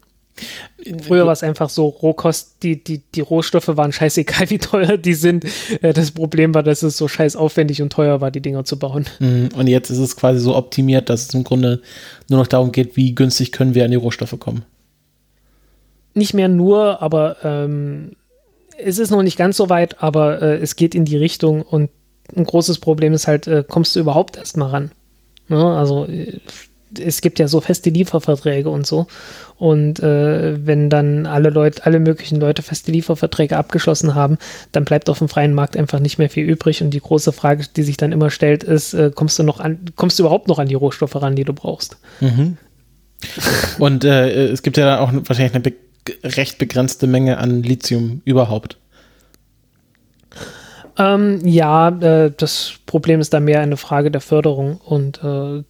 [1.02, 5.14] Früher war es einfach so, Rohkost, die, die, die Rohstoffe waren scheißegal, wie teuer die
[5.14, 5.44] sind.
[5.82, 8.78] Äh, das Problem war, dass es so scheiß aufwendig und teuer war, die Dinger zu
[8.78, 9.06] bauen.
[9.18, 9.50] Mhm.
[9.54, 11.82] Und jetzt ist es quasi so optimiert, dass es im Grunde
[12.28, 14.64] nur noch darum geht, wie günstig können wir an die Rohstoffe kommen.
[16.14, 18.12] Nicht mehr nur, aber ähm,
[18.76, 21.90] es ist noch nicht ganz so weit, aber äh, es geht in die Richtung und
[22.36, 24.90] ein großes Problem ist halt, äh, kommst du überhaupt erst mal ran?
[25.48, 25.76] Ne?
[25.76, 26.38] Also äh,
[26.98, 29.06] es gibt ja so feste Lieferverträge und so.
[29.56, 34.38] Und äh, wenn dann alle Leute, alle möglichen Leute feste Lieferverträge abgeschlossen haben,
[34.72, 36.82] dann bleibt auf dem freien Markt einfach nicht mehr viel übrig.
[36.82, 39.78] Und die große Frage, die sich dann immer stellt, ist, äh, kommst du noch an,
[39.96, 41.98] kommst du überhaupt noch an die Rohstoffe ran, die du brauchst?
[42.20, 42.56] Mhm.
[43.78, 45.74] Und äh, es gibt ja dann auch wahrscheinlich eine be
[46.24, 48.78] recht begrenzte Menge an Lithium überhaupt.
[50.98, 55.62] Ähm, ja, äh, das Problem ist da mehr eine Frage der Förderung und äh,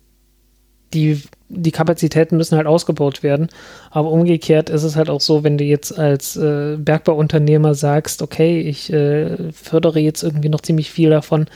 [0.94, 3.48] die, die Kapazitäten müssen halt ausgebaut werden.
[3.90, 8.60] Aber umgekehrt ist es halt auch so, wenn du jetzt als äh, Bergbauunternehmer sagst, okay,
[8.60, 11.46] ich äh, fördere jetzt irgendwie noch ziemlich viel davon.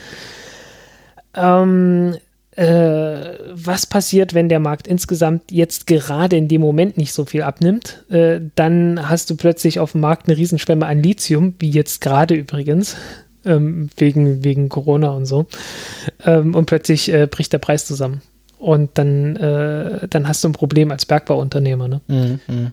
[1.35, 2.15] Ähm,
[2.55, 7.41] äh, was passiert, wenn der Markt insgesamt jetzt gerade in dem Moment nicht so viel
[7.41, 8.05] abnimmt?
[8.09, 12.33] Äh, dann hast du plötzlich auf dem Markt eine Riesenschwemme an Lithium, wie jetzt gerade
[12.33, 12.95] übrigens,
[13.43, 15.47] ähm, wegen, wegen Corona und so.
[16.25, 18.21] Ähm, und plötzlich äh, bricht der Preis zusammen.
[18.59, 21.87] Und dann, äh, dann hast du ein Problem als Bergbauunternehmer.
[21.87, 22.01] Ne?
[22.07, 22.39] Mhm.
[22.47, 22.71] mhm.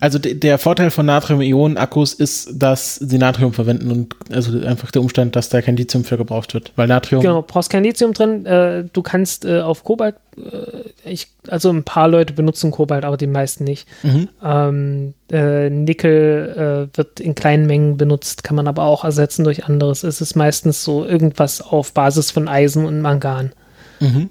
[0.00, 5.02] Also de der Vorteil von Natrium-Ionen-Akkus ist, dass sie Natrium verwenden und also einfach der
[5.02, 8.46] Umstand, dass da kein Lithium für gebraucht wird, weil Natrium Genau, brauchst kein Lithium drin.
[8.46, 13.18] Äh, du kannst äh, auf Kobalt, äh, ich, also ein paar Leute benutzen Kobalt, aber
[13.18, 13.86] die meisten nicht.
[14.02, 14.28] Mhm.
[14.42, 19.66] Ähm, äh, Nickel äh, wird in kleinen Mengen benutzt, kann man aber auch ersetzen durch
[19.66, 20.02] anderes.
[20.02, 23.52] Es ist meistens so irgendwas auf Basis von Eisen und Mangan.
[24.00, 24.30] Mhm.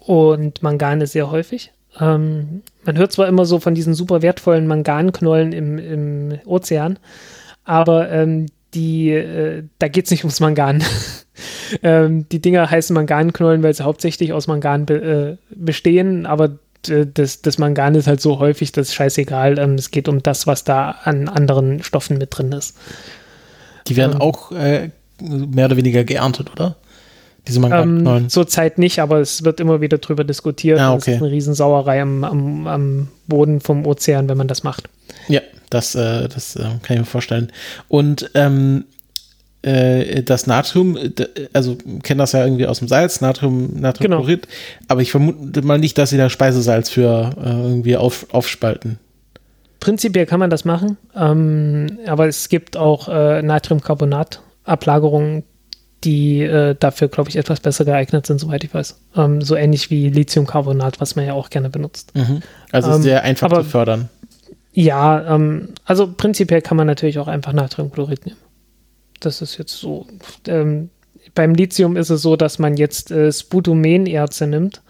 [0.00, 1.72] Und Mangan ist sehr häufig.
[1.98, 6.98] Ähm, man hört zwar immer so von diesen super wertvollen Manganknollen im, im Ozean,
[7.64, 10.82] aber ähm, die, äh, da geht es nicht ums Mangan.
[11.82, 16.58] ähm, die Dinger heißen Manganknollen, weil sie hauptsächlich aus Mangan be äh, bestehen, aber
[16.88, 19.58] äh, das, das Mangan ist halt so häufig, das ist scheißegal.
[19.58, 22.76] Ähm, es geht um das, was da an anderen Stoffen mit drin ist.
[23.88, 24.20] Die werden Ähm.
[24.20, 24.90] auch äh,
[25.20, 26.76] mehr oder weniger geerntet, oder?
[27.48, 30.78] Diese Ähm, Mangan Zurzeit nicht, aber es wird immer wieder drüber diskutiert.
[30.78, 31.14] Ah, Es okay.
[31.14, 34.88] ist eine Riesensauerei am, am, am Boden vom Ozean, wenn man das macht.
[35.28, 35.40] Ja,
[35.70, 37.50] das, äh, das äh, kann ich mir vorstellen.
[37.88, 38.84] Und ähm,
[39.62, 40.96] äh, das Natrium,
[41.52, 44.48] also kennen das ja irgendwie aus dem Salz, Natrium, Natriumchlorid,
[44.88, 48.98] aber ich vermute mal nicht, dass sie da Speisesalz für äh, irgendwie auf, aufspalten.
[49.80, 55.44] prinzipiell kann man das machen, ähm, aber es gibt auch äh, Natriumcarbonat-Ablagerungen,
[56.04, 59.00] die äh, dafür, glaube ich, etwas besser geeignet sind, soweit ich weiß.
[59.16, 62.14] Ähm, so ähnlich wie Lithiumcarbonat, was man ja auch gerne benutzt.
[62.14, 62.42] Mhm.
[62.72, 64.08] Also ähm, sehr einfach aber, zu fördern.
[64.72, 68.38] Ja, ähm, also prinzipiell kann man natürlich auch einfach Natriumchlorid nehmen.
[69.20, 70.06] Das ist jetzt so.
[70.46, 70.90] Ähm,
[71.34, 74.82] beim Lithium ist es so, dass man jetzt äh, Sputumenerze nimmt.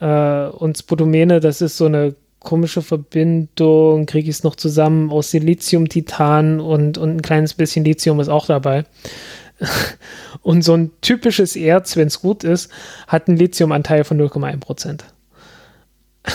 [0.00, 5.30] Äh, und Sputumene, das ist so eine komische Verbindung, kriege ich es noch zusammen aus
[5.30, 8.84] Silizium, Titan und, und ein kleines bisschen Lithium ist auch dabei.
[10.42, 12.70] Und so ein typisches Erz, wenn es gut ist,
[13.06, 15.04] hat einen Lithiumanteil von 0,1 Prozent.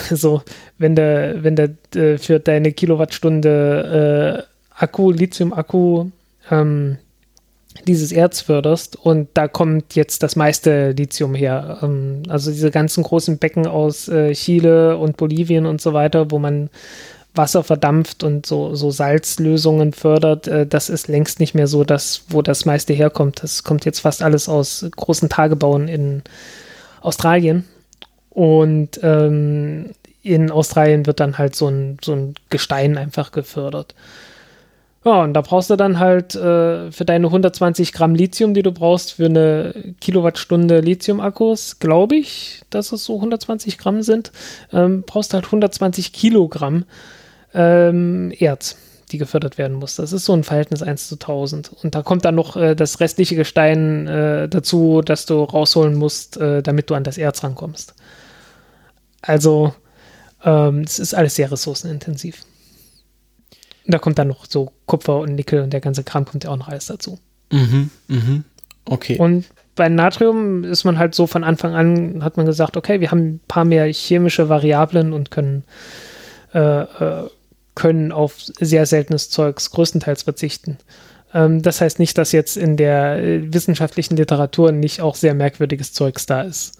[0.08, 0.42] Also,
[0.78, 6.10] wenn der, wenn der äh, für deine Kilowattstunde äh, Akku, Lithium-Akku,
[6.48, 6.98] ähm,
[7.86, 11.78] dieses Erz förderst und da kommt jetzt das meiste Lithium her.
[11.82, 16.38] Ähm, also diese ganzen großen Becken aus äh, Chile und Bolivien und so weiter, wo
[16.38, 16.70] man
[17.34, 22.24] Wasser verdampft und so, so Salzlösungen fördert, äh, das ist längst nicht mehr so das,
[22.28, 23.42] wo das meiste herkommt.
[23.42, 26.22] Das kommt jetzt fast alles aus großen Tagebauen in
[27.00, 27.64] Australien.
[28.30, 29.90] Und ähm,
[30.22, 33.94] in Australien wird dann halt so ein, so ein Gestein einfach gefördert.
[35.02, 38.70] Ja, und da brauchst du dann halt äh, für deine 120 Gramm Lithium, die du
[38.70, 44.30] brauchst für eine Kilowattstunde Lithium-Akkus, glaube ich, dass es so 120 Gramm sind,
[44.74, 46.84] ähm, brauchst du halt 120 Kilogramm
[47.54, 48.76] ähm, Erz,
[49.10, 49.96] die gefördert werden muss.
[49.96, 51.72] Das ist so ein Verhältnis 1 zu 1000.
[51.82, 56.36] Und da kommt dann noch äh, das restliche Gestein äh, dazu, das du rausholen musst,
[56.36, 57.94] äh, damit du an das Erz rankommst.
[59.22, 59.74] Also,
[60.44, 62.42] ähm, es ist alles sehr ressourcenintensiv.
[63.86, 66.56] Da kommt dann noch so Kupfer und Nickel und der ganze Kram kommt ja auch
[66.56, 67.18] noch alles dazu.
[67.50, 68.44] Mhm, mhm.
[68.84, 69.18] Okay.
[69.18, 73.10] Und bei Natrium ist man halt so von Anfang an, hat man gesagt, okay, wir
[73.10, 75.64] haben ein paar mehr chemische Variablen und können
[76.54, 77.30] äh, äh,
[77.74, 80.78] können auf sehr seltenes Zeugs größtenteils verzichten.
[81.32, 85.92] Ähm, das heißt nicht, dass jetzt in der äh, wissenschaftlichen Literatur nicht auch sehr merkwürdiges
[85.92, 86.78] Zeugs da ist.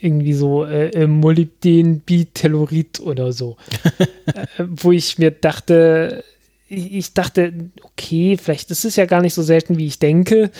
[0.00, 3.56] Irgendwie so äh, äh Molybden, Bitellurid oder so.
[3.98, 6.24] äh, wo ich mir dachte,
[6.74, 7.52] ich dachte,
[7.82, 10.50] okay, vielleicht ist es ja gar nicht so selten, wie ich denke.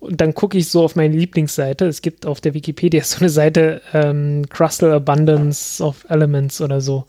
[0.00, 1.86] Und dann gucke ich so auf meine Lieblingsseite.
[1.86, 7.04] Es gibt auf der Wikipedia so eine Seite ähm, Crustal Abundance of Elements oder so.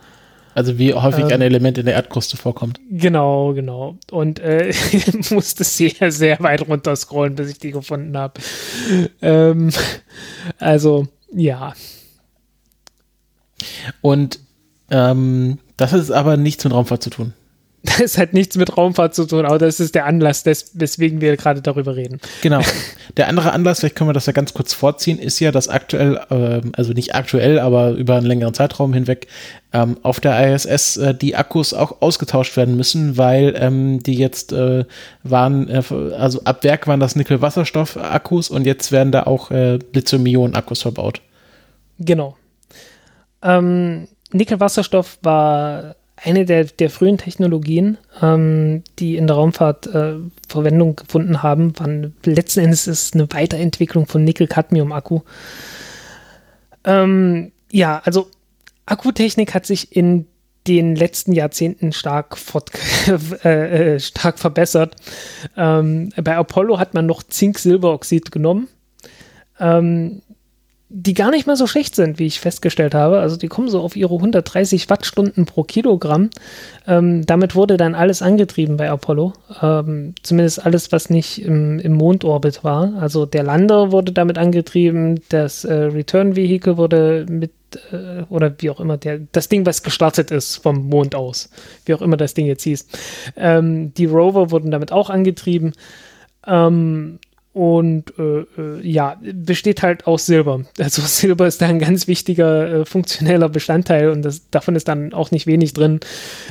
[0.59, 2.81] Also wie häufig ähm, ein Element in der Erdkruste vorkommt.
[2.91, 3.97] Genau, genau.
[4.11, 8.41] Und äh, ich musste sehr, sehr weit runter scrollen, bis ich die gefunden habe.
[9.21, 9.71] Ähm,
[10.57, 11.71] also, ja.
[14.01, 14.41] Und
[14.91, 17.33] ähm, das ist aber nichts mit Raumfahrt zu tun.
[17.99, 21.35] Das hat nichts mit Raumfahrt zu tun, aber das ist der Anlass, des, weswegen wir
[21.37, 22.19] gerade darüber reden.
[22.41, 22.61] Genau.
[23.17, 26.19] Der andere Anlass, vielleicht können wir das ja ganz kurz vorziehen, ist ja, dass aktuell,
[26.29, 29.27] äh, also nicht aktuell, aber über einen längeren Zeitraum hinweg
[29.71, 34.51] ähm, auf der ISS äh, die Akkus auch ausgetauscht werden müssen, weil ähm, die jetzt
[34.51, 34.85] äh,
[35.23, 35.83] waren, äh,
[36.17, 41.21] also ab Werk waren das Nickel-Wasserstoff-Akkus und jetzt werden da auch äh, Lithium-Ionen-Akkus verbaut.
[41.99, 42.35] Genau.
[43.41, 50.15] Ähm, Nickel-Wasserstoff war eine der, der frühen Technologien, ähm, die in der Raumfahrt äh,
[50.47, 55.21] Verwendung gefunden haben, waren letzten Endes ist eine Weiterentwicklung von Nickel-Cadmium-Akku.
[56.85, 58.29] Ähm, ja, also
[58.85, 60.25] Akkutechnik hat sich in
[60.67, 62.71] den letzten Jahrzehnten stark, fort,
[63.43, 64.95] äh, äh, stark verbessert.
[65.57, 68.67] Ähm, bei Apollo hat man noch Zink-Silberoxid genommen.
[69.59, 70.21] Ähm,
[70.91, 73.19] die gar nicht mal so schlecht sind, wie ich festgestellt habe.
[73.19, 76.31] Also die kommen so auf ihre 130 Wattstunden pro Kilogramm.
[76.87, 79.33] Ähm, damit wurde dann alles angetrieben bei Apollo.
[79.61, 82.93] Ähm, zumindest alles, was nicht im, im, Mondorbit war.
[82.99, 87.51] Also der Lander wurde damit angetrieben, das äh, Return-Vehicle wurde mit,
[87.91, 91.51] äh, oder wie auch immer, der, das Ding, was gestartet ist vom Mond aus,
[91.85, 92.87] wie auch immer das Ding jetzt hieß.
[93.37, 95.73] Ähm, die Rover wurden damit auch angetrieben.
[96.47, 97.19] Ähm,
[97.59, 100.61] und äh, äh, ja, besteht halt aus Silber.
[100.79, 105.11] Also Silber ist da ein ganz wichtiger äh, funktioneller Bestandteil und das, davon ist dann
[105.11, 105.99] auch nicht wenig drin.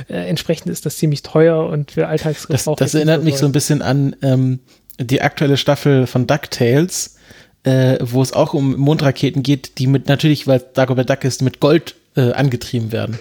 [0.07, 2.75] Äh, entsprechend ist das ziemlich teuer und für Alltagsgebrauch.
[2.75, 4.59] Das, das erinnert mich so ein bisschen an ähm,
[4.99, 7.15] die aktuelle Staffel von DuckTales,
[7.63, 11.59] äh, wo es auch um Mondraketen geht, die mit natürlich, weil Dagobert Duck ist, mit
[11.59, 13.17] Gold angetrieben werden.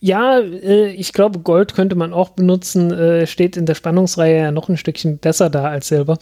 [0.00, 2.92] Ja, äh, ich glaube, Gold könnte man auch benutzen.
[2.92, 6.18] Äh, steht in der Spannungsreihe ja noch ein Stückchen besser da als Silber.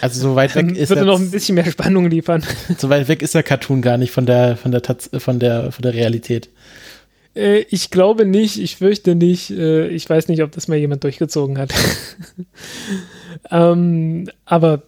[0.00, 2.42] Also so weit weg ist Würde noch ein bisschen mehr Spannung liefern.
[2.76, 5.82] So weit weg ist der Cartoon gar nicht von der von der von der von
[5.82, 6.50] der Realität.
[7.34, 9.50] Äh, ich glaube nicht, ich fürchte nicht.
[9.50, 11.72] Äh, ich weiß nicht, ob das mal jemand durchgezogen hat.
[13.50, 14.82] ähm, aber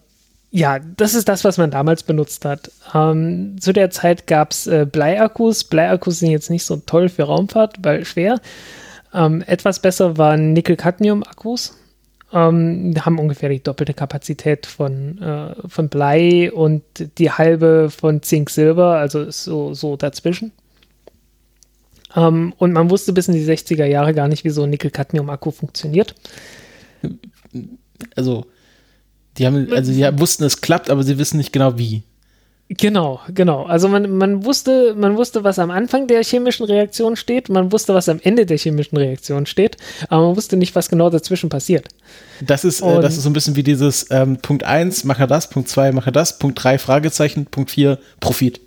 [0.57, 2.71] ja, das ist das, was man damals benutzt hat.
[2.95, 5.65] Ähm, zu der Zeit gab es äh, Bleiakkus.
[5.65, 8.41] Bleiakkus sind jetzt nicht so toll für Raumfahrt, weil schwer.
[9.13, 11.77] Ähm, etwas besser waren Nickel-Cadmium-Akkus.
[12.33, 16.85] Ähm, haben ungefähr die doppelte Kapazität von, äh, von Blei und
[17.19, 20.53] die halbe von Zink-Silber, also so, so dazwischen.
[22.15, 25.51] Ähm, und man wusste bis in die 60er Jahre gar nicht, wie so ein Nickel-Cadmium-Akku
[25.51, 26.15] funktioniert.
[28.15, 28.47] Also,
[29.39, 32.02] die haben, also die wussten, es klappt, aber sie wissen nicht genau wie.
[32.69, 33.65] Genau, genau.
[33.65, 37.93] Also man, man wusste, man wusste, was am Anfang der chemischen Reaktion steht, man wusste,
[37.93, 39.77] was am Ende der chemischen Reaktion steht,
[40.09, 41.89] aber man wusste nicht, was genau dazwischen passiert.
[42.40, 45.51] Das ist, äh, das ist so ein bisschen wie dieses ähm, Punkt 1, mache das,
[45.51, 48.61] Punkt 2, mache das, Punkt 3, Fragezeichen, Punkt 4, Profit.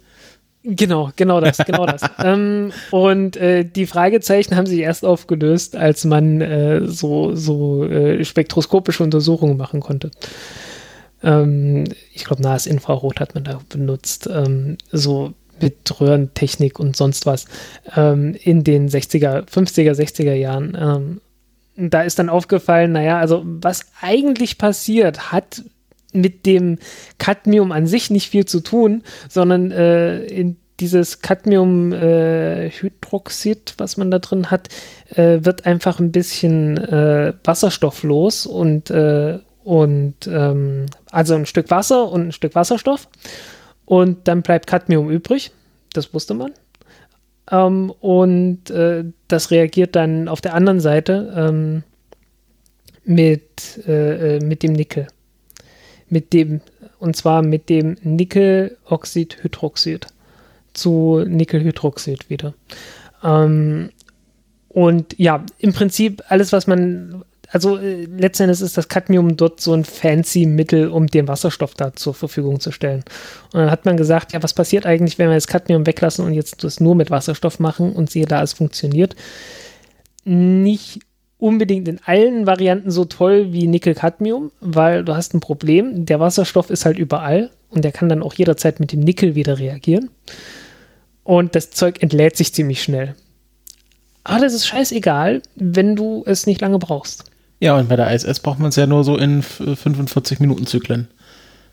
[0.69, 2.01] Genau, genau das, genau das.
[2.23, 8.25] ähm, und äh, die Fragezeichen haben sich erst aufgelöst, als man äh, so, so äh,
[8.25, 10.11] spektroskopische Untersuchungen machen konnte.
[11.23, 14.29] Ähm, ich glaube, nahes Infrarot hat man da benutzt.
[14.31, 17.45] Ähm, so mit Röhrentechnik und sonst was
[17.95, 20.77] ähm, in den 60er, 50er, 60er Jahren.
[20.79, 21.21] Ähm,
[21.89, 25.63] da ist dann aufgefallen, naja, also was eigentlich passiert, hat
[26.13, 26.77] mit dem
[27.17, 34.11] Cadmium an sich nicht viel zu tun, sondern äh, in dieses Cadmiumhydroxid, äh, was man
[34.11, 34.69] da drin hat,
[35.15, 42.11] äh, wird einfach ein bisschen äh, wasserstofflos und, äh, und ähm, also ein Stück Wasser
[42.11, 43.07] und ein Stück Wasserstoff.
[43.85, 45.51] Und dann bleibt Cadmium übrig.
[45.93, 46.51] Das wusste man.
[47.49, 51.83] Ähm, und äh, das reagiert dann auf der anderen Seite ähm,
[53.03, 55.07] mit, äh, mit dem Nickel.
[56.09, 56.61] Mit dem,
[56.99, 60.07] und zwar mit dem Nickeloxidhydroxid
[60.73, 62.53] zu Nickelhydroxid wieder.
[63.23, 63.89] Ähm,
[64.69, 69.73] und ja, im Prinzip alles, was man, also äh, letztendlich ist das Cadmium dort so
[69.73, 73.03] ein fancy Mittel, um den Wasserstoff da zur Verfügung zu stellen.
[73.53, 76.33] Und dann hat man gesagt, ja, was passiert eigentlich, wenn wir das Cadmium weglassen und
[76.33, 79.15] jetzt das nur mit Wasserstoff machen und siehe da, es funktioniert.
[80.25, 80.99] Nicht
[81.39, 86.05] unbedingt in allen Varianten so toll wie Nickel-Cadmium, weil du hast ein Problem.
[86.05, 89.59] Der Wasserstoff ist halt überall und der kann dann auch jederzeit mit dem Nickel wieder
[89.59, 90.09] reagieren
[91.27, 93.13] und das Zeug entlädt sich ziemlich schnell.
[94.23, 97.25] Aber das ist scheißegal, wenn du es nicht lange brauchst.
[97.59, 101.09] Ja, und bei der ISS braucht man es ja nur so in 45 Minuten Zyklen.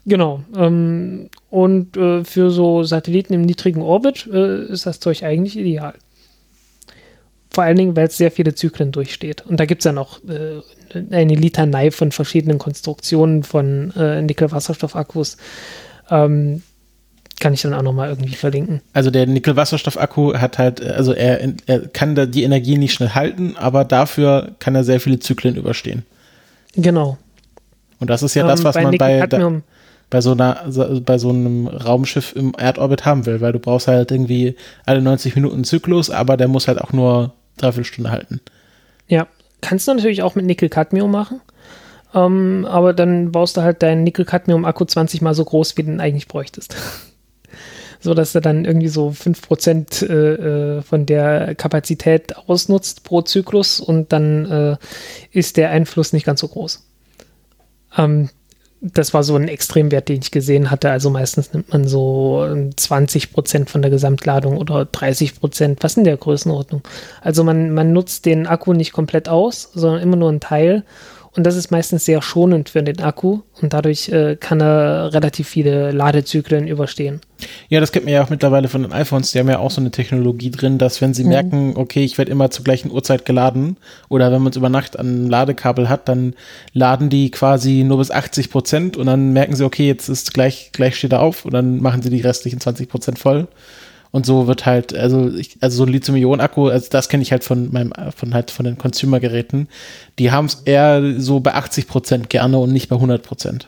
[0.07, 0.43] Genau.
[0.57, 5.95] Ähm, und äh, für so Satelliten im niedrigen Orbit äh, ist das Zeug eigentlich ideal.
[7.55, 9.47] Vor allen Dingen, weil es sehr viele Zyklen durchsteht.
[9.47, 10.60] Und da gibt es ja noch äh,
[11.14, 15.36] eine Litanei von verschiedenen Konstruktionen von äh, Nickel-Wasserstoff-Akkus.
[16.10, 16.62] Ähm,
[17.40, 18.81] kann ich dann auch nochmal irgendwie verlinken.
[18.93, 23.55] Also der Nickel-Wasserstoff-Akku hat halt, also er, er kann da die Energie nicht schnell halten,
[23.56, 26.05] aber dafür kann er sehr viele Zyklen überstehen.
[26.74, 27.18] Genau.
[28.01, 29.52] Und das ist ja ähm, das, was bei man bei, da,
[30.10, 30.64] bei, so einer,
[31.05, 34.56] bei so einem Raumschiff im Erdorbit haben will, weil du brauchst halt irgendwie
[34.86, 38.40] alle 90 Minuten Zyklus, aber der muss halt auch nur dreiviertel Stunde halten.
[39.09, 39.26] Ja,
[39.60, 41.40] kannst du natürlich auch mit Nickel-Cadmium machen.
[42.14, 46.01] Ähm, aber dann baust du halt deinen Nickel-Cadmium-Akku 20 mal so groß, wie du den
[46.01, 46.76] eigentlich bräuchtest.
[48.01, 53.81] so dass er dann irgendwie so 5% äh, äh, von der Kapazität ausnutzt pro Zyklus
[53.81, 54.76] und dann äh,
[55.32, 56.86] ist der Einfluss nicht ganz so groß.
[57.97, 58.28] Ähm,
[58.93, 60.90] das war so ein Extremwert, den ich gesehen hatte.
[60.90, 66.19] Also meistens nimmt man so 20% ähm, von der Gesamtladung oder 30% Was in der
[66.19, 66.82] Größenordnung?
[67.23, 70.85] Also man, man nutzt den Akku nicht komplett aus, sondern immer nur einen Teil
[71.36, 75.48] und das ist meistens sehr schonend für den Akku und dadurch äh, kann er relativ
[75.48, 77.20] viele Ladezyklen überstehen.
[77.69, 79.32] Ja, das kennt man ja auch mittlerweile von den iPhones.
[79.32, 81.31] Die haben ja auch so eine Technologie drin, dass wenn sie mhm.
[81.31, 83.77] merken, okay, ich werde immer zur gleichen Uhrzeit geladen
[84.09, 86.35] oder wenn man es über Nacht an einem Ladekabel hat, dann
[86.73, 90.70] laden die quasi nur bis 80 Prozent und dann merken sie, okay, jetzt ist gleich,
[90.73, 93.48] gleich steht er auf und dann machen sie die restlichen 20 Prozent voll.
[94.15, 97.43] Und so wird halt, also, ich, also so ein Lithium-Ionen-Akku, also das kenne ich halt
[97.43, 99.66] von meinem, von halt von den Consumer-Geräten.
[100.20, 103.66] Die haben es eher so bei 80 Prozent gerne und nicht bei 100 Prozent.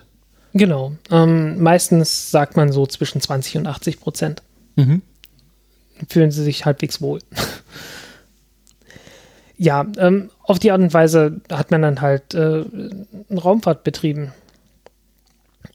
[0.53, 0.93] Genau.
[1.11, 4.43] Ähm, meistens sagt man so zwischen 20 und 80 Prozent.
[4.77, 5.03] Mhm.
[6.09, 7.19] Fühlen sie sich halbwegs wohl.
[9.59, 12.63] ja, ähm, auf die Art und Weise hat man dann halt äh,
[13.35, 14.33] Raumfahrt betrieben.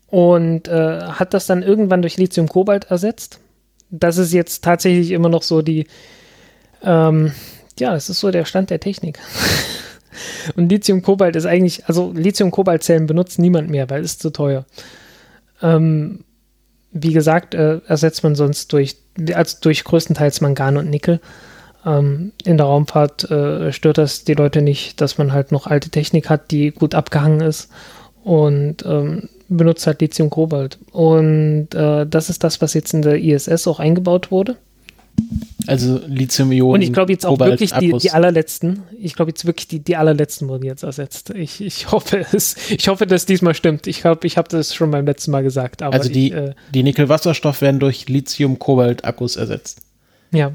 [0.07, 3.41] Und äh, hat das dann irgendwann durch Lithium-Kobalt ersetzt
[3.91, 5.85] das ist jetzt tatsächlich immer noch so die,
[6.83, 7.31] ähm,
[7.77, 9.19] ja, das ist so der Stand der Technik.
[10.55, 14.65] Und Lithium-Kobalt ist eigentlich, also Lithium-Kobalt-Zellen benutzt niemand mehr, weil es zu teuer.
[15.61, 16.23] Ähm,
[16.91, 18.97] wie gesagt, äh, ersetzt man sonst durch,
[19.33, 21.19] also durch größtenteils Mangan und Nickel.
[21.85, 25.89] Ähm, in der Raumfahrt äh, stört das die Leute nicht, dass man halt noch alte
[25.89, 27.69] Technik hat, die gut abgehangen ist
[28.23, 30.79] und ähm, benutzt halt Lithium-Kobalt.
[30.91, 34.57] Und äh, das ist das, was jetzt in der ISS auch eingebaut wurde.
[35.67, 36.73] Also Lithium-Ionen.
[36.73, 39.95] Und ich glaube jetzt auch wirklich die, die allerletzten, ich glaube jetzt wirklich die, die
[39.95, 41.29] allerletzten wurden jetzt ersetzt.
[41.31, 43.87] Ich, ich hoffe es, ich hoffe, dass diesmal stimmt.
[43.87, 45.83] Ich glaube, ich habe das schon beim letzten Mal gesagt.
[45.83, 49.81] also die, ich, äh, die Nickel-Wasserstoff werden durch Lithium-Kobalt-Akkus ersetzt.
[50.31, 50.53] Ja.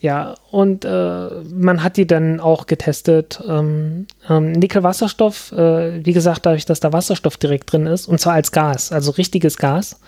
[0.00, 3.38] Ja, und äh, man hat die dann auch getestet.
[3.46, 8.32] Ähm, ähm, Nickel-Wasserstoff, äh, wie gesagt, dadurch, dass da Wasserstoff direkt drin ist, und zwar
[8.32, 10.00] als Gas, also richtiges Gas,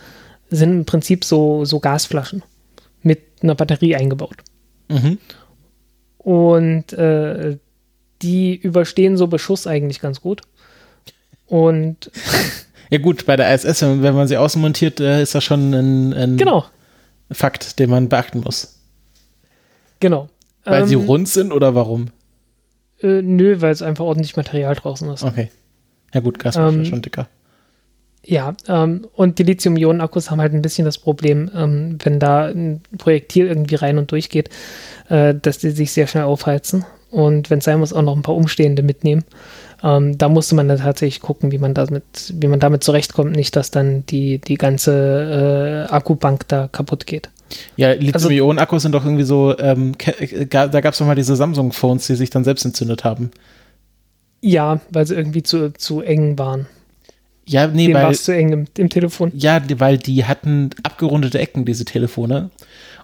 [0.49, 2.43] sind im Prinzip so, so Gasflaschen
[3.03, 4.37] mit einer Batterie eingebaut.
[4.89, 5.19] Mhm.
[6.17, 7.59] Und äh,
[8.23, 10.41] die überstehen so Beschuss eigentlich ganz gut.
[11.47, 12.11] Und
[12.91, 16.37] ja gut, bei der ISS, wenn man sie außenmontiert, äh, ist das schon ein, ein
[16.39, 16.65] genau.
[17.31, 18.79] Fakt, den man beachten muss.
[20.03, 20.29] Genau.
[20.65, 22.09] Weil ähm, sie rund sind oder warum?
[23.01, 25.23] Äh, nö, weil es einfach ordentlich Material draußen ist.
[25.23, 25.49] Okay.
[26.13, 27.29] Ja gut, Gas ähm, schon dicker.
[28.25, 32.81] Ja, ähm, und die Lithium-Ionen-Akkus haben halt ein bisschen das Problem, ähm, wenn da ein
[32.99, 34.51] Projektil irgendwie rein und durch geht,
[35.09, 36.85] äh, dass die sich sehr schnell aufheizen.
[37.11, 39.25] Und wenn es sein muss, auch noch ein paar Umstehende mitnehmen.
[39.83, 43.55] Ähm, da musste man dann tatsächlich gucken, wie man damit, wie man damit zurechtkommt, nicht,
[43.55, 47.31] dass dann die, die ganze äh, Akkubank da kaputt geht.
[47.77, 49.93] Ja, also Lithium-Ionen-Akkus sind doch irgendwie so, ähm,
[50.51, 53.31] da gab es doch mal diese Samsung-Phones, die sich dann selbst entzündet haben.
[54.41, 56.67] Ja, weil sie irgendwie zu, zu eng waren.
[57.47, 58.15] Ja, nee, Dem weil.
[58.15, 59.33] zu eng im, im, Telefon.
[59.35, 62.51] Ja, weil die hatten abgerundete Ecken, diese Telefone.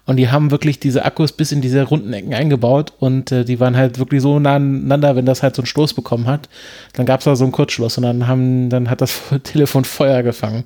[0.05, 3.59] Und die haben wirklich diese Akkus bis in diese runden Ecken eingebaut und äh, die
[3.59, 6.49] waren halt wirklich so nah aneinander, wenn das halt so einen Stoß bekommen hat.
[6.93, 10.23] Dann gab es da so einen Kurzschluss und dann haben, dann hat das Telefon Feuer
[10.23, 10.63] gefangen.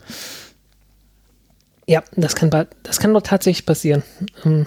[1.87, 2.49] Ja, das kann,
[2.83, 4.03] das kann doch tatsächlich passieren.
[4.45, 4.65] Ähm,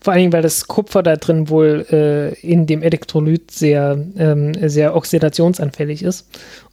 [0.00, 4.52] vor allen Dingen, weil das Kupfer da drin wohl äh, in dem Elektrolyt sehr, ähm,
[4.68, 6.28] sehr oxidationsanfällig ist.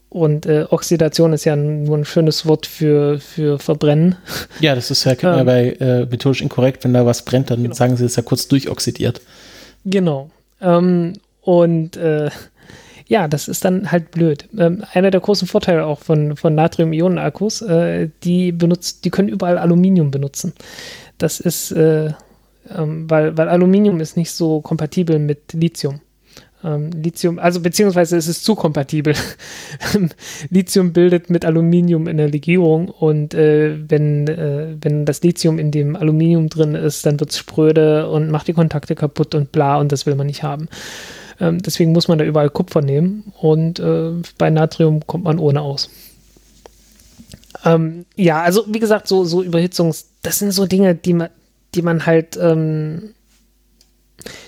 [0.09, 4.15] Und äh, Oxidation ist ja nur ein schönes Wort für, für Verbrennen.
[4.59, 7.73] Ja, das ist ja, man bei äh, methodisch inkorrekt, wenn da was brennt, dann genau.
[7.73, 9.21] sagen sie, es ist ja kurz durchoxidiert.
[9.85, 10.29] Genau.
[10.61, 12.29] Ähm, und äh,
[13.13, 14.49] ja, das ist dann halt blöd.
[14.57, 19.59] Ähm, einer der großen Vorteile auch von, von Natrium-Ionen-Akkus, äh, die benutzt, die können überall
[19.59, 20.53] Aluminium benutzen.
[21.19, 22.13] Das ist, äh,
[22.75, 26.01] ähm, weil, weil Aluminium ist nicht so kompatibel mit Lithium
[26.63, 29.13] ähm, Lithium, also beziehungsweise es ist zu kompatibel.
[30.49, 35.69] Lithium bildet mit Aluminium in der Legierung und äh, wenn, äh, wenn das Lithium in
[35.69, 39.77] dem Aluminium drin ist, dann wird es spröde und macht die Kontakte kaputt und bla
[39.77, 40.67] und das will man nicht haben.
[41.39, 45.61] Ähm, deswegen muss man da überall Kupfer nehmen und äh, bei Natrium kommt man ohne
[45.61, 45.89] aus.
[47.65, 51.29] Ähm, ja, also wie gesagt, so, so Überhitzungs, das sind so Dinge, die man,
[51.75, 53.13] die man halt ähm,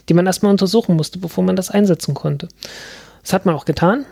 [0.09, 2.47] die man erstmal untersuchen musste, bevor man das einsetzen konnte.
[3.21, 4.05] Das hat man auch getan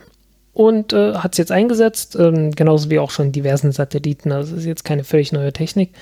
[0.54, 4.32] und äh, hat es jetzt eingesetzt, ähm, genauso wie auch schon diversen Satelliten.
[4.32, 5.94] Also ist jetzt keine völlig neue Technik.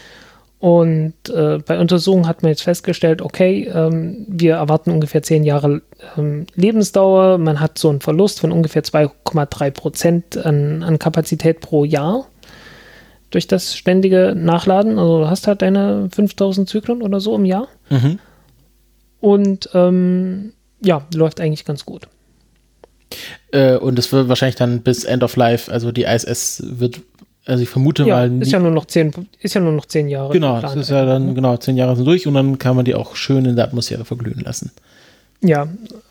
[0.61, 5.81] Und äh, bei Untersuchungen hat man jetzt festgestellt, okay, ähm, wir erwarten ungefähr zehn Jahre
[6.15, 7.39] ähm, Lebensdauer.
[7.39, 12.27] Man hat so einen Verlust von ungefähr 2,3 Prozent an, an Kapazität pro Jahr
[13.31, 14.99] durch das ständige Nachladen.
[14.99, 17.67] Also du hast halt deine 5000 Zyklen oder so im Jahr.
[17.89, 18.19] Mhm.
[19.19, 22.07] Und ähm, ja, läuft eigentlich ganz gut.
[23.51, 27.01] Äh, und es wird wahrscheinlich dann bis End of Life, also die ISS wird,
[27.45, 28.41] also ich vermute ja, mal.
[28.41, 30.31] Ist ja nur noch zehn, ist ja nur noch zehn Jahre.
[30.33, 32.95] Genau, das ist ja dann, genau, zehn Jahre sind durch und dann kann man die
[32.95, 34.71] auch schön in der Atmosphäre verglühen lassen.
[35.43, 35.67] Ja,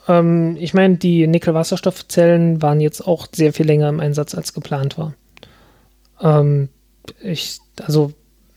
[0.09, 4.99] ähm, ich meine, die Nickel-Wasserstoffzellen waren jetzt auch sehr viel länger im Einsatz als geplant
[4.99, 5.15] war.
[6.21, 6.69] Ähm,
[7.23, 8.13] ich, also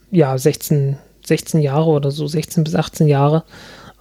[0.10, 3.44] ja, 16, 16 Jahre oder so, 16 bis 18 Jahre.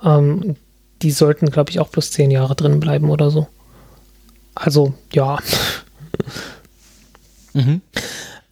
[0.03, 0.57] Ähm,
[1.03, 3.49] die sollten, glaube ich, auch plus zehn Jahre drin bleiben oder so.
[4.55, 5.39] Also, ja.
[7.53, 7.83] mhm.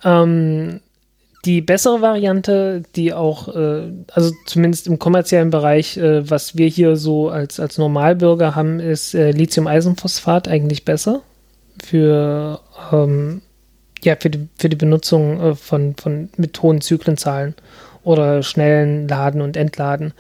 [0.05, 0.81] Ähm,
[1.45, 6.97] die bessere Variante, die auch, äh, also zumindest im kommerziellen Bereich, äh, was wir hier
[6.97, 11.23] so als, als Normalbürger haben, ist äh, Lithium-Eisenphosphat eigentlich besser
[11.83, 12.61] für,
[12.93, 13.41] ähm,
[14.03, 17.55] ja, für, die, für die Benutzung äh, von, von mit hohen Zyklenzahlen
[18.03, 20.13] oder schnellen Laden und Entladen.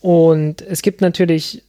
[0.00, 1.62] Und es gibt natürlich,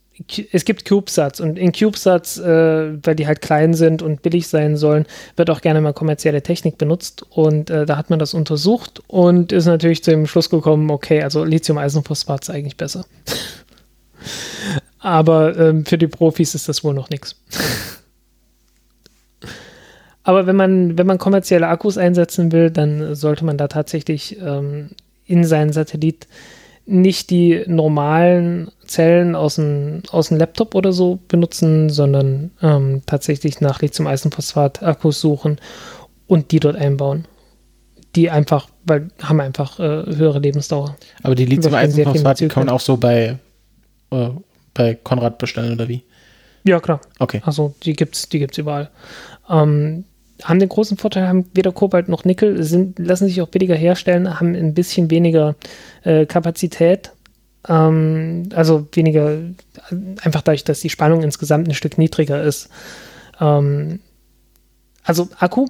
[0.51, 4.77] es gibt CubeSats und in CubeSats, äh, weil die halt klein sind und billig sein
[4.77, 5.05] sollen,
[5.35, 7.25] wird auch gerne mal kommerzielle Technik benutzt.
[7.29, 11.21] Und äh, da hat man das untersucht und ist natürlich zu dem Schluss gekommen, okay,
[11.21, 13.05] also Lithium-Eisenphosphat ist eigentlich besser.
[14.99, 17.35] Aber ähm, für die Profis ist das wohl noch nichts.
[20.23, 24.91] Aber wenn man, wenn man kommerzielle Akkus einsetzen will, dann sollte man da tatsächlich ähm,
[25.25, 26.27] in seinen Satellit
[26.85, 33.59] nicht die normalen Zellen aus dem, aus dem Laptop oder so benutzen, sondern ähm, tatsächlich
[33.59, 35.57] nach Lithium-Eisenphosphat-Akkus suchen
[36.27, 37.25] und die dort einbauen.
[38.15, 40.95] Die einfach, weil haben einfach äh, höhere Lebensdauer.
[41.23, 43.37] Aber die Lithium-Eisenphosphat kann man auch so bei,
[44.11, 44.29] äh,
[44.73, 46.03] bei Konrad bestellen oder wie?
[46.63, 47.01] Ja, klar.
[47.19, 47.41] Okay.
[47.45, 48.89] Also die gibt's, die gibt's überall.
[49.49, 50.05] Ähm,
[50.43, 54.39] haben den großen Vorteil, haben weder Kobalt noch Nickel, sind, lassen sich auch billiger herstellen,
[54.39, 55.55] haben ein bisschen weniger
[56.03, 57.11] äh, Kapazität.
[57.67, 59.39] Ähm, also weniger,
[60.21, 62.69] einfach dadurch, dass die Spannung insgesamt ein Stück niedriger ist.
[63.39, 63.99] Ähm,
[65.03, 65.67] also Akku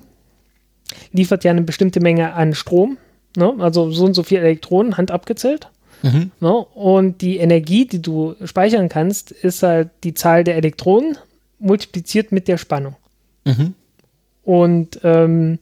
[1.12, 2.98] liefert ja eine bestimmte Menge an Strom,
[3.36, 3.54] ne?
[3.60, 5.70] also so und so viele Elektronen, Hand abgezählt.
[6.02, 6.32] Mhm.
[6.40, 6.54] Ne?
[6.54, 11.18] Und die Energie, die du speichern kannst, ist halt die Zahl der Elektronen
[11.60, 12.96] multipliziert mit der Spannung.
[13.46, 13.74] Mhm.
[14.46, 15.60] Und ähm,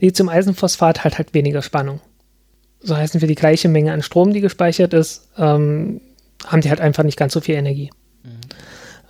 [0.00, 2.00] Lithium-Eisenphosphat hat halt weniger Spannung.
[2.80, 6.00] So heißen für die gleiche Menge an Strom, die gespeichert ist, ähm,
[6.46, 7.90] haben die halt einfach nicht ganz so viel Energie.
[8.22, 8.30] Mhm.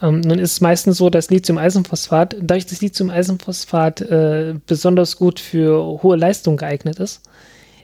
[0.02, 6.02] Ähm, nun ist es meistens so, dass Lithium-Eisenphosphat, dadurch, dass Lithium-Eisenphosphat äh, besonders gut für
[6.02, 7.23] hohe Leistung geeignet ist,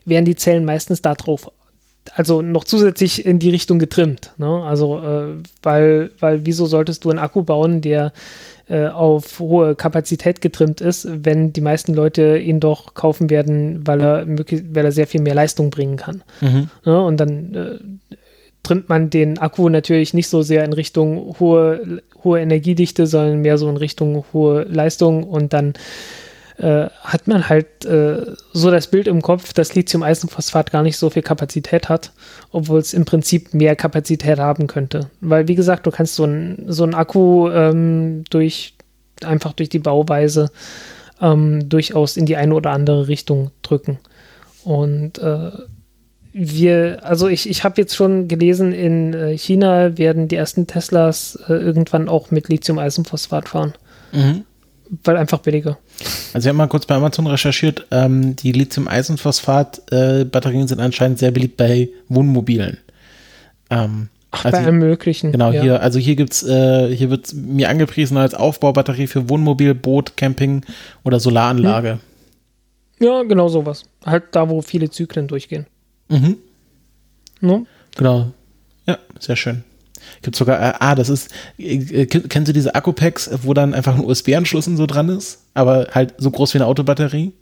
[0.05, 1.51] werden die Zellen meistens darauf,
[2.14, 4.32] also noch zusätzlich in die Richtung getrimmt.
[4.39, 4.62] Ne?
[4.64, 8.12] Also, äh, weil, weil wieso solltest du einen Akku bauen, der
[8.78, 14.26] auf hohe Kapazität getrimmt ist, wenn die meisten Leute ihn doch kaufen werden, weil er,
[14.28, 16.22] weil er sehr viel mehr Leistung bringen kann.
[16.40, 16.70] Mhm.
[16.84, 18.14] Ja, und dann äh,
[18.62, 23.59] trimmt man den Akku natürlich nicht so sehr in Richtung hohe, hohe Energiedichte, sondern mehr
[23.59, 25.74] so in Richtung hohe Leistung und dann
[26.61, 31.09] äh, hat man halt äh, so das Bild im Kopf, dass Lithium-Eisenphosphat gar nicht so
[31.09, 32.12] viel Kapazität hat,
[32.53, 35.09] obwohl es im Prinzip mehr Kapazität haben könnte.
[35.23, 38.74] Weil, wie gesagt, du kannst so einen so Akku ähm, durch
[39.24, 40.51] einfach durch die Bauweise
[41.20, 43.99] ähm, durchaus in die eine oder andere Richtung drücken.
[44.62, 45.51] Und äh,
[46.32, 51.39] wir, also ich, ich habe jetzt schon gelesen, in äh, China werden die ersten Teslas
[51.49, 53.73] äh, irgendwann auch mit Lithium-Eisenphosphat fahren.
[54.12, 54.45] Mhm
[55.05, 55.79] weil einfach billiger.
[56.35, 61.31] Also ich habe mal kurz bei Amazon recherchiert, ähm, die Lithium-Eisenphosphat-Batterien äh, sind anscheinend sehr
[61.31, 62.79] beliebt bei Wohnmobilen.
[63.71, 65.33] Ähm, Ach, also bei allem möglichen.
[65.33, 65.62] Genau, ja.
[65.62, 70.65] hier, also hier gibt's, äh, hier wird mir angepriesen als Aufbaubatterie für Wohnmobil, Boot, Camping
[71.05, 71.99] oder Solaranlage.
[72.99, 73.07] Hm.
[73.07, 73.85] Ja, genau sowas.
[74.05, 75.67] Halt da, wo viele Zyklen durchgehen.
[76.09, 76.37] Mhm.
[77.41, 77.67] No?
[77.97, 78.33] Genau.
[78.87, 79.65] Ja, sehr schön.
[80.22, 84.05] Gibt sogar, äh, ah, das ist, äh, kennst du diese Akku-Packs, wo dann einfach ein
[84.05, 87.32] USB-Anschluss so dran ist, aber halt so groß wie eine Autobatterie?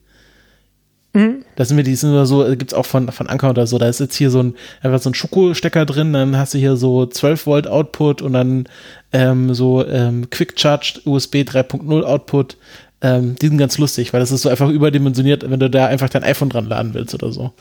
[1.14, 1.44] Mhm.
[1.56, 3.78] Das sind wir, die sind nur so, äh, gibt's auch von, von Anker oder so,
[3.78, 6.76] da ist jetzt hier so ein, einfach so ein Schuko-Stecker drin, dann hast du hier
[6.76, 8.66] so 12 Volt Output und dann
[9.12, 12.56] ähm, so ähm, Quick Charged USB 3.0 Output.
[13.01, 16.09] Ähm, die sind ganz lustig, weil das ist so einfach überdimensioniert, wenn du da einfach
[16.09, 17.52] dein iPhone dran laden willst oder so.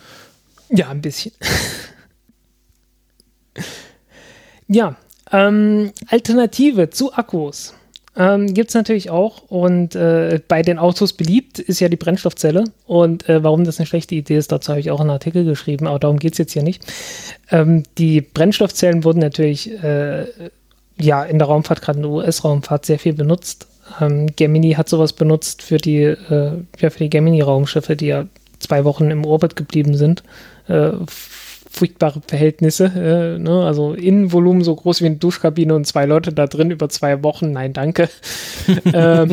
[0.69, 1.31] Ja, ein bisschen.
[4.67, 4.95] Ja,
[5.31, 7.73] ähm, Alternative zu Akkus
[8.17, 12.65] ähm, gibt es natürlich auch und äh, bei den Autos beliebt ist ja die Brennstoffzelle
[12.85, 15.87] und äh, warum das eine schlechte Idee ist, dazu habe ich auch einen Artikel geschrieben,
[15.87, 16.83] aber darum geht es jetzt hier nicht.
[17.51, 20.25] Ähm, die Brennstoffzellen wurden natürlich äh,
[20.99, 23.67] ja in der Raumfahrt, gerade in der US-Raumfahrt, sehr viel benutzt.
[24.01, 28.25] Ähm, Gemini hat sowas benutzt für die, äh, ja, für die Gemini-Raumschiffe, die ja
[28.59, 30.23] zwei Wochen im Orbit geblieben sind
[30.67, 30.91] äh,
[31.77, 32.85] furchtbare Verhältnisse.
[32.85, 33.65] Äh, ne?
[33.65, 37.51] Also Innenvolumen so groß wie eine Duschkabine und zwei Leute da drin über zwei Wochen.
[37.51, 38.09] Nein, danke.
[38.93, 39.31] ähm,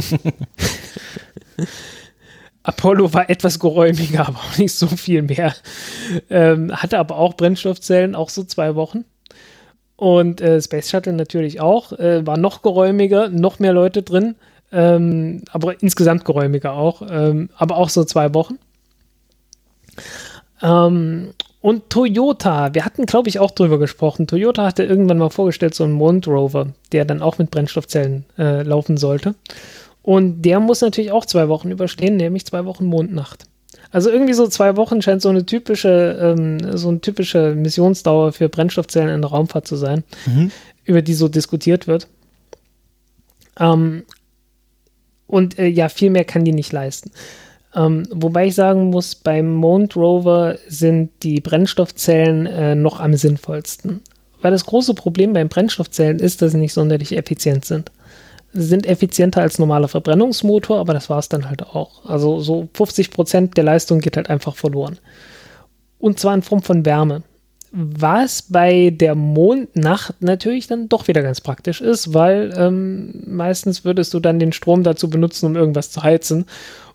[2.62, 5.55] Apollo war etwas geräumiger, aber auch nicht so viel mehr.
[6.31, 9.05] Ähm, hatte aber auch Brennstoffzellen, auch so zwei Wochen.
[9.97, 11.93] Und äh, Space Shuttle natürlich auch.
[11.93, 14.35] Äh, war noch geräumiger, noch mehr Leute drin.
[14.73, 17.03] Ähm, aber insgesamt geräumiger auch.
[17.09, 18.59] Ähm, aber auch so zwei Wochen.
[21.65, 24.27] Und Toyota, wir hatten, glaube ich, auch drüber gesprochen.
[24.27, 28.99] Toyota hatte irgendwann mal vorgestellt, so einen Mondrover, der dann auch mit Brennstoffzellen äh, laufen
[28.99, 29.35] sollte.
[30.03, 33.47] Und der muss natürlich auch zwei Wochen überstehen, nämlich zwei Wochen Mondnacht.
[33.91, 38.51] Also irgendwie so zwei Wochen scheint so eine typische, ähm, so eine typische Missionsdauer für
[38.51, 40.51] Brennstoffzellen in der Raumfahrt zu sein, mhm.
[40.85, 42.09] über die so diskutiert wird.
[43.59, 44.03] Ähm,
[45.27, 47.11] und äh, ja, viel mehr kann die nicht leisten.
[47.75, 54.01] Ähm, wobei ich sagen muss, beim Mond Rover sind die Brennstoffzellen äh, noch am sinnvollsten.
[54.41, 57.91] Weil das große Problem beim Brennstoffzellen ist, dass sie nicht sonderlich effizient sind.
[58.53, 62.05] Sie sind effizienter als normaler Verbrennungsmotor, aber das war es dann halt auch.
[62.09, 64.99] Also so 50 Prozent der Leistung geht halt einfach verloren.
[65.99, 67.23] Und zwar in Form von Wärme.
[67.73, 74.15] Was bei der Mondnacht natürlich dann doch wieder ganz praktisch ist, weil ähm, meistens würdest
[74.15, 76.45] du dann den Strom dazu benutzen, um irgendwas zu heizen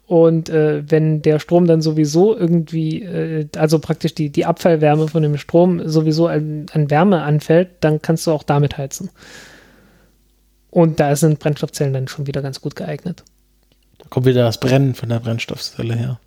[0.10, 5.22] Und äh, wenn der Strom dann sowieso irgendwie, äh, also praktisch die, die Abfallwärme von
[5.22, 9.12] dem Strom sowieso an, an Wärme anfällt, dann kannst du auch damit heizen.
[10.72, 13.24] Und da sind Brennstoffzellen dann schon wieder ganz gut geeignet.
[14.00, 16.20] Da kommt wieder das Brennen von der Brennstoffzelle her.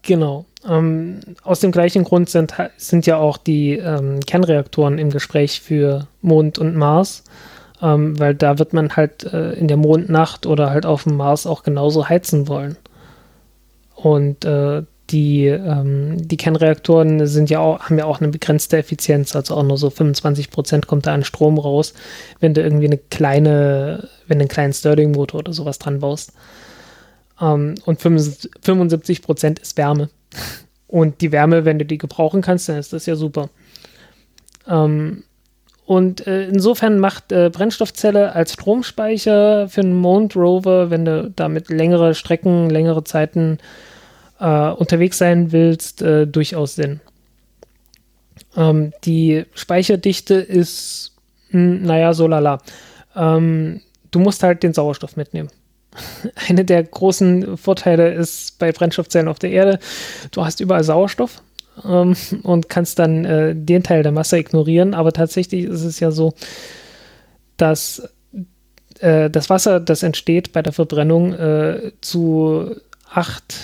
[0.00, 0.46] Genau.
[0.66, 6.06] Ähm, aus dem gleichen Grund sind, sind ja auch die ähm, Kernreaktoren im Gespräch für
[6.22, 7.22] Mond und Mars,
[7.82, 11.46] ähm, weil da wird man halt äh, in der Mondnacht oder halt auf dem Mars
[11.46, 12.78] auch genauso heizen wollen.
[13.96, 19.34] Und äh, die, ähm, die Kernreaktoren sind ja auch, haben ja auch eine begrenzte Effizienz,
[19.36, 21.94] also auch nur so 25 Prozent kommt da an Strom raus,
[22.40, 26.32] wenn du irgendwie eine kleine, wenn du einen kleinen Stirling-Motor oder sowas dran baust.
[27.40, 30.10] Ähm, und 75 Prozent ist Wärme.
[30.88, 33.48] Und die Wärme, wenn du die gebrauchen kannst, dann ist das ja super.
[34.68, 35.24] Ähm,
[35.84, 41.70] und äh, insofern macht äh, Brennstoffzelle als Stromspeicher für einen Mond Rover, wenn du damit
[41.70, 43.58] längere Strecken, längere Zeiten
[44.40, 47.00] äh, unterwegs sein willst, äh, durchaus Sinn.
[48.56, 51.12] Ähm, die Speicherdichte ist,
[51.50, 52.58] mh, hm, naja, so lala.
[53.14, 53.80] Ähm,
[54.10, 55.50] du musst halt den Sauerstoff mitnehmen.
[56.48, 59.78] Eine der großen Vorteile ist bei Brennstoffzellen auf der Erde,
[60.30, 61.42] du hast überall Sauerstoff
[61.84, 64.94] ähm, und kannst dann äh, den Teil der Masse ignorieren.
[64.94, 66.34] Aber tatsächlich ist es ja so,
[67.56, 68.08] dass
[69.00, 72.76] äh, das Wasser, das entsteht bei der Verbrennung, äh, zu
[73.10, 73.54] acht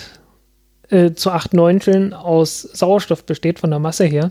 [0.93, 4.31] äh, zu acht Neunteln aus Sauerstoff besteht von der Masse her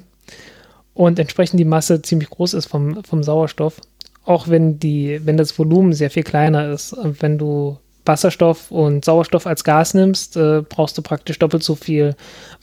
[0.93, 3.81] und entsprechend die Masse ziemlich groß ist vom, vom Sauerstoff.
[4.23, 6.95] Auch wenn die, wenn das Volumen sehr viel kleiner ist.
[7.01, 12.15] Wenn du Wasserstoff und Sauerstoff als Gas nimmst, äh, brauchst du praktisch doppelt so viel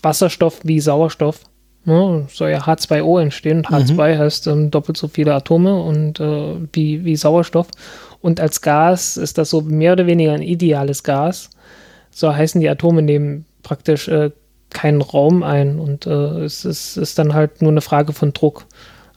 [0.02, 1.40] Wasserstoff wie Sauerstoff.
[1.84, 2.26] Ne?
[2.32, 3.58] Soll ja H2O entstehen.
[3.58, 4.18] Und H2 mhm.
[4.18, 7.66] heißt ähm, doppelt so viele Atome und äh, wie, wie Sauerstoff.
[8.20, 11.50] Und als Gas ist das so mehr oder weniger ein ideales Gas.
[12.12, 14.30] So heißen die Atome nehmen praktisch äh,
[14.70, 18.66] keinen Raum ein und äh, es ist, ist, dann halt nur eine Frage von Druck.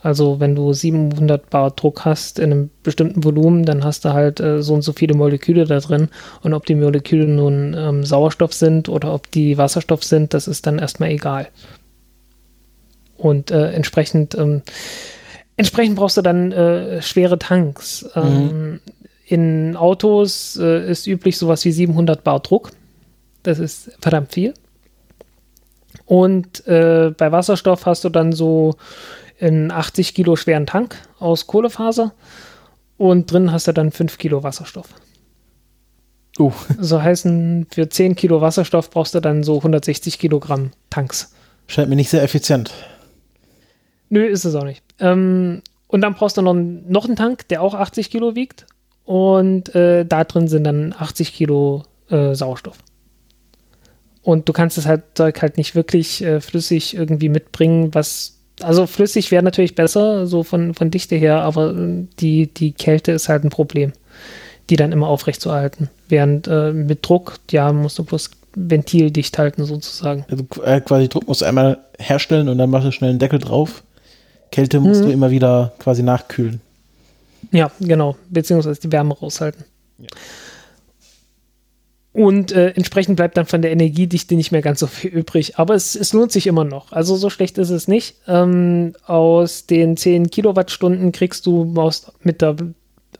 [0.01, 4.39] Also wenn du 700 Bar Druck hast in einem bestimmten Volumen, dann hast du halt
[4.39, 6.09] äh, so und so viele Moleküle da drin.
[6.41, 10.65] Und ob die Moleküle nun ähm, Sauerstoff sind oder ob die Wasserstoff sind, das ist
[10.65, 11.49] dann erstmal egal.
[13.15, 14.63] Und äh, entsprechend, ähm,
[15.55, 18.09] entsprechend brauchst du dann äh, schwere Tanks.
[18.15, 18.21] Mhm.
[18.21, 18.79] Ähm,
[19.27, 22.71] in Autos äh, ist üblich sowas wie 700 Bar Druck.
[23.43, 24.53] Das ist verdammt viel.
[26.05, 28.75] Und äh, bei Wasserstoff hast du dann so
[29.39, 32.13] einen 80 Kilo schweren Tank aus Kohlefaser
[32.97, 34.89] und drin hast du dann 5 Kilo Wasserstoff.
[36.39, 36.51] Uh.
[36.79, 41.33] So heißen, für 10 Kilo Wasserstoff brauchst du dann so 160 Kilogramm Tanks.
[41.67, 42.71] Scheint mir nicht sehr effizient.
[44.09, 44.83] Nö, ist es auch nicht.
[44.99, 48.65] Ähm, und dann brauchst du noch, noch einen Tank, der auch 80 Kilo wiegt.
[49.03, 52.77] Und äh, da drin sind dann 80 Kilo äh, Sauerstoff.
[54.23, 58.85] Und du kannst das halt Zeug halt nicht wirklich äh, flüssig irgendwie mitbringen, was also
[58.85, 63.29] flüssig wäre natürlich besser, so von, von Dichte her, aber äh, die, die Kälte ist
[63.29, 63.93] halt ein Problem,
[64.69, 65.89] die dann immer aufrecht zu erhalten.
[66.09, 70.25] Während äh, mit Druck, ja, musst du bloß ventildicht halten sozusagen.
[70.29, 73.39] Also äh, quasi Druck musst du einmal herstellen und dann machst du schnell einen Deckel
[73.39, 73.83] drauf.
[74.51, 75.07] Kälte musst mhm.
[75.07, 76.59] du immer wieder quasi nachkühlen.
[77.51, 79.63] Ja, genau, beziehungsweise die Wärme raushalten.
[79.97, 80.07] Ja.
[82.13, 85.57] Und äh, entsprechend bleibt dann von der Energiedichte nicht mehr ganz so viel übrig.
[85.57, 86.91] Aber es, es lohnt sich immer noch.
[86.91, 88.15] Also so schlecht ist es nicht.
[88.27, 92.57] Ähm, aus den 10 Kilowattstunden kriegst du aus, mit der,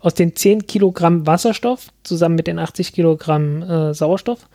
[0.01, 4.47] aus den 10 Kilogramm Wasserstoff zusammen mit den 80 Kilogramm äh, Sauerstoff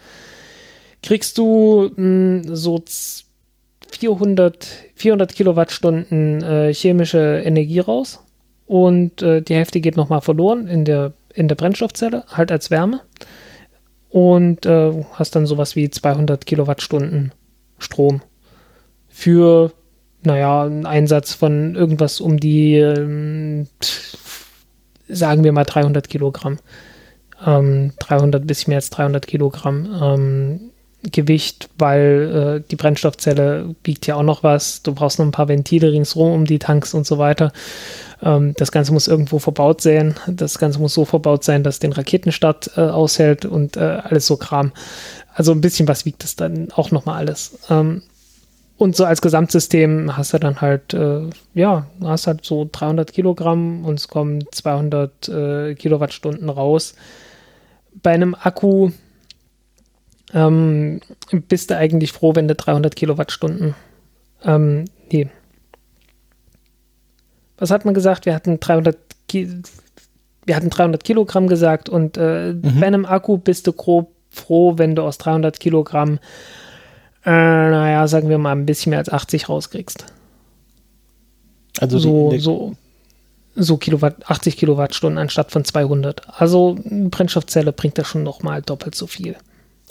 [1.02, 2.82] kriegst du mh, hm, so
[3.90, 4.66] 400,
[4.96, 8.20] 400 Kilowattstunden äh, chemische Energie raus.
[8.66, 13.02] Und äh, die Hälfte geht nochmal verloren in der, in der Brennstoffzelle, halt als Wärme
[14.16, 17.32] und äh, hast dann sowas wie 200 Kilowattstunden
[17.78, 18.22] Strom
[19.08, 19.72] für,
[20.22, 23.66] naja, einen Einsatz von irgendwas um die, ähm,
[25.06, 26.56] sagen wir mal 300 Kilogramm.
[27.44, 30.60] Ähm, 300 bis mehr als 300 Kilogramm ähm,
[31.02, 34.82] Gewicht, weil äh, die Brennstoffzelle wiegt ja auch noch was.
[34.82, 37.52] Du brauchst noch ein paar Ventile ringsrum um die Tanks und so weiter.
[38.22, 40.14] Ähm, das Ganze muss irgendwo verbaut sein.
[40.26, 44.36] Das Ganze muss so verbaut sein, dass den Raketenstart äh, aushält und äh, alles so
[44.36, 44.72] Kram.
[45.34, 47.58] Also ein bisschen was wiegt das dann auch nochmal alles.
[47.70, 48.02] Ähm,
[48.78, 51.22] und so als Gesamtsystem hast du dann halt, äh,
[51.54, 56.94] ja, hast halt so 300 Kilogramm und es kommen 200 äh, Kilowattstunden raus.
[58.02, 58.90] Bei einem Akku
[60.32, 61.00] ähm,
[61.48, 63.74] bist du eigentlich froh, wenn du 300 Kilowattstunden,
[64.44, 65.28] ähm, nee,
[67.58, 68.26] was hat man gesagt?
[68.26, 68.96] Wir hatten 300,
[69.28, 69.50] Ki
[70.44, 72.80] wir hatten 300 Kilogramm gesagt und äh, mhm.
[72.80, 76.18] bei einem Akku bist du grob froh, wenn du aus 300 Kilogramm,
[77.24, 80.06] äh, naja, sagen wir mal, ein bisschen mehr als 80 rauskriegst.
[81.80, 82.76] Also so, so,
[83.54, 86.40] so Kilowatt, 80 Kilowattstunden anstatt von 200.
[86.40, 89.36] Also eine Brennstoffzelle bringt das schon nochmal doppelt so viel.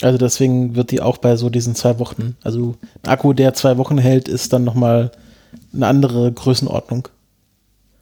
[0.02, 3.78] Also deswegen wird die auch bei so diesen zwei Wochen, also ein Akku, der zwei
[3.78, 5.10] Wochen hält, ist dann nochmal
[5.72, 7.08] eine andere Größenordnung.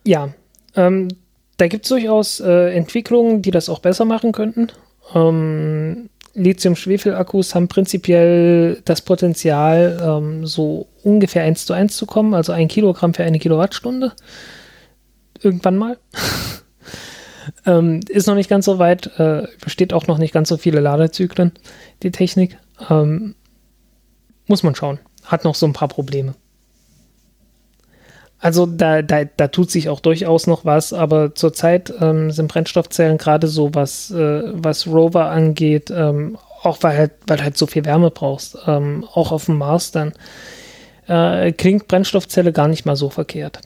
[0.04, 0.30] Ja,
[0.74, 1.08] ähm,
[1.56, 4.68] da gibt es durchaus äh, Entwicklungen, die das auch besser machen könnten.
[5.14, 12.52] Ähm, Lithium-Schwefel-Akkus haben prinzipiell das Potenzial, ähm, so ungefähr 1 zu 1 zu kommen, also
[12.52, 14.12] ein Kilogramm für eine Kilowattstunde.
[15.40, 15.98] Irgendwann mal.
[17.66, 20.80] ähm, ist noch nicht ganz so weit, äh, besteht auch noch nicht ganz so viele
[20.80, 21.52] Ladezyklen,
[22.02, 22.58] die Technik.
[22.90, 23.34] Ähm,
[24.46, 24.98] muss man schauen.
[25.24, 26.34] Hat noch so ein paar Probleme.
[28.38, 33.16] Also da, da, da tut sich auch durchaus noch was, aber zurzeit ähm, sind Brennstoffzellen
[33.16, 37.86] gerade so, was, äh, was Rover angeht, ähm, auch weil halt, weil halt so viel
[37.86, 40.12] Wärme brauchst, ähm, auch auf dem Mars dann,
[41.06, 43.60] äh, klingt Brennstoffzelle gar nicht mal so verkehrt.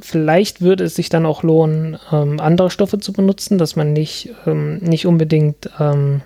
[0.00, 4.30] Vielleicht würde es sich dann auch lohnen, ähm, andere Stoffe zu benutzen, dass man nicht,
[4.46, 6.22] ähm, nicht unbedingt ähm,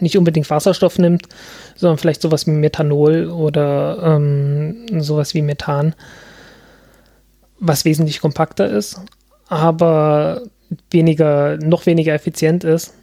[0.00, 1.24] nicht unbedingt Wasserstoff nimmt,
[1.74, 5.94] sondern vielleicht sowas wie Methanol oder ähm, sowas wie Methan
[7.60, 9.00] was wesentlich kompakter ist,
[9.48, 10.42] aber
[10.90, 12.94] weniger, noch weniger effizient ist,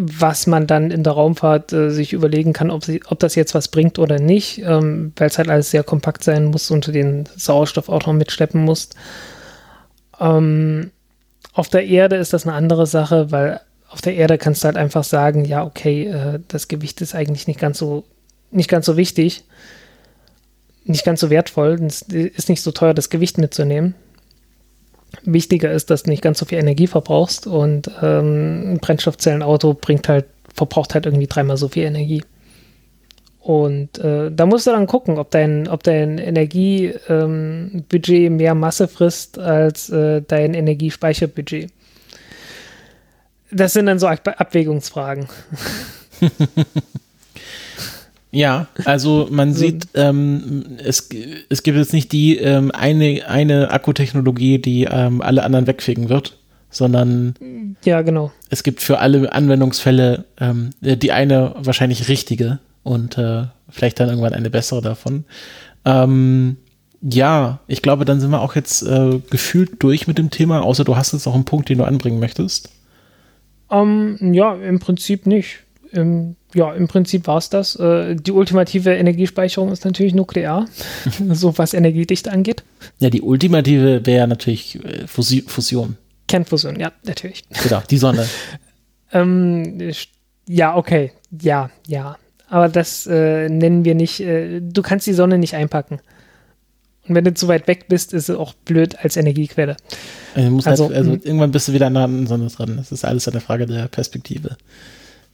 [0.00, 3.54] was man dann in der Raumfahrt äh, sich überlegen kann, ob, sie, ob das jetzt
[3.54, 6.92] was bringt oder nicht, ähm, weil es halt alles sehr kompakt sein muss und du
[6.92, 8.94] den Sauerstoff auch noch mitschleppen musst.
[10.20, 10.90] Ähm,
[11.52, 14.76] auf der Erde ist das eine andere Sache, weil auf der Erde kannst du halt
[14.76, 18.04] einfach sagen, ja, okay, äh, das Gewicht ist eigentlich nicht ganz so,
[18.50, 19.44] nicht ganz so wichtig
[20.88, 21.78] nicht ganz so wertvoll.
[21.86, 23.94] Es ist nicht so teuer, das Gewicht mitzunehmen.
[25.22, 30.08] Wichtiger ist, dass du nicht ganz so viel Energie verbrauchst und ähm, ein Brennstoffzellenauto bringt
[30.08, 32.22] halt, verbraucht halt irgendwie dreimal so viel Energie.
[33.40, 38.88] Und äh, da musst du dann gucken, ob dein, ob dein Energiebudget ähm, mehr Masse
[38.88, 41.70] frisst als äh, dein Energiespeicherbudget.
[43.50, 45.28] Das sind dann so Ab Abwägungsfragen.
[48.30, 51.08] Ja, also man sieht, ähm, es,
[51.48, 56.36] es gibt jetzt nicht die ähm, eine, eine Akkutechnologie, die ähm, alle anderen wegfegen wird,
[56.68, 57.34] sondern
[57.84, 58.30] ja, genau.
[58.50, 64.34] es gibt für alle Anwendungsfälle ähm, die eine wahrscheinlich richtige und äh, vielleicht dann irgendwann
[64.34, 65.24] eine bessere davon.
[65.86, 66.58] Ähm,
[67.00, 70.84] ja, ich glaube, dann sind wir auch jetzt äh, gefühlt durch mit dem Thema, außer
[70.84, 72.70] du hast jetzt auch einen Punkt, den du anbringen möchtest.
[73.70, 75.60] Ähm, ja, im Prinzip nicht.
[75.92, 77.76] Im ja, im Prinzip war es das.
[77.76, 80.66] Äh, die ultimative Energiespeicherung ist natürlich nuklear,
[81.32, 82.64] so was Energiedichte angeht.
[82.98, 85.96] Ja, die ultimative wäre natürlich äh, Fusion.
[86.26, 87.44] Kernfusion, ja, natürlich.
[87.62, 88.26] Genau, die Sonne.
[89.12, 89.92] ähm,
[90.46, 92.16] ja, okay, ja, ja.
[92.50, 96.00] Aber das äh, nennen wir nicht, äh, du kannst die Sonne nicht einpacken.
[97.06, 99.76] Und wenn du zu weit weg bist, ist es auch blöd als Energiequelle.
[100.34, 102.76] Also, also, halt, also irgendwann bist du wieder an der Sonne dran.
[102.76, 104.56] Das ist alles eine Frage der Perspektive.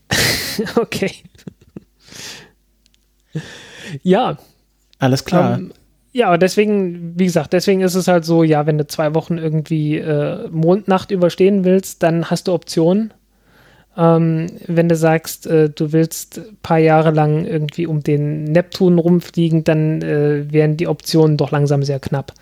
[0.75, 1.11] okay.
[4.03, 4.37] ja.
[4.99, 5.57] Alles klar.
[5.57, 5.73] Ähm,
[6.15, 9.37] ja, aber deswegen, wie gesagt, deswegen ist es halt so, ja, wenn du zwei Wochen
[9.37, 13.13] irgendwie äh, Mondnacht überstehen willst, dann hast du Optionen.
[13.97, 18.97] Ähm, wenn du sagst, äh, du willst ein paar Jahre lang irgendwie um den Neptun
[18.97, 22.33] rumfliegen, dann äh, wären die Optionen doch langsam sehr knapp.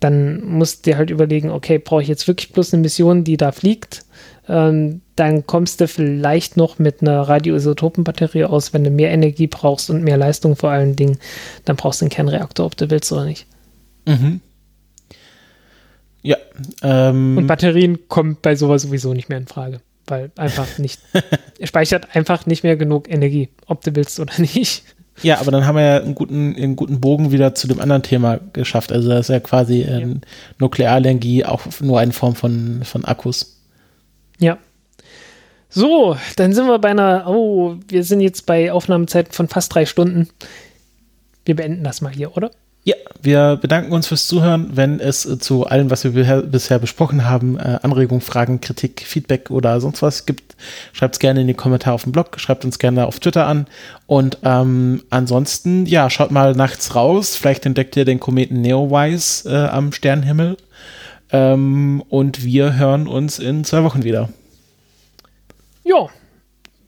[0.00, 3.36] Dann musst du dir halt überlegen, okay, brauche ich jetzt wirklich bloß eine Mission, die
[3.36, 4.04] da fliegt?
[4.48, 9.90] Ähm, dann kommst du vielleicht noch mit einer Radioisotopenbatterie aus, wenn du mehr Energie brauchst
[9.90, 11.18] und mehr Leistung vor allen Dingen,
[11.64, 13.46] dann brauchst du einen Kernreaktor, ob du willst oder nicht.
[14.06, 14.40] Mhm.
[16.22, 16.36] Ja.
[16.82, 21.00] Ähm, und Batterien kommen bei sowas sowieso nicht mehr in Frage, weil einfach nicht,
[21.62, 24.84] speichert einfach nicht mehr genug Energie, ob du willst oder nicht.
[25.22, 28.02] Ja, aber dann haben wir ja einen guten, einen guten Bogen wieder zu dem anderen
[28.02, 28.92] Thema geschafft.
[28.92, 29.98] Also das ist ja quasi ja.
[29.98, 30.20] Ähm,
[30.58, 33.57] Nuklearenergie auch nur eine Form von, von Akkus.
[34.38, 34.58] Ja.
[35.70, 39.84] So, dann sind wir bei einer, oh, wir sind jetzt bei Aufnahmezeiten von fast drei
[39.84, 40.28] Stunden.
[41.44, 42.50] Wir beenden das mal hier, oder?
[42.84, 44.70] Ja, wir bedanken uns fürs Zuhören.
[44.74, 49.50] Wenn es äh, zu allem, was wir bisher besprochen haben, äh, Anregungen, Fragen, Kritik, Feedback
[49.50, 50.56] oder sonst was gibt,
[50.94, 53.66] schreibt es gerne in die Kommentare auf dem Blog, schreibt uns gerne auf Twitter an.
[54.06, 57.36] Und ähm, ansonsten, ja, schaut mal nachts raus.
[57.36, 60.56] Vielleicht entdeckt ihr den Kometen Neowise äh, am Sternenhimmel.
[61.30, 64.28] Ähm, und wir hören uns in zwei Wochen wieder.
[65.84, 66.08] Ja,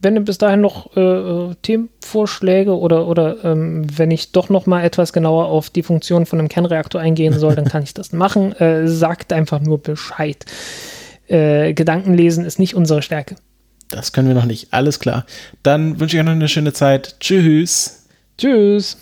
[0.02, 4.82] wenn ihr bis dahin noch äh, Themenvorschläge oder, oder ähm, wenn ich doch noch mal
[4.82, 8.52] etwas genauer auf die Funktion von einem Kernreaktor eingehen soll, dann kann ich das machen.
[8.52, 10.46] Äh, sagt einfach nur Bescheid.
[11.28, 13.36] Äh, Gedankenlesen ist nicht unsere Stärke.
[13.90, 14.72] Das können wir noch nicht.
[14.72, 15.26] Alles klar.
[15.62, 17.16] Dann wünsche ich euch noch eine schöne Zeit.
[17.20, 18.06] Tschüss.
[18.38, 18.96] Tschüss.